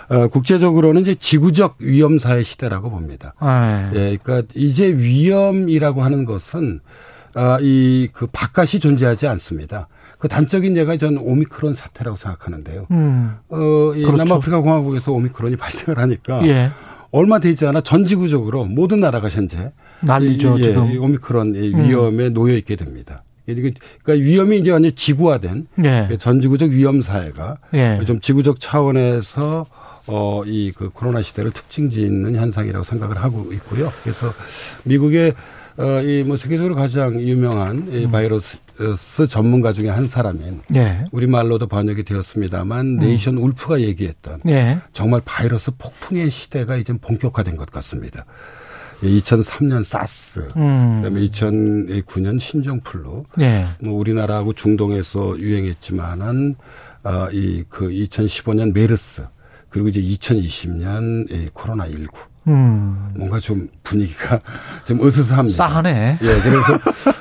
[0.10, 3.34] 어, 국제적으로는 이제 지구적 위험사의 시대라고 봅니다.
[3.40, 4.18] 아, 예.
[4.22, 6.82] 그러니까 이제 위험이라고 하는 것은
[7.34, 9.88] 아, 이, 그 바깥이 존재하지 않습니다.
[10.18, 12.88] 그 단적인 예가 전 오미크론 사태라고 생각하는데요.
[12.92, 13.36] 음.
[13.50, 14.18] 어, 이 그렇죠.
[14.18, 16.46] 남아프리카 공화국에서 오미크론이 발생을 하니까.
[16.48, 16.72] 예.
[17.12, 19.72] 얼마 되지 않아 전 지구적으로 모든 나라가 현재.
[20.02, 20.98] 난리죠, 이, 예, 지금.
[21.02, 21.90] 오미크론 음.
[21.90, 22.34] 위험에 음.
[22.34, 23.24] 놓여 있게 됩니다.
[23.46, 26.10] 그러니까 위험이 이제 완전 지구화된 예.
[26.20, 28.00] 전 지구적 위험 사회가 예.
[28.06, 29.66] 좀 지구적 차원에서
[30.08, 33.92] 어, 이 그 코로나 시대를 특징 짓는 현상이라고 생각을 하고 있고요.
[34.04, 34.32] 그래서
[34.86, 35.34] 미국의
[35.78, 38.12] 어, 이 뭐 세계적으로 가장 유명한 이 음.
[38.12, 41.06] 바이러스 바이러스 전문가 중에 한 사람인 예.
[41.12, 42.98] 우리말로도 번역이 되었습니다만 음.
[42.98, 44.80] 네이션 울프가 얘기했던 예.
[44.92, 48.26] 정말 바이러스 폭풍의 시대가 이제 본격화된 것 같습니다.
[49.04, 50.98] 2003년 사스, 음.
[50.98, 53.66] 그다음에 2009년 신종플루, 예.
[53.80, 56.56] 뭐 우리나라하고 중동에서 유행했지만은
[57.04, 59.24] 아, 이 그 2015년 메르스,
[59.70, 62.12] 그리고 이제 2020년 이 코로나 19.
[62.48, 63.14] 음.
[63.16, 64.40] 뭔가 좀 분위기가
[64.84, 65.56] 좀 으스스합니다.
[65.56, 66.18] 싸하네.
[66.22, 66.74] 예, 그래서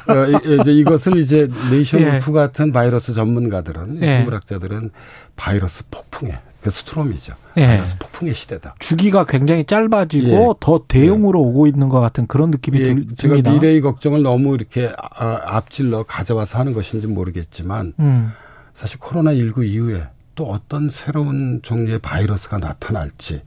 [0.09, 2.11] 어, 이제 이것을 이제 네이선 예.
[2.17, 4.07] 울프 같은 바이러스 전문가들은 예.
[4.07, 4.91] 생물학자들은
[5.37, 7.35] 바이러스 폭풍에 그 storm이죠.
[7.59, 7.67] 예.
[7.67, 8.75] 바이러스 폭풍의 시대다.
[8.79, 10.55] 주기가 굉장히 짧아지고 예.
[10.61, 11.43] 더 대형으로 예.
[11.43, 12.85] 오고 있는 것 같은 그런 느낌이 예.
[12.85, 13.15] 듭니다.
[13.17, 18.33] 제가 미래의 걱정을 너무 이렇게 아, 앞질러 가져와서 하는 것인지 모르겠지만 음.
[18.75, 23.43] 사실 코로나 19 이후에 또 어떤 새로운 종류의 바이러스가 나타날지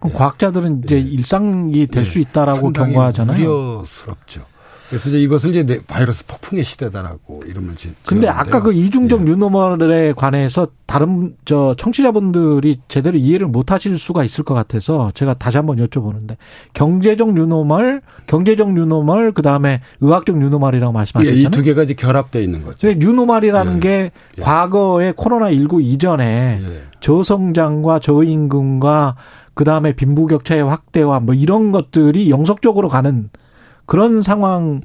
[0.00, 0.18] 그럼 예.
[0.18, 1.00] 과학자들은 이제 예.
[1.00, 2.22] 일상이 될수 예.
[2.22, 3.76] 있다라고 경고하잖아요.
[3.76, 4.42] 우려스럽죠.
[4.88, 7.92] 그래서 이제 이것을 이제 바이러스 폭풍의 시대다라고 이름을 짓.
[8.04, 9.24] 근데 아까 그 이중적 예.
[9.24, 15.34] new normal에 관해서 다른 저 청취자분들이 제대로 이해를 못 하실 수가 있을 것 같아서 제가
[15.34, 16.36] 다시 한번 여쭤보는데
[16.74, 21.40] 경제적 뉴노멀, 경제적 뉴노멀 그다음에 의학적 뉴노멀이라고 말씀하셨잖아요.
[21.40, 22.92] 예, 이두 개가 이제 결합되어 있는 거죠.
[22.92, 23.80] new normal이라는 예.
[23.80, 24.42] 게 예.
[24.42, 26.60] 과거에 코로나 19 이전에
[26.98, 29.14] 저성장과 저임금과
[29.60, 33.28] 그 다음에 빈부격차의 확대와 뭐 이런 것들이 영속적으로 가는
[33.84, 34.80] 그런 상황에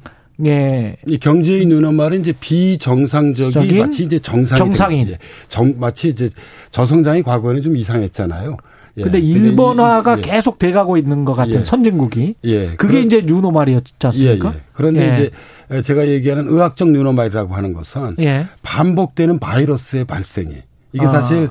[1.06, 5.16] 이 경제의 누나 말은 이제 비정상적이 마치 이제 정상이 정상인
[5.48, 6.28] 정 마치 이제
[6.72, 8.58] 저성장이 과거에는 좀 이상했잖아요.
[8.98, 9.02] 예.
[9.02, 10.20] 근데 일본화가 이, 예.
[10.20, 11.64] 계속 돼가고 있는 것 같은 예.
[11.64, 12.66] 선진국이 예.
[12.76, 14.50] 그게 그런, 이제 뉴노말이었지 않습니까?
[14.50, 14.60] 예, 예.
[14.74, 15.30] 그런데
[15.70, 18.14] 이제 제가 얘기하는 의학적 뉴노말이라고 하는 것은
[18.60, 20.54] 반복되는 바이러스의 발생이
[20.92, 21.08] 이게 아.
[21.08, 21.48] 사실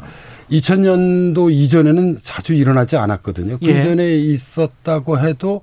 [0.51, 3.57] 2000년도 이전에는 자주 일어나지 않았거든요.
[3.59, 3.81] 그 예.
[3.81, 5.61] 전에 있었다고 해도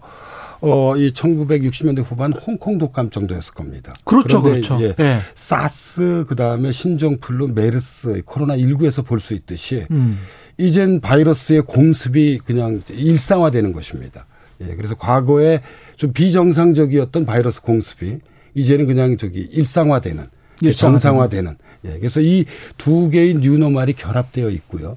[0.60, 3.94] 어, 이 1960년대 후반 홍콩 독감 정도였을 겁니다.
[4.04, 4.78] 그렇죠, 그렇죠.
[4.80, 5.18] 예, 예.
[5.34, 10.18] 사스, 그 다음에 신종플루, 메르스, 코로나 19에서 볼 수 있듯이 음.
[10.58, 14.26] 이젠 바이러스의 공습이 그냥 일상화되는 것입니다.
[14.60, 15.62] 예, 그래서 과거에
[15.96, 18.18] 좀 비정상적이었던 바이러스 공습이
[18.54, 20.26] 이제는 그냥 저기 일상화되는,
[20.60, 20.72] 일상화되는.
[21.00, 22.44] 정상화되는 예, 그래서 이
[22.78, 24.96] 두 개의 뉴노말이 결합되어 있고요.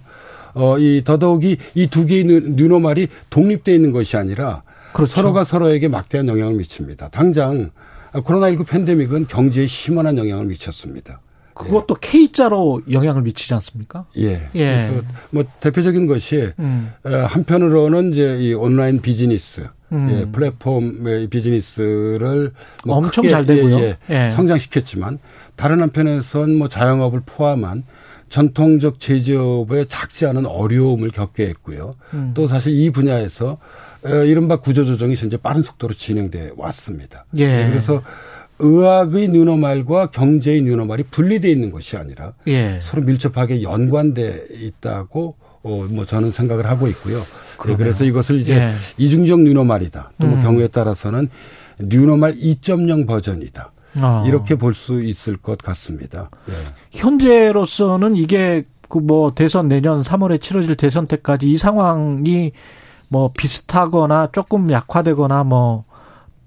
[0.54, 4.64] 어, 이 더더욱이 이 두 개의 뉴노말이 독립되어 있는 것이 아니라
[4.94, 5.16] 그렇죠.
[5.16, 7.10] 서로가 서로에게 막대한 영향을 미칩니다.
[7.10, 7.72] 당장
[8.14, 11.20] 코로나19 팬데믹은 경제에 심원한 영향을 미쳤습니다.
[11.54, 12.08] 그것도 예.
[12.28, 14.06] K자로 영향을 미치지 않습니까?
[14.18, 14.48] 예.
[14.56, 14.76] 예.
[14.76, 14.94] 그래서
[15.32, 16.92] 뭐 대표적인 것이 음.
[17.04, 20.10] 한편으로는 이제 이 온라인 비즈니스, 음.
[20.12, 22.52] 예, 플랫폼 비즈니스를
[22.86, 23.80] 뭐 엄청 잘 되고요.
[23.80, 24.30] 예, 예.
[24.32, 25.20] 성장시켰지만
[25.56, 27.84] 다른 한편에선 뭐 자영업을 포함한
[28.30, 31.96] 전통적 제조업에 작지 않은 어려움을 겪게 했고요.
[32.14, 32.32] 음.
[32.34, 33.58] 또 사실 이 분야에서
[34.04, 37.26] 어, 이른바 구조조정이 현재 빠른 속도로 진행돼 왔습니다.
[37.38, 37.48] 예.
[37.48, 38.02] 네, 그래서
[38.60, 42.80] 의학의 뉴노말과 경제의 뉴노말이 분리되어 있는 것이 아니라 예.
[42.82, 45.36] 서로 밀접하게 연관돼 있다고
[45.66, 47.20] 어, 뭐 저는 생각을 하고 있고요.
[47.66, 48.74] 네, 그래서 이것을 이제 예.
[48.98, 50.12] 이중적 뉴노말이다.
[50.22, 50.44] 또뭐 음.
[50.44, 51.30] 경우에 따라서는
[51.80, 53.72] 뉴노말 2.0 버전이다.
[54.02, 54.24] 아.
[54.28, 56.30] 이렇게 볼 수 있을 것 같습니다.
[56.46, 56.54] 네.
[56.92, 62.52] 현재로서는 이게 그 뭐 대선 내년 3월에 치러질 대선 때까지 이 상황이
[63.10, 65.86] 뭐 비슷하거나 조금 약화되거나 뭐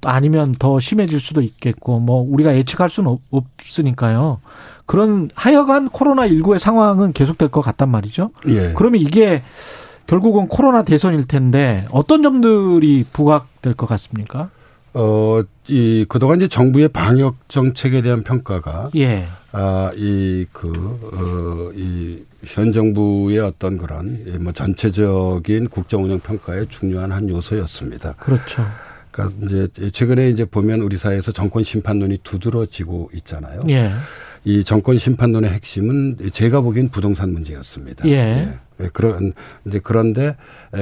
[0.02, 4.40] 아니면 더 심해질 수도 있겠고 뭐 우리가 예측할 수는 없으니까요.
[4.86, 8.30] 그런 하여간 코로나 19의 상황은 계속될 것 같단 말이죠.
[8.48, 8.72] 예.
[8.74, 9.42] 그러면 이게
[10.06, 14.48] 결국은 코로나 대선일 텐데 어떤 점들이 부각될 것 같습니까?
[14.94, 18.90] 어, 이, 그동안 이제 정부의 방역 정책에 대한 평가가.
[18.96, 19.26] 예.
[19.52, 20.68] 아, 이, 그,
[21.12, 28.14] 어, 이, 현 정부의 어떤 그런, 뭐 전체적인 국정 운영 평가의 중요한 한 요소였습니다.
[28.14, 28.64] 그렇죠.
[29.18, 33.60] 그러니까 이제 최근에 이제 보면 우리 사회에서 정권 심판론이 두드러지고 있잖아요.
[33.68, 33.90] 예.
[34.44, 38.08] 이 정권 심판론의 핵심은 제가 보기엔 부동산 문제였습니다.
[38.08, 38.12] 예.
[38.12, 38.58] 예.
[38.80, 38.88] 예.
[38.92, 39.32] 그런
[39.66, 40.36] 이제 그런데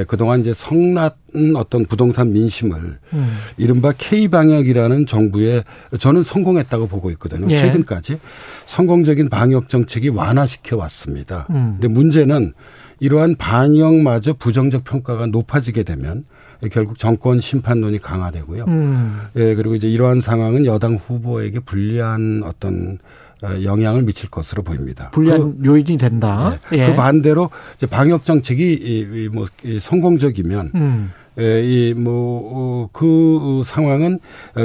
[0.06, 3.38] 그동안 이제 성났은 어떤 부동산 민심을 음.
[3.56, 5.64] 이른바 K 방역이라는 정부의
[5.98, 7.50] 저는 성공했다고 보고 있거든요.
[7.50, 7.56] 예.
[7.56, 8.18] 최근까지
[8.66, 11.46] 성공적인 방역 정책이 완화시켜 왔습니다.
[11.50, 11.78] 음.
[11.80, 12.52] 근데 문제는
[13.00, 16.24] 이러한 방역마저 부정적 평가가 높아지게 되면
[16.72, 18.64] 결국 정권 심판론이 강화되고요.
[18.68, 19.20] 음.
[19.36, 22.98] 예, 그리고 이제 이러한 상황은 여당 후보에게 불리한 어떤
[23.42, 25.10] 어, 영향을 미칠 것으로 보입니다.
[25.10, 26.58] 불리한 그, 요인이 된다.
[26.72, 26.78] 예.
[26.78, 26.86] 예.
[26.86, 29.44] 그 반대로 이제 방역 정책이 이, 뭐
[29.78, 31.10] 성공적이면 음.
[31.38, 34.20] 예, 이뭐그 어, 상황은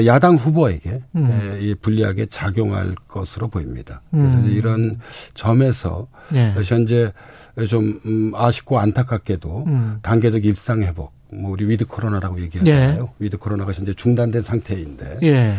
[0.05, 1.57] 야당 후보에게 음.
[1.61, 4.01] 예, 불리하게 작용할 것으로 보입니다.
[4.09, 4.49] 그래서 음.
[4.49, 4.99] 이런
[5.33, 6.55] 점에서 예.
[6.63, 7.11] 현재
[7.67, 9.99] 좀 음, 아쉽고 안타깝게도 음.
[10.01, 13.01] 단계적 일상 회복, 뭐 우리 with 코로나라고 얘기하잖아요.
[13.03, 13.25] 예.
[13.25, 15.19] with 코로나가 현재 중단된 상태인데.
[15.23, 15.53] 예.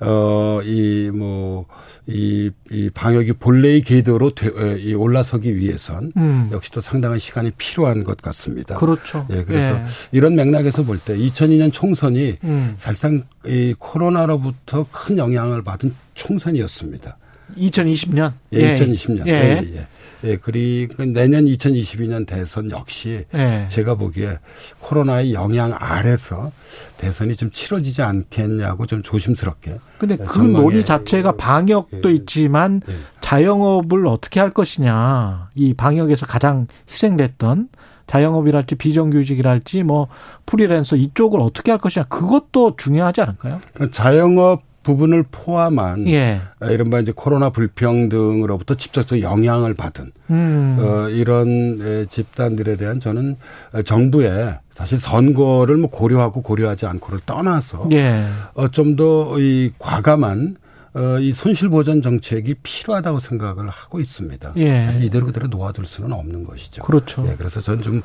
[0.00, 1.66] 어, 이, 뭐,
[2.06, 4.48] 이, 이 방역이 본래의 궤도로 되,
[4.80, 6.48] 이 올라서기 위해선 음.
[6.52, 8.74] 역시 또 상당한 시간이 필요한 것 같습니다.
[8.74, 9.24] 그렇죠.
[9.30, 9.84] 예, 그래서 예.
[10.10, 12.74] 이런 맥락에서 볼 때 2002년 총선이 음.
[12.76, 17.16] 사실상 이 코로나로부터 큰 영향을 받은 총선이었습니다.
[17.56, 18.32] 2020년?
[18.52, 18.74] 예, 예.
[18.74, 19.26] 2020년.
[19.28, 19.32] 예.
[19.32, 19.86] 예,
[20.24, 20.30] 예.
[20.30, 23.66] 예, 그리고 내년 2022년 대선 역시 예.
[23.68, 24.38] 제가 보기에
[24.80, 26.50] 코로나의 영향 아래서
[26.96, 29.78] 대선이 좀 치러지지 않겠냐고 좀 조심스럽게.
[29.98, 32.14] 근데 그 논의 자체가 방역도 예.
[32.14, 32.96] 있지만 예.
[33.20, 35.50] 자영업을 어떻게 할 것이냐.
[35.54, 37.68] 이 방역에서 가장 희생됐던
[38.06, 40.08] 자영업이랄지 비정규직이랄지 뭐
[40.46, 42.06] 프리랜서 이쪽을 어떻게 할 것이냐.
[42.06, 43.60] 그것도 중요하지 않을까요?
[43.72, 46.40] 그러니까 자영업 부분을 포함한 예.
[46.70, 50.78] 이른바 이제 코로나 불평등으로부터 직접적 영향을 받은 음.
[50.80, 53.36] 어, 이런 집단들에 대한 저는
[53.84, 58.24] 정부의 사실 선거를 뭐 고려하고 고려하지 않고를 떠나서 예.
[58.54, 60.56] 어, 좀 더 이 과감한
[60.94, 64.52] 어, 이 손실 보전 정책이 필요하다고 생각을 하고 있습니다.
[64.56, 64.80] 예.
[64.84, 66.84] 사실 이대로 그대로 놓아둘 수는 없는 것이죠.
[66.84, 67.26] 그렇죠.
[67.28, 68.02] 예, 그래서 저는 좀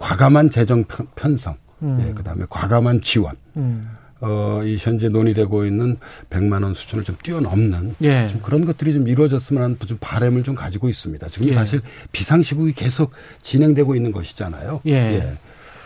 [0.00, 0.82] 과감한 재정
[1.14, 2.04] 편성, 음.
[2.08, 3.34] 예, 그다음에 과감한 지원.
[3.58, 3.88] 음.
[4.26, 5.98] 어, 이 현재 논의되고 있는
[6.30, 8.26] 100만 원 수준을 좀 뛰어넘는 예.
[8.28, 11.28] 좀 그런 것들이 좀 이루어졌으면 하는 좀 바람을 좀 가지고 있습니다.
[11.28, 11.52] 지금 예.
[11.52, 11.82] 사실
[12.12, 13.10] 비상시국이 계속
[13.42, 14.80] 진행되고 있는 것이잖아요.
[14.86, 14.92] 예.
[14.92, 15.20] 예.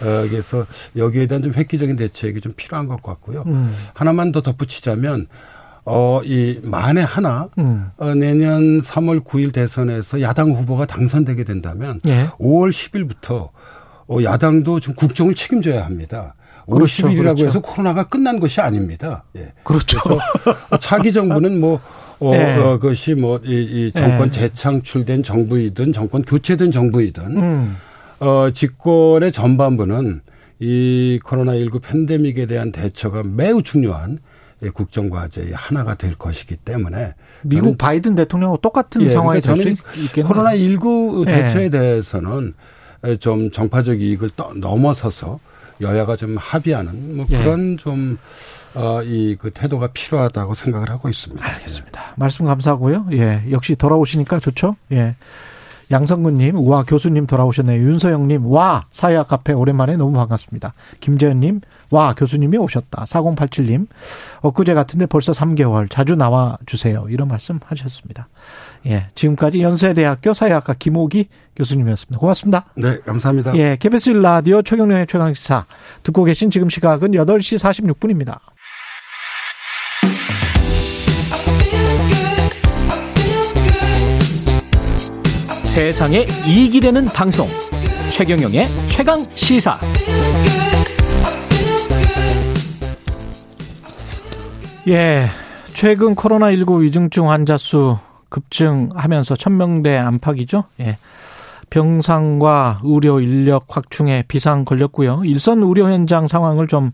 [0.01, 0.65] 어, 그래서
[0.97, 3.43] 여기에 대한 좀 획기적인 대책이 좀 필요한 것 같고요.
[3.49, 3.75] 음.
[3.95, 5.27] 하나만 더 덧붙이자면
[5.85, 7.91] 어, 이 만에 하나 음.
[7.97, 12.29] 어, 내년 3월 9일 대선에서 야당 후보가 당선되게 된다면 예.
[12.39, 13.51] 5월 10일부터
[14.07, 16.35] 어, 야당도 좀 국정을 책임져야 합니다.
[16.71, 17.47] 그렇죠, 50일이라고 그렇죠.
[17.47, 19.25] 해서 코로나가 끝난 것이 아닙니다.
[19.37, 19.53] 예.
[19.63, 19.99] 그렇죠.
[20.81, 21.81] 차기 정부는 뭐
[22.21, 22.57] 어, 네.
[22.57, 24.41] 어, 그것이 뭐, 이, 이 정권 네.
[24.41, 27.77] 재창출된 정부이든 정권 교체된 정부이든, 음.
[28.21, 30.23] 어, 집권의 전반부는
[30.59, 34.19] 이 코로나19 팬데믹에 대한 대처가 매우 중요한
[34.75, 37.15] 국정과제의 하나가 될 것이기 때문에.
[37.43, 40.35] 미국 바이든 대통령하고 똑같은 예, 상황이 그러니까 될수 있겠네요.
[40.35, 41.79] 코로나19 대처에 네.
[41.79, 42.55] 대해서는
[43.21, 45.39] 좀 정파적 이익을 넘어서서
[45.81, 47.39] 여야가 좀 합의하는 뭐 예.
[47.39, 47.77] 그런 예.
[47.77, 48.19] 좀
[48.75, 51.45] 어, 이 그 태도가 필요하다고 생각을 하고 있습니다.
[51.45, 52.15] 알겠습니다.
[52.17, 53.07] 말씀 감사하고요.
[53.13, 53.43] 예.
[53.51, 54.77] 역시 돌아오시니까 좋죠.
[54.93, 55.17] 예.
[55.91, 57.81] 양성근님, 와, 교수님 돌아오셨네요.
[57.81, 60.75] 윤서영님, 와, 사회학 카페 오랜만에 너무 반갑습니다.
[61.01, 61.61] 김재현님,
[61.91, 63.05] 와, 교수님이 오셨다.
[63.05, 63.87] 4087님,
[64.43, 67.07] 엊그제 같은데 벌써 3개월 자주 나와 주세요.
[67.09, 68.29] 이런 말씀 하셨습니다.
[68.87, 69.09] 예.
[69.15, 72.21] 지금까지 연세대학교 사회학과 김호기 교수님이었습니다.
[72.21, 72.67] 고맙습니다.
[72.77, 73.57] 네, 감사합니다.
[73.57, 73.77] 예.
[73.81, 75.65] KBS 라디오 최경련의 최강시사
[76.03, 77.59] 듣고 계신 지금 시각은 8시
[77.97, 78.39] 46분입니다.
[85.79, 87.47] 세상에 이익이 되는 방송.
[88.11, 89.79] 최경영의 최강 시사.
[94.89, 95.27] 예
[95.75, 97.97] 최근 코로나19 위중증 환자 수
[98.29, 100.65] 급증하면서 천명대 안팎이죠?
[100.81, 100.97] 예.
[101.71, 105.23] 병상과 의료 인력 확충에 비상 걸렸고요.
[105.27, 106.91] 일선 의료 현장 상황을 좀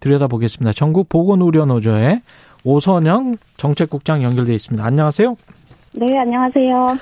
[0.00, 0.72] 들여다보겠습니다.
[0.72, 2.20] 전국 보건의료노조의
[2.64, 4.84] 오선영 정책국장 연결돼 있습니다.
[4.84, 5.36] 안녕하세요.
[5.94, 6.98] 네 안녕하세요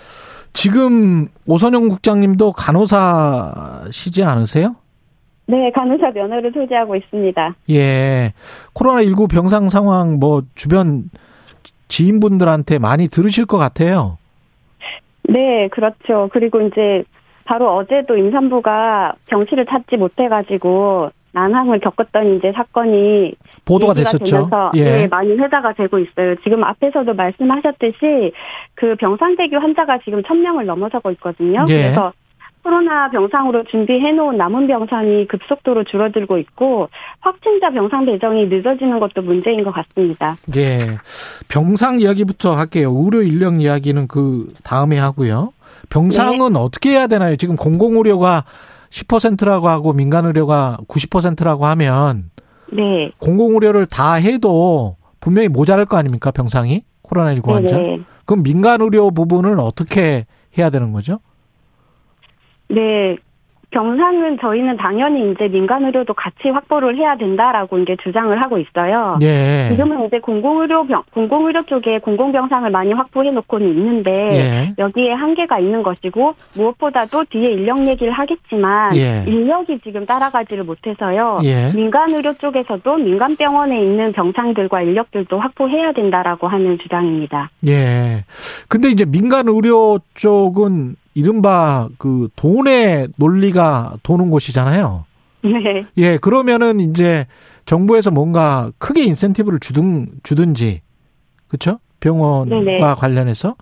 [0.53, 4.77] 지금 오선영 국장님도 간호사시지 않으세요?
[5.47, 7.55] 네, 간호사 면허를 소지하고 있습니다.
[7.71, 8.33] 예.
[8.75, 11.11] 코로나19 병상 상황 뭐 주변
[11.89, 14.19] 지인분들한테 많이 들으실 것 같아요.
[15.25, 16.31] 네, 그렇죠.
[16.33, 17.05] 그리고 이제
[17.45, 23.35] 바로 어제도 임산부가 병실을 찾지 못해가지고 난항을 겪었던 이제 사건이
[23.65, 24.51] 보도가 됐었죠.
[24.75, 24.85] 예.
[24.85, 26.37] 네, 많이 회자가 되고 있어요.
[26.37, 28.33] 지금 앞에서도 말씀하셨듯이
[28.75, 31.61] 그 병상대기 환자가 지금 천명을 넘어서고 있거든요.
[31.69, 31.83] 예.
[31.83, 32.13] 그래서
[32.63, 36.89] 코로나 병상으로 준비해 놓은 남은 병상이 급속도로 줄어들고 있고
[37.21, 40.37] 확진자 병상 배정이 늦어지는 것도 문제인 것 같습니다.
[40.57, 40.99] 예.
[41.49, 42.93] 병상 이야기부터 할게요.
[42.95, 45.53] 의료 인력 이야기는 그 다음에 하고요.
[45.91, 46.59] 병상은 네.
[46.59, 47.37] 어떻게 해야 되나요?
[47.37, 48.45] 지금 공공의료가
[48.93, 52.31] 10%라고 하고 민간 의료가 90%라고 하면
[52.73, 53.11] 네.
[53.19, 57.79] 공공 의료를 다 해도 분명히 모자랄 거 아닙니까 병상이 코로나19 환자.
[57.79, 60.27] 네 그럼 민간 의료 부분을 어떻게
[60.59, 61.21] 해야 되는 거죠?
[62.69, 63.17] 네.
[63.73, 69.19] 병상은 저희는 당연히 이제 민간 의료도 같이 확보를 해야 된다라고 이제 주장을 하고 있어요.
[69.23, 69.69] 예.
[69.71, 74.75] 지금은 이제 공공의료 병 공공의료 쪽에 공공병상을 많이 확보해 놓고는 있는데 예.
[74.79, 79.25] 여기에 한계가 있는 것이고 무엇보다도 뒤에 인력 얘기를 하겠지만 예.
[79.27, 81.41] 인력이 지금 따라가지를 못해서요.
[81.45, 81.69] 예.
[81.75, 87.51] 민간 의료 쪽에서도 민간 병원에 있는 병상들과 인력들도 확보해야 된다라고 하는 주장입니다.
[87.67, 88.25] 예.
[88.69, 95.05] 근데 이제 민간 의료 쪽은 이른바 그 돈의 논리가 도는 곳이잖아요.
[95.45, 95.87] 네.
[95.99, 97.27] 예, 그러면은 이제
[97.67, 100.81] 정부에서 뭔가 크게 인센티브를 주든 주든지
[101.49, 101.79] 그렇죠?
[102.01, 102.79] 병원과 네네.
[102.97, 103.57] 관련해서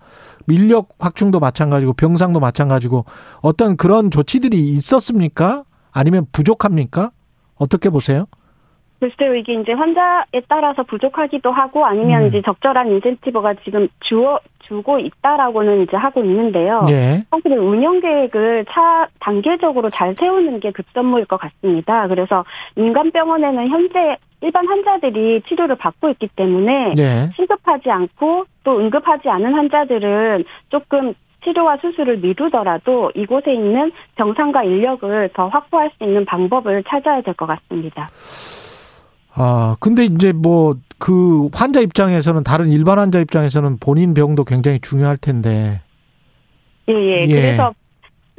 [0.47, 3.05] 인력 확충도 마찬가지고 병상도 마찬가지고
[3.41, 5.63] 어떤 그런 조치들이 있었습니까?
[5.91, 7.11] 아니면 부족합니까?
[7.55, 8.25] 어떻게 보세요?
[8.99, 12.27] 글쎄요, 이게 이제 환자에 따라서 부족하기도 하고 아니면 음.
[12.27, 14.39] 이제 적절한 인센티브가 지금 주어,
[14.71, 16.85] 주고 있다라고는 이제 하고 있는데요.
[16.89, 17.23] 예.
[17.29, 22.07] 사실은 운영 계획을 차 단계적으로 잘 세우는 게 급선무일 것 같습니다.
[22.07, 22.45] 그래서
[22.75, 27.29] 민간병원에는 현재 일반 환자들이 치료를 받고 있기 때문에 예.
[27.35, 35.47] 시급하지 않고 또 응급하지 않은 환자들은 조금 치료와 수술을 미루더라도 이곳에 있는 병상과 인력을 더
[35.47, 38.09] 확보할 수 있는 방법을 찾아야 될 것 같습니다.
[39.33, 45.17] 아, 근데 이제 뭐 그 환자 입장에서는 다른 일반 환자 입장에서는 본인 병도 굉장히 중요할
[45.17, 45.81] 텐데.
[46.87, 47.25] 예, 예.
[47.27, 47.27] 예.
[47.27, 47.73] 그래서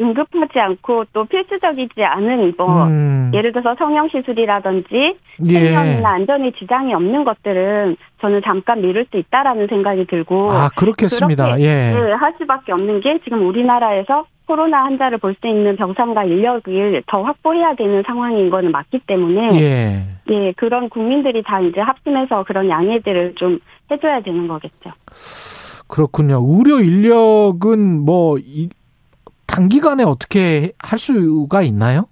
[0.01, 3.31] 응급하지 않고 또 필수적이지 않은 뭐 음.
[3.35, 6.03] 예를 들어서 성형 시술이라든지 생명이나 예.
[6.03, 11.61] 안전에 지장이 없는 것들은 저는 잠깐 미룰 수 있다라는 생각이 들고 아 그렇겠습니다.
[11.61, 11.95] 예.
[11.95, 17.23] 예, 할 수밖에 없는 게 지금 우리나라에서 코로나 환자를 볼 수 있는 병상과 인력을 더
[17.23, 20.03] 확보해야 되는 상황인 거는 맞기 때문에 예.
[20.31, 23.59] 예 그런 국민들이 다 이제 합심해서 그런 양해들을 좀
[23.91, 24.91] 해줘야 되는 거겠죠.
[25.89, 26.43] 그렇군요.
[26.43, 28.39] 의료 인력은 뭐
[29.53, 32.07] 단기간에 어떻게 할 수가 있나요?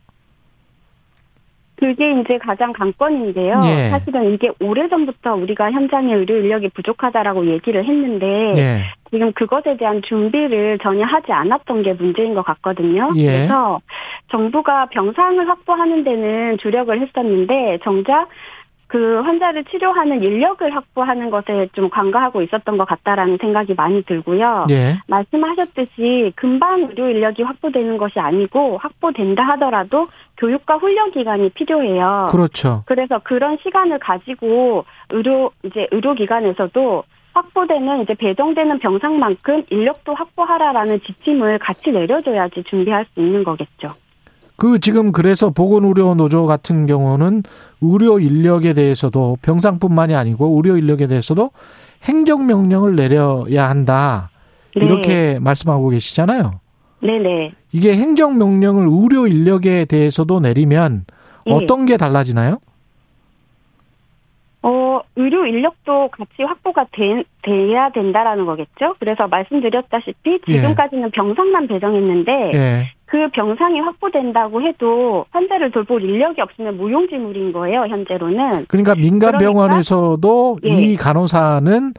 [1.77, 3.55] 그게 이제 가장 관건인데요.
[3.65, 3.89] 예.
[3.89, 8.83] 사실은 이게 오래전부터 우리가 현장에 의료 인력이 부족하다라고 얘기를 했는데 예.
[9.11, 13.11] 지금 그것에 대한 준비를 전혀 하지 않았던 게 문제인 것 같거든요.
[13.17, 13.25] 예.
[13.25, 13.81] 그래서
[14.31, 18.29] 정부가 병상을 확보하는 데는 주력을 했었는데 정작
[18.91, 24.67] 그 환자를 치료하는 인력을 확보하는 것에 좀 관가하고 있었던 것 같다라는 생각이 많이 들고요.
[24.71, 24.99] 예.
[25.07, 30.09] 말씀하셨듯이 금방 의료 인력이 확보되는 것이 아니고 확보된다 하더라도
[30.39, 32.31] 교육과 훈련 기간이 필요해요.
[32.33, 32.83] 그렇죠.
[32.87, 41.61] 그래서 그런 시간을 가지고 의료 이제 의료 기관에서도 확보되는 이제 배정되는 병상만큼 인력도 확보하라라는 지침을
[41.61, 43.93] 같이 내려줘야지 준비할 수 있는 거겠죠.
[44.61, 47.45] 그 지금 그래서 보건의료 노조 같은 경우는
[47.81, 51.51] 의료 인력에 대해서도 병상뿐만이 아니고 의료 인력에 대해서도
[52.05, 54.28] 행정 명령을 내려야 한다.
[54.77, 54.85] 네.
[54.85, 56.61] 이렇게 말씀하고 계시잖아요.
[57.03, 57.53] 네네.
[57.73, 61.07] 이게 행정 명령을 의료 인력에 대해서도 내리면
[61.47, 61.53] 네.
[61.55, 62.59] 어떤 게 달라지나요?
[64.62, 68.95] 어, 의료 인력도 같이 확보가 되, 돼야 된다라는 거겠죠.
[68.99, 70.57] 그래서 말씀드렸다시피 예.
[70.57, 71.11] 지금까지는 예.
[71.12, 72.93] 병상만 배정했는데 예.
[73.11, 78.66] 그 병상이 확보된다고 해도 환자를 돌볼 인력이 없으면 무용지물인 거예요, 현재로는.
[78.69, 80.97] 그러니까 민간 병원에서도 그러니까, 이 예.
[80.97, 81.93] 간호사는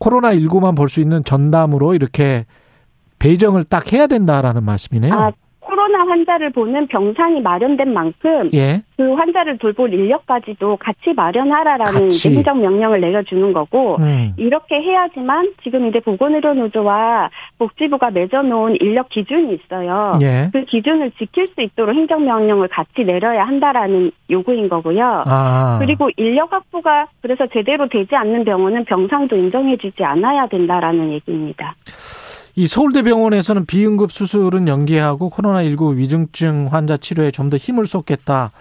[0.00, 2.46] 코로나19만 볼 수 있는 전담으로 이렇게
[3.18, 5.12] 배정을 딱 해야 된다라는 말씀이네요.
[5.14, 5.32] 아,
[5.94, 8.82] 코로나 환자를 보는 병상이 마련된 만큼 예.
[8.96, 12.34] 그 환자를 돌볼 인력까지도 같이 마련하라라는 같이.
[12.34, 14.34] 행정 명령을 내려주는 거고 음.
[14.36, 20.12] 이렇게 해야지만 지금 이제 보건의료노조와 복지부가 맺어놓은 인력 기준이 있어요.
[20.22, 20.50] 예.
[20.52, 25.22] 그 기준을 지킬 수 있도록 행정 명령을 같이 내려야 한다라는 요구인 거고요.
[25.26, 25.78] 아.
[25.80, 31.74] 그리고 인력 확보가 그래서 제대로 되지 않는 병원은 병상도 인정해주지 않아야 된다라는 얘기입니다.
[32.56, 38.52] 이 서울대병원에서는 비응급 수술은 연기하고 코로나19 위중증 환자 치료에 좀 더 힘을 쏟겠다.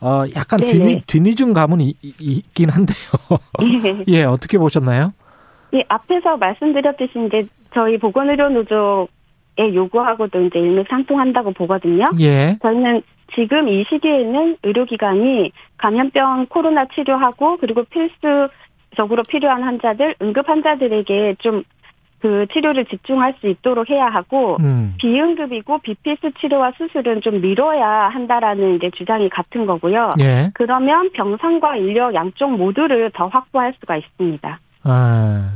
[0.00, 2.96] 어, 약간 뒤, 뒤늦 은 감은 이, 있긴 한데요.
[3.82, 4.04] 네.
[4.08, 5.12] 예, 어떻게 보셨나요?
[5.72, 12.10] 예, 앞에서 말씀드렸듯이 이제 저희 보건의료노조에 요구하고도 이제 일맥상통한다고 보거든요.
[12.20, 12.58] 예.
[12.62, 13.02] 저희는
[13.34, 21.64] 지금 이 시기에는 의료기관이 감염병 코로나 치료하고 그리고 필수적으로 필요한 환자들, 응급 환자들에게 좀
[22.24, 24.94] 그 치료를 집중할 수 있도록 해야 하고 음.
[24.96, 30.08] 비응급이고 비필수 치료와 수술은 좀 미뤄야 한다라는 이제 주장이 같은 거고요.
[30.20, 30.50] 예.
[30.54, 34.58] 그러면 병상과 인력 양쪽 모두를 더 확보할 수가 있습니다.
[34.84, 35.50] 아,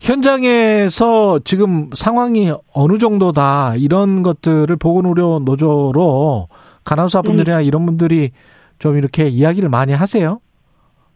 [0.00, 6.46] 현장에서 지금 상황이 어느 정도다 이런 것들을 보건의료 노조로
[6.84, 7.64] 간호사 분들이나 네.
[7.64, 8.30] 이런 분들이
[8.78, 10.38] 좀 이렇게 이야기를 많이 하세요.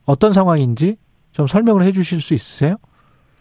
[0.04, 0.96] 어떤 상황인지
[1.30, 2.74] 좀 설명을 해주실 수 있으세요?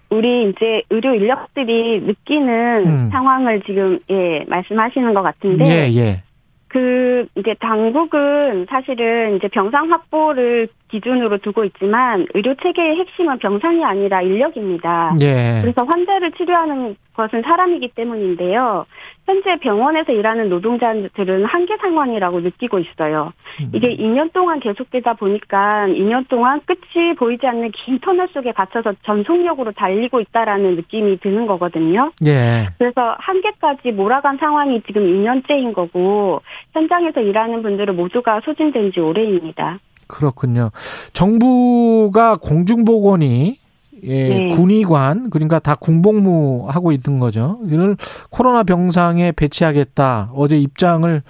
[0.10, 3.10] 우리 이제 의료 인력들이 느끼는 음.
[3.12, 6.24] 상황을 지금 예 말씀하시는 것 같은데 예, 예.
[6.68, 14.22] 그 이제 당국은 사실은 이제 병상 확보를 기준으로 두고 있지만 의료 체계의 핵심은 병상이 아니라
[14.22, 15.16] 인력입니다.
[15.22, 15.60] 예.
[15.62, 18.86] 그래서 환자를 치료하는 것은 사람이기 때문인데요.
[19.26, 23.34] 현재 병원에서 일하는 노동자들은 한계 상황이라고 느끼고 있어요.
[23.62, 23.72] 음.
[23.74, 29.74] 이게 2년 동안 계속되다 보니까 2년 동안 끝이 보이지 않는 긴 터널 속에 갇혀서 전속력으로
[29.74, 32.12] 달리고 있다라는 느낌이 드는 거거든요.
[32.26, 32.70] 예.
[32.78, 36.42] 그래서 한계까지 몰아간 상황이 지금 2년째인 거고
[36.74, 39.80] 현장에서 일하는 분들은 모두가 소진된 지 오래입니다.
[40.10, 40.72] 그렇군요.
[41.14, 43.60] 정부가 공중보건이
[44.02, 44.50] 네.
[44.50, 47.60] 군의관 그러니까 다 군복무 하고 있는 거죠.
[47.66, 47.96] 이걸
[48.30, 51.22] 코로나 병상에 배치하겠다 어제 입장을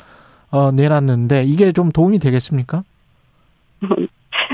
[0.51, 2.84] 어, 내놨는데 이게 좀 도움이 되겠습니까?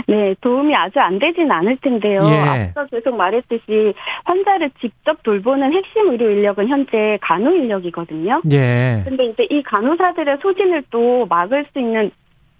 [0.08, 2.22] 네, 도움이 아주 안 되진 않을 텐데요.
[2.26, 2.70] 예.
[2.76, 3.94] 앞서 계속 말했듯이
[4.24, 8.42] 환자를 직접 돌보는 핵심 의료 인력은 현재 간호 인력이거든요.
[8.52, 9.04] 예.
[9.06, 12.12] 근데 이제 이 간호사들의 소진을 또 막을 수 있는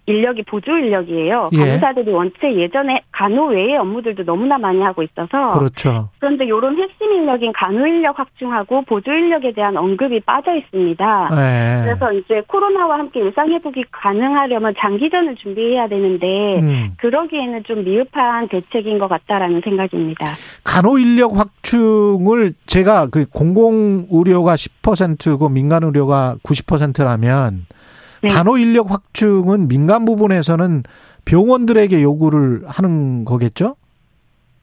[0.06, 1.50] 인력이 보조 인력이에요.
[1.52, 1.56] 예.
[1.58, 6.08] 간호사들이 원체 예전에 간호 외의 업무들도 너무나 많이 하고 있어서 그렇죠.
[6.18, 11.28] 그런데 이런 핵심 인력인 간호 인력 확충하고 보조 인력에 대한 언급이 빠져 있습니다.
[11.32, 11.84] 예.
[11.84, 16.92] 그래서 이제 코로나와 함께 일상 회복이 가능하려면 장기전을 준비해야 되는데 음.
[16.98, 20.34] 그러기에는 좀 미흡한 대책인 것 같다라는 생각입니다.
[20.62, 27.66] 간호 인력 확충을 제가 그 공공 의료가 10%고 민간 의료가 90%라면
[28.28, 28.34] 네.
[28.34, 30.82] 단호 인력 확충은 민간 부분에서는
[31.24, 33.76] 병원들에게 요구를 하는 거겠죠?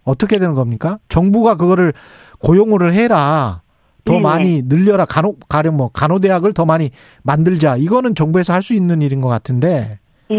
[0.03, 0.99] 어떻게 되는 겁니까?
[1.09, 1.93] 정부가 그거를
[2.39, 3.61] 고용을 해라.
[4.05, 4.19] 더 네.
[4.19, 5.05] 많이 늘려라.
[5.05, 6.91] 간호, 가령 뭐, 간호대학을 더 많이
[7.23, 7.77] 만들자.
[7.77, 9.99] 이거는 정부에서 할 수 있는 일인 것 같은데.
[10.29, 10.37] 네.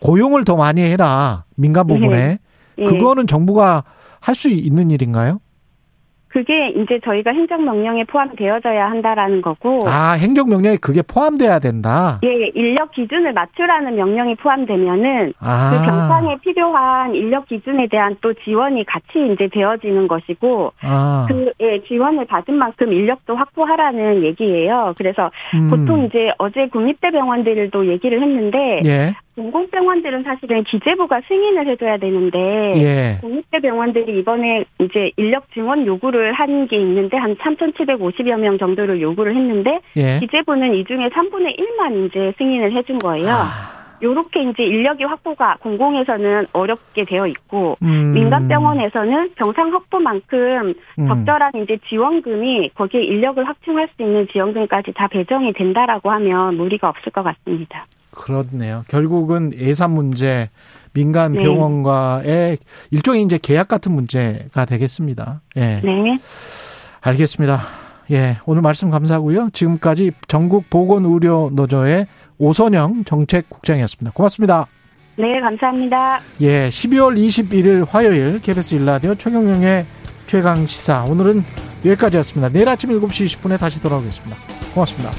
[0.00, 1.44] 고용을 더 많이 해라.
[1.54, 2.38] 민간 부분에.
[2.76, 2.84] 네.
[2.84, 3.84] 그거는 정부가
[4.20, 5.40] 할 수 있는 일인가요?
[6.38, 9.74] 그게 이제 저희가 행정명령에 포함되어져야 한다라는 거고.
[9.86, 12.20] 아, 행정명령에 그게 포함돼야 된다?
[12.22, 15.70] 예, 인력 기준을 맞추라는 명령이 포함되면은 아.
[15.70, 21.26] 그 병상에 필요한 인력 기준에 대한 또 지원이 같이 이제 되어지는 것이고, 아.
[21.28, 24.94] 그, 예, 지원을 받은 만큼 인력도 확보하라는 얘기예요.
[24.96, 25.70] 그래서 음.
[25.70, 29.16] 보통 이제 어제 국립대병원들도 얘기를 했는데, 예.
[29.38, 32.38] 공공병원들은 사실은 기재부가 승인을 해줘야 되는데
[32.76, 33.18] 예.
[33.20, 39.36] 공립대 병원들이 이번에 이제 인력 증원 요구를 한 게 있는데 한 3,750여 명 정도를 요구를
[39.36, 40.18] 했는데 예.
[40.18, 43.28] 기재부는 이 중에 3분의 1만 이제 승인을 해준 거예요.
[43.28, 43.78] 아.
[44.02, 48.12] 요렇게 이제 인력이 확보가 공공에서는 어렵게 되어 있고 음.
[48.14, 51.06] 민간 병원에서는 병상 확보만큼 음.
[51.08, 57.10] 적절한 이제 지원금이 거기에 인력을 확충할 수 있는 지원금까지 다 배정이 된다라고 하면 무리가 없을
[57.12, 57.86] 것 같습니다.
[58.18, 58.84] 그렇네요.
[58.88, 60.50] 결국은 예산 문제,
[60.92, 61.42] 민간 네.
[61.42, 62.58] 병원과의
[62.90, 65.40] 일종의 이제 계약 같은 문제가 되겠습니다.
[65.56, 65.80] 예.
[65.84, 66.18] 네.
[67.00, 67.62] 알겠습니다.
[68.10, 68.38] 예.
[68.44, 69.50] 오늘 말씀 감사하고요.
[69.52, 72.06] 지금까지 전국 보건 의료 노조의
[72.38, 74.12] 오선영 정책국장이었습니다.
[74.14, 74.66] 고맙습니다.
[75.16, 76.20] 네, 감사합니다.
[76.40, 76.68] 예.
[76.68, 79.86] 12월 21일 화요일 KBS 일라디오 최경영의
[80.26, 81.04] 최강 시사.
[81.04, 81.44] 오늘은
[81.84, 82.48] 여기까지였습니다.
[82.50, 84.36] 내일 아침 7시 20분에 다시 돌아오겠습니다.
[84.74, 85.10] 고맙습니다.